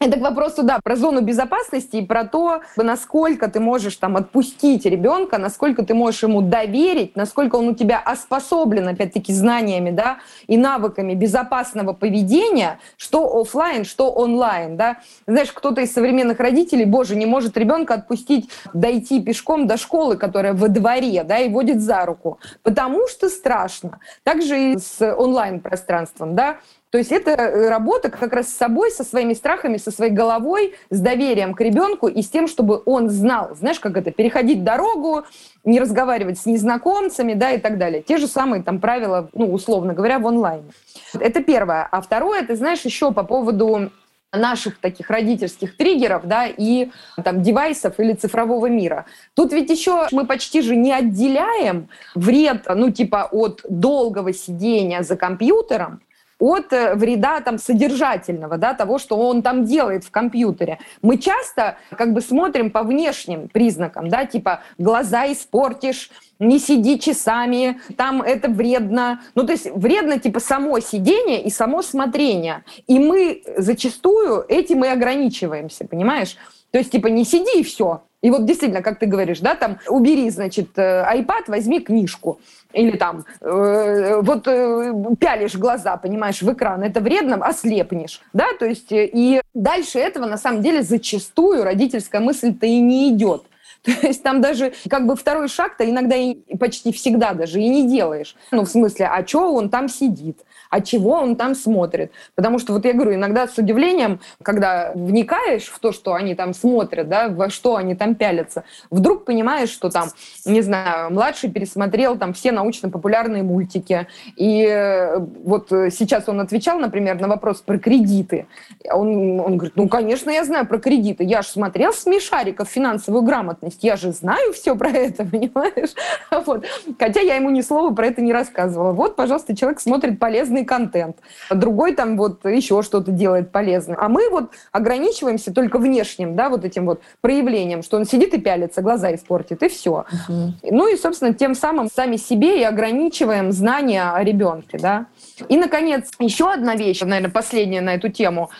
это 0.00 0.18
к 0.18 0.22
вопросу, 0.22 0.62
да, 0.62 0.78
про 0.82 0.96
зону 0.96 1.20
безопасности 1.20 1.96
и 1.96 2.06
про 2.06 2.24
то, 2.24 2.62
насколько 2.76 3.48
ты 3.48 3.60
можешь 3.60 3.96
там 3.96 4.16
отпустить 4.16 4.86
ребенка, 4.86 5.36
насколько 5.36 5.84
ты 5.84 5.92
можешь 5.92 6.22
ему 6.22 6.40
доверить, 6.40 7.16
насколько 7.16 7.56
он 7.56 7.68
у 7.68 7.74
тебя 7.74 8.00
оспособлен, 8.02 8.88
опять-таки, 8.88 9.30
знаниями, 9.34 9.90
да, 9.90 10.18
и 10.46 10.56
навыками 10.56 11.12
безопасного 11.12 11.92
поведения, 11.92 12.80
что 12.96 13.40
офлайн, 13.40 13.84
что 13.84 14.10
онлайн, 14.10 14.78
да. 14.78 14.96
Знаешь, 15.26 15.52
кто-то 15.52 15.82
из 15.82 15.92
современных 15.92 16.40
родителей, 16.40 16.86
боже, 16.86 17.14
не 17.14 17.26
может 17.26 17.58
ребенка 17.58 17.94
отпустить 17.94 18.48
дойти 18.72 19.20
пешком 19.20 19.66
до 19.66 19.76
школы, 19.76 20.16
которая 20.16 20.54
во 20.54 20.68
дворе, 20.68 21.24
да, 21.24 21.38
и 21.40 21.50
водит 21.50 21.82
за 21.82 22.06
руку, 22.06 22.38
потому 22.62 23.06
что 23.06 23.28
страшно. 23.28 24.00
Также 24.22 24.72
и 24.72 24.78
с 24.78 25.14
онлайн-пространством, 25.14 26.34
да, 26.34 26.56
то 26.90 26.98
есть 26.98 27.12
это 27.12 27.30
э, 27.30 27.68
работа 27.68 28.10
как 28.10 28.32
раз 28.32 28.48
с 28.48 28.56
собой, 28.56 28.90
со 28.90 29.04
своими 29.04 29.32
страхами, 29.34 29.76
со 29.76 29.92
своей 29.92 30.10
головой, 30.10 30.74
с 30.90 31.00
доверием 31.00 31.54
к 31.54 31.60
ребенку 31.60 32.08
и 32.08 32.20
с 32.20 32.28
тем, 32.28 32.48
чтобы 32.48 32.82
он 32.84 33.08
знал, 33.08 33.54
знаешь, 33.54 33.78
как 33.78 33.96
это, 33.96 34.10
переходить 34.10 34.64
дорогу, 34.64 35.24
не 35.64 35.78
разговаривать 35.78 36.38
с 36.40 36.46
незнакомцами, 36.46 37.34
да, 37.34 37.52
и 37.52 37.58
так 37.58 37.78
далее. 37.78 38.02
Те 38.02 38.18
же 38.18 38.26
самые 38.26 38.64
там 38.64 38.80
правила, 38.80 39.30
ну, 39.34 39.52
условно 39.52 39.94
говоря, 39.94 40.18
в 40.18 40.26
онлайне. 40.26 40.70
Это 41.14 41.42
первое. 41.44 41.86
А 41.90 42.00
второе, 42.00 42.42
ты 42.42 42.56
знаешь, 42.56 42.80
еще 42.80 43.12
по 43.12 43.22
поводу 43.22 43.92
наших 44.32 44.78
таких 44.78 45.10
родительских 45.10 45.76
триггеров, 45.76 46.26
да, 46.26 46.46
и 46.46 46.90
там 47.22 47.42
девайсов 47.42 47.98
или 47.98 48.14
цифрового 48.14 48.66
мира. 48.66 49.06
Тут 49.34 49.52
ведь 49.52 49.70
еще 49.70 50.08
мы 50.10 50.26
почти 50.26 50.60
же 50.62 50.74
не 50.74 50.92
отделяем 50.92 51.88
вред, 52.16 52.64
ну, 52.74 52.90
типа 52.90 53.28
от 53.30 53.62
долгого 53.68 54.32
сидения 54.32 55.02
за 55.02 55.16
компьютером 55.16 56.00
от 56.40 56.72
э, 56.72 56.94
вреда 56.94 57.40
там 57.40 57.58
содержательного, 57.58 58.58
да, 58.58 58.74
того, 58.74 58.98
что 58.98 59.16
он 59.16 59.42
там 59.42 59.64
делает 59.64 60.04
в 60.04 60.10
компьютере. 60.10 60.78
Мы 61.02 61.18
часто 61.18 61.76
как 61.96 62.12
бы 62.12 62.20
смотрим 62.20 62.70
по 62.70 62.82
внешним 62.82 63.48
признакам, 63.48 64.08
да, 64.08 64.24
типа 64.24 64.62
глаза 64.78 65.30
испортишь, 65.30 66.10
не 66.40 66.58
сиди 66.58 66.98
часами, 66.98 67.80
там 67.96 68.22
это 68.22 68.48
вредно. 68.48 69.20
Ну, 69.34 69.44
то 69.44 69.52
есть 69.52 69.70
вредно 69.70 70.18
типа 70.18 70.40
само 70.40 70.80
сидение 70.80 71.42
и 71.42 71.50
само 71.50 71.82
смотрение. 71.82 72.64
И 72.86 72.98
мы 72.98 73.42
зачастую 73.58 74.44
этим 74.48 74.84
и 74.84 74.88
ограничиваемся, 74.88 75.86
понимаешь? 75.86 76.36
То 76.70 76.78
есть 76.78 76.90
типа 76.90 77.08
не 77.08 77.24
сиди 77.24 77.60
и 77.60 77.62
все. 77.62 78.02
И 78.22 78.30
вот 78.30 78.44
действительно, 78.44 78.82
как 78.82 78.98
ты 78.98 79.06
говоришь, 79.06 79.40
да, 79.40 79.54
там 79.54 79.78
убери, 79.88 80.28
значит, 80.30 80.70
э, 80.76 81.04
iPad, 81.16 81.44
возьми 81.48 81.80
книжку. 81.80 82.38
Или 82.72 82.96
там, 82.96 83.24
э, 83.40 84.20
вот 84.20 84.46
э, 84.46 84.92
пялишь 85.18 85.56
глаза, 85.56 85.96
понимаешь, 85.96 86.42
в 86.42 86.52
экран, 86.52 86.82
это 86.82 87.00
вредно, 87.00 87.36
ослепнешь, 87.36 88.20
да, 88.32 88.46
то 88.58 88.66
есть, 88.66 88.92
э, 88.92 89.08
и 89.12 89.40
дальше 89.54 89.98
этого, 89.98 90.26
на 90.26 90.36
самом 90.36 90.60
деле, 90.60 90.82
зачастую 90.82 91.64
родительская 91.64 92.20
мысль-то 92.20 92.66
и 92.66 92.80
не 92.80 93.10
идет. 93.10 93.44
То 93.82 94.06
есть 94.06 94.22
там 94.22 94.42
даже 94.42 94.74
как 94.90 95.06
бы 95.06 95.16
второй 95.16 95.48
шаг-то 95.48 95.88
иногда 95.88 96.14
и 96.14 96.34
почти 96.58 96.92
всегда 96.92 97.32
даже 97.32 97.60
и 97.60 97.68
не 97.68 97.88
делаешь. 97.88 98.36
Ну, 98.50 98.64
в 98.64 98.68
смысле, 98.68 99.06
а 99.06 99.26
что 99.26 99.54
он 99.54 99.70
там 99.70 99.88
сидит? 99.88 100.40
А 100.70 100.80
чего 100.80 101.12
он 101.12 101.36
там 101.36 101.54
смотрит. 101.54 102.12
Потому 102.34 102.58
что, 102.58 102.72
вот 102.72 102.84
я 102.84 102.92
говорю, 102.92 103.14
иногда 103.14 103.46
с 103.46 103.58
удивлением, 103.58 104.20
когда 104.42 104.92
вникаешь 104.94 105.66
в 105.66 105.78
то, 105.80 105.92
что 105.92 106.14
они 106.14 106.34
там 106.34 106.54
смотрят, 106.54 107.08
да, 107.08 107.28
во 107.28 107.50
что 107.50 107.76
они 107.76 107.94
там 107.94 108.14
пялятся, 108.14 108.64
вдруг 108.90 109.24
понимаешь, 109.24 109.70
что 109.70 109.90
там, 109.90 110.08
не 110.44 110.62
знаю, 110.62 111.12
младший 111.12 111.50
пересмотрел 111.50 112.16
там 112.16 112.32
все 112.32 112.52
научно-популярные 112.52 113.42
мультики, 113.42 114.06
и 114.36 114.64
э, 114.64 115.18
вот 115.18 115.68
сейчас 115.70 116.28
он 116.28 116.40
отвечал, 116.40 116.78
например, 116.78 117.20
на 117.20 117.28
вопрос 117.28 117.60
про 117.60 117.78
кредиты. 117.78 118.46
Он, 118.90 119.40
он 119.40 119.56
говорит, 119.56 119.74
ну, 119.76 119.88
конечно, 119.88 120.30
я 120.30 120.44
знаю 120.44 120.66
про 120.66 120.78
кредиты, 120.78 121.24
я 121.24 121.42
же 121.42 121.48
смотрел 121.48 121.92
смешариков 121.92 122.68
финансовую 122.68 123.22
грамотность, 123.22 123.82
я 123.82 123.96
же 123.96 124.12
знаю 124.12 124.52
все 124.52 124.76
про 124.76 124.90
это, 124.90 125.24
понимаешь? 125.30 125.90
Вот. 126.30 126.64
Хотя 126.98 127.20
я 127.20 127.34
ему 127.34 127.50
ни 127.50 127.60
слова 127.60 127.92
про 127.94 128.06
это 128.06 128.22
не 128.22 128.32
рассказывала. 128.32 128.92
Вот, 128.92 129.16
пожалуйста, 129.16 129.56
человек 129.56 129.80
смотрит 129.80 130.18
полезные 130.18 130.59
полезный 130.60 130.64
контент, 130.64 131.16
другой 131.50 131.94
там 131.94 132.16
вот 132.16 132.44
еще 132.44 132.82
что-то 132.82 133.10
делает 133.10 133.52
полезное. 133.52 133.96
А 134.00 134.08
мы 134.08 134.30
вот 134.30 134.50
ограничиваемся 134.72 135.52
только 135.52 135.78
внешним, 135.78 136.36
да, 136.36 136.48
вот 136.48 136.64
этим 136.64 136.86
вот 136.86 137.00
проявлением, 137.20 137.82
что 137.82 137.96
он 137.96 138.04
сидит 138.04 138.34
и 138.34 138.40
пялится, 138.40 138.82
глаза 138.82 139.14
испортит, 139.14 139.62
и 139.62 139.68
все. 139.68 140.04
Угу. 140.28 140.52
Ну 140.70 140.92
и, 140.92 140.96
собственно, 140.96 141.34
тем 141.34 141.54
самым 141.54 141.88
сами 141.88 142.16
себе 142.16 142.60
и 142.60 142.64
ограничиваем 142.64 143.52
знания 143.52 144.12
о 144.12 144.24
ребенке, 144.24 144.78
да. 144.78 145.06
И, 145.48 145.56
наконец, 145.56 146.10
еще 146.18 146.50
одна 146.50 146.76
вещь, 146.76 147.00
наверное, 147.00 147.30
последняя 147.30 147.80
на 147.80 147.94
эту 147.94 148.08
тему. 148.08 148.50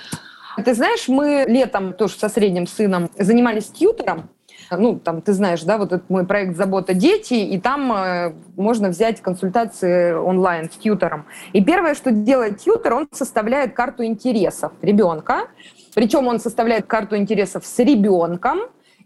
Ты 0.64 0.74
знаешь, 0.74 1.08
мы 1.08 1.44
летом 1.46 1.92
тоже 1.92 2.14
со 2.18 2.28
средним 2.28 2.66
сыном 2.66 3.08
занимались 3.18 3.66
тьютером, 3.66 4.28
ну, 4.78 4.98
там, 4.98 5.22
ты 5.22 5.32
знаешь, 5.32 5.62
да, 5.62 5.78
вот 5.78 5.92
этот 5.92 6.08
мой 6.10 6.26
проект 6.26 6.56
«Забота 6.56 6.94
дети», 6.94 7.34
и 7.34 7.60
там 7.60 7.92
э, 7.92 8.32
можно 8.56 8.88
взять 8.88 9.20
консультации 9.20 10.12
онлайн 10.12 10.70
с 10.70 10.76
тьютором. 10.76 11.26
И 11.52 11.64
первое, 11.64 11.94
что 11.94 12.10
делает 12.10 12.58
тьютор, 12.58 12.94
он 12.94 13.08
составляет 13.12 13.74
карту 13.74 14.04
интересов 14.04 14.72
ребенка, 14.82 15.48
причем 15.94 16.26
он 16.26 16.38
составляет 16.40 16.86
карту 16.86 17.16
интересов 17.16 17.66
с 17.66 17.78
ребенком 17.78 18.60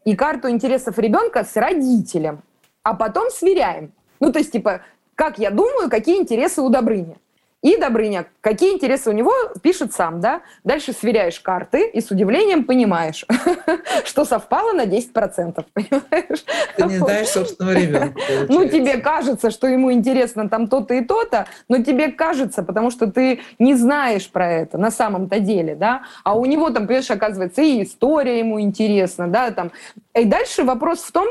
и 0.05 0.15
карту 0.15 0.51
интересов 0.51 0.99
ребенка 0.99 1.45
с 1.45 1.57
родителем, 1.57 2.43
а 2.83 2.95
потом 2.95 3.31
сверяем. 3.31 3.93
Ну, 4.21 4.33
то 4.33 4.39
есть, 4.39 4.53
типа, 4.53 4.83
как 5.15 5.39
я 5.39 5.51
думаю, 5.51 5.89
какие 5.89 6.21
интересы 6.21 6.61
у 6.61 6.69
Добрыни. 6.69 7.17
И 7.65 7.79
Добрыня, 7.79 8.27
какие 8.43 8.75
интересы 8.75 9.09
у 9.09 9.15
него, 9.15 9.33
пишет 9.63 9.95
сам, 9.95 10.21
да? 10.21 10.43
Дальше 10.65 10.93
сверяешь 10.93 11.41
карты 11.41 11.89
и 11.89 12.03
с 12.03 12.11
удивлением 12.11 12.65
понимаешь, 12.65 13.25
что 14.05 14.27
совпало 14.27 14.75
на 14.75 14.85
10%, 14.85 15.65
понимаешь? 15.73 16.45
Ты 16.77 16.85
не 16.85 16.99
знаешь 16.99 17.29
собственного 17.29 17.75
ребенка. 17.75 18.21
Ну, 18.51 18.69
тебе 18.69 18.99
кажется, 18.99 19.51
что 19.51 19.67
ему 19.67 19.91
интересно 19.91 20.51
там 20.51 20.69
то-то 20.69 20.93
и 20.93 21.03
то-то, 21.03 21.47
но 21.69 21.83
тебе 21.83 22.13
кажется, 22.13 22.63
потому 22.63 22.91
что 22.91 23.11
ты 23.11 23.41
не 23.59 23.75
знаешь 23.75 24.29
про 24.29 24.53
это 24.53 24.77
на 24.77 24.91
самом-то 24.91 25.41
деле, 25.41 25.75
да? 25.75 26.03
А 26.23 26.37
у 26.37 26.45
него 26.45 26.69
там, 26.69 26.87
понимаешь, 26.87 27.11
оказывается, 27.11 27.63
и 27.63 27.83
история 27.83 28.41
ему 28.41 28.61
интересна, 28.61 29.27
да, 29.29 29.51
там. 29.53 29.73
И 30.15 30.27
дальше 30.27 30.65
вопрос 30.65 31.01
в 31.01 31.13
том, 31.13 31.29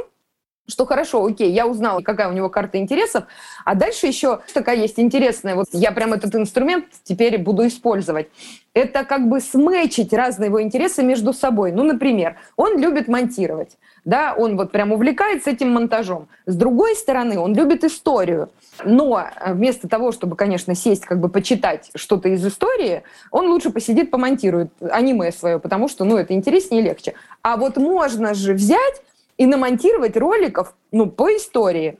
что 0.67 0.85
хорошо, 0.85 1.25
окей, 1.25 1.51
я 1.51 1.67
узнала, 1.67 2.01
какая 2.01 2.29
у 2.29 2.33
него 2.33 2.49
карта 2.49 2.77
интересов, 2.77 3.25
а 3.65 3.75
дальше 3.75 4.07
еще 4.07 4.39
такая 4.53 4.77
есть 4.77 4.99
интересная, 4.99 5.55
вот 5.55 5.67
я 5.73 5.91
прям 5.91 6.13
этот 6.13 6.35
инструмент 6.35 6.85
теперь 7.03 7.37
буду 7.37 7.67
использовать. 7.67 8.29
Это 8.73 9.03
как 9.03 9.27
бы 9.27 9.39
сметчить 9.39 10.13
разные 10.13 10.47
его 10.47 10.61
интересы 10.61 11.03
между 11.03 11.31
собой. 11.31 11.71
Ну, 11.71 11.83
например, 11.83 12.37
он 12.55 12.79
любит 12.79 13.07
монтировать, 13.07 13.77
да, 14.03 14.33
он 14.35 14.57
вот 14.57 14.71
прям 14.71 14.91
увлекается 14.91 15.51
этим 15.51 15.71
монтажом. 15.71 16.27
С 16.47 16.55
другой 16.55 16.95
стороны, 16.95 17.37
он 17.37 17.53
любит 17.53 17.83
историю, 17.83 18.49
но 18.83 19.27
вместо 19.45 19.87
того, 19.87 20.11
чтобы, 20.11 20.35
конечно, 20.35 20.73
сесть, 20.73 21.05
как 21.05 21.19
бы 21.19 21.29
почитать 21.29 21.91
что-то 21.93 22.29
из 22.29 22.43
истории, 22.45 23.03
он 23.29 23.47
лучше 23.47 23.69
посидит, 23.69 24.09
помонтирует 24.09 24.71
аниме 24.81 25.31
свое, 25.31 25.59
потому 25.59 25.87
что, 25.87 26.03
ну, 26.03 26.17
это 26.17 26.33
интереснее 26.33 26.81
и 26.81 26.85
легче. 26.85 27.13
А 27.43 27.57
вот 27.57 27.77
можно 27.77 28.33
же 28.33 28.53
взять 28.53 29.03
и 29.37 29.45
намонтировать 29.45 30.17
роликов 30.17 30.75
ну, 30.91 31.09
по 31.09 31.35
истории. 31.35 31.97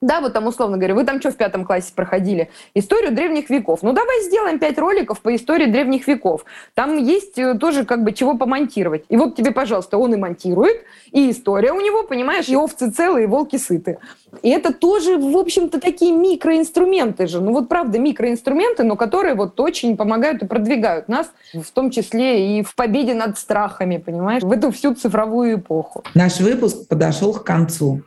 Да, 0.00 0.22
вот 0.22 0.32
там, 0.32 0.46
условно 0.46 0.78
говоря, 0.78 0.94
вы 0.94 1.04
там 1.04 1.20
что 1.20 1.30
в 1.30 1.36
пятом 1.36 1.66
классе 1.66 1.92
проходили? 1.94 2.48
Историю 2.74 3.14
древних 3.14 3.50
веков. 3.50 3.80
Ну, 3.82 3.92
давай 3.92 4.22
сделаем 4.22 4.58
пять 4.58 4.78
роликов 4.78 5.20
по 5.20 5.34
истории 5.34 5.66
древних 5.66 6.08
веков. 6.08 6.46
Там 6.74 6.96
есть 6.96 7.38
э, 7.38 7.54
тоже 7.58 7.84
как 7.84 8.02
бы 8.02 8.12
чего 8.12 8.34
помонтировать. 8.38 9.04
И 9.10 9.18
вот 9.18 9.36
тебе, 9.36 9.50
пожалуйста, 9.50 9.98
он 9.98 10.14
и 10.14 10.16
монтирует, 10.16 10.84
и 11.12 11.30
история 11.30 11.72
у 11.72 11.80
него, 11.82 12.04
понимаешь, 12.04 12.48
и 12.48 12.56
овцы 12.56 12.90
целые, 12.90 13.24
и 13.24 13.26
волки 13.26 13.56
сыты. 13.56 13.98
И 14.42 14.48
это 14.48 14.72
тоже, 14.72 15.18
в 15.18 15.36
общем-то, 15.36 15.78
такие 15.80 16.12
микроинструменты 16.12 17.26
же. 17.26 17.42
Ну 17.42 17.52
вот 17.52 17.68
правда, 17.68 17.98
микроинструменты, 17.98 18.84
но 18.84 18.96
которые 18.96 19.34
вот 19.34 19.60
очень 19.60 19.98
помогают 19.98 20.42
и 20.42 20.46
продвигают 20.46 21.08
нас, 21.08 21.30
в 21.52 21.70
том 21.72 21.90
числе 21.90 22.58
и 22.58 22.62
в 22.62 22.74
победе 22.74 23.12
над 23.12 23.38
страхами, 23.38 23.98
понимаешь, 23.98 24.42
в 24.42 24.50
эту 24.50 24.70
всю 24.70 24.94
цифровую 24.94 25.58
эпоху. 25.58 26.04
Наш 26.14 26.40
выпуск 26.40 26.88
подошел 26.88 27.34
к 27.34 27.44
концу. 27.44 28.02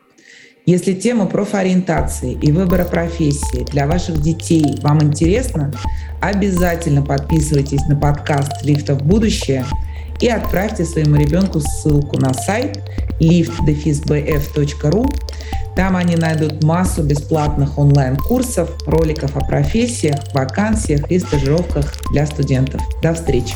Если 0.65 0.93
тема 0.93 1.25
профориентации 1.25 2.37
и 2.41 2.53
выбора 2.53 2.85
профессии 2.85 3.65
для 3.69 3.85
ваших 3.85 4.21
детей 4.21 4.77
вам 4.81 5.03
интересна, 5.03 5.73
обязательно 6.21 7.01
подписывайтесь 7.01 7.85
на 7.87 7.97
подкаст 7.97 8.63
«Лифта 8.63 8.95
в 8.95 9.03
будущее» 9.03 9.65
и 10.21 10.29
отправьте 10.29 10.85
своему 10.85 11.17
ребенку 11.17 11.59
ссылку 11.59 12.17
на 12.17 12.33
сайт 12.33 12.79
liftdefisbf.ru. 13.19 15.13
Там 15.75 15.97
они 15.97 16.15
найдут 16.15 16.63
массу 16.63 17.03
бесплатных 17.03 17.77
онлайн-курсов, 17.77 18.69
роликов 18.85 19.35
о 19.35 19.41
профессиях, 19.41 20.15
вакансиях 20.33 21.11
и 21.11 21.19
стажировках 21.19 21.93
для 22.11 22.25
студентов. 22.25 22.81
До 23.01 23.13
встречи! 23.13 23.55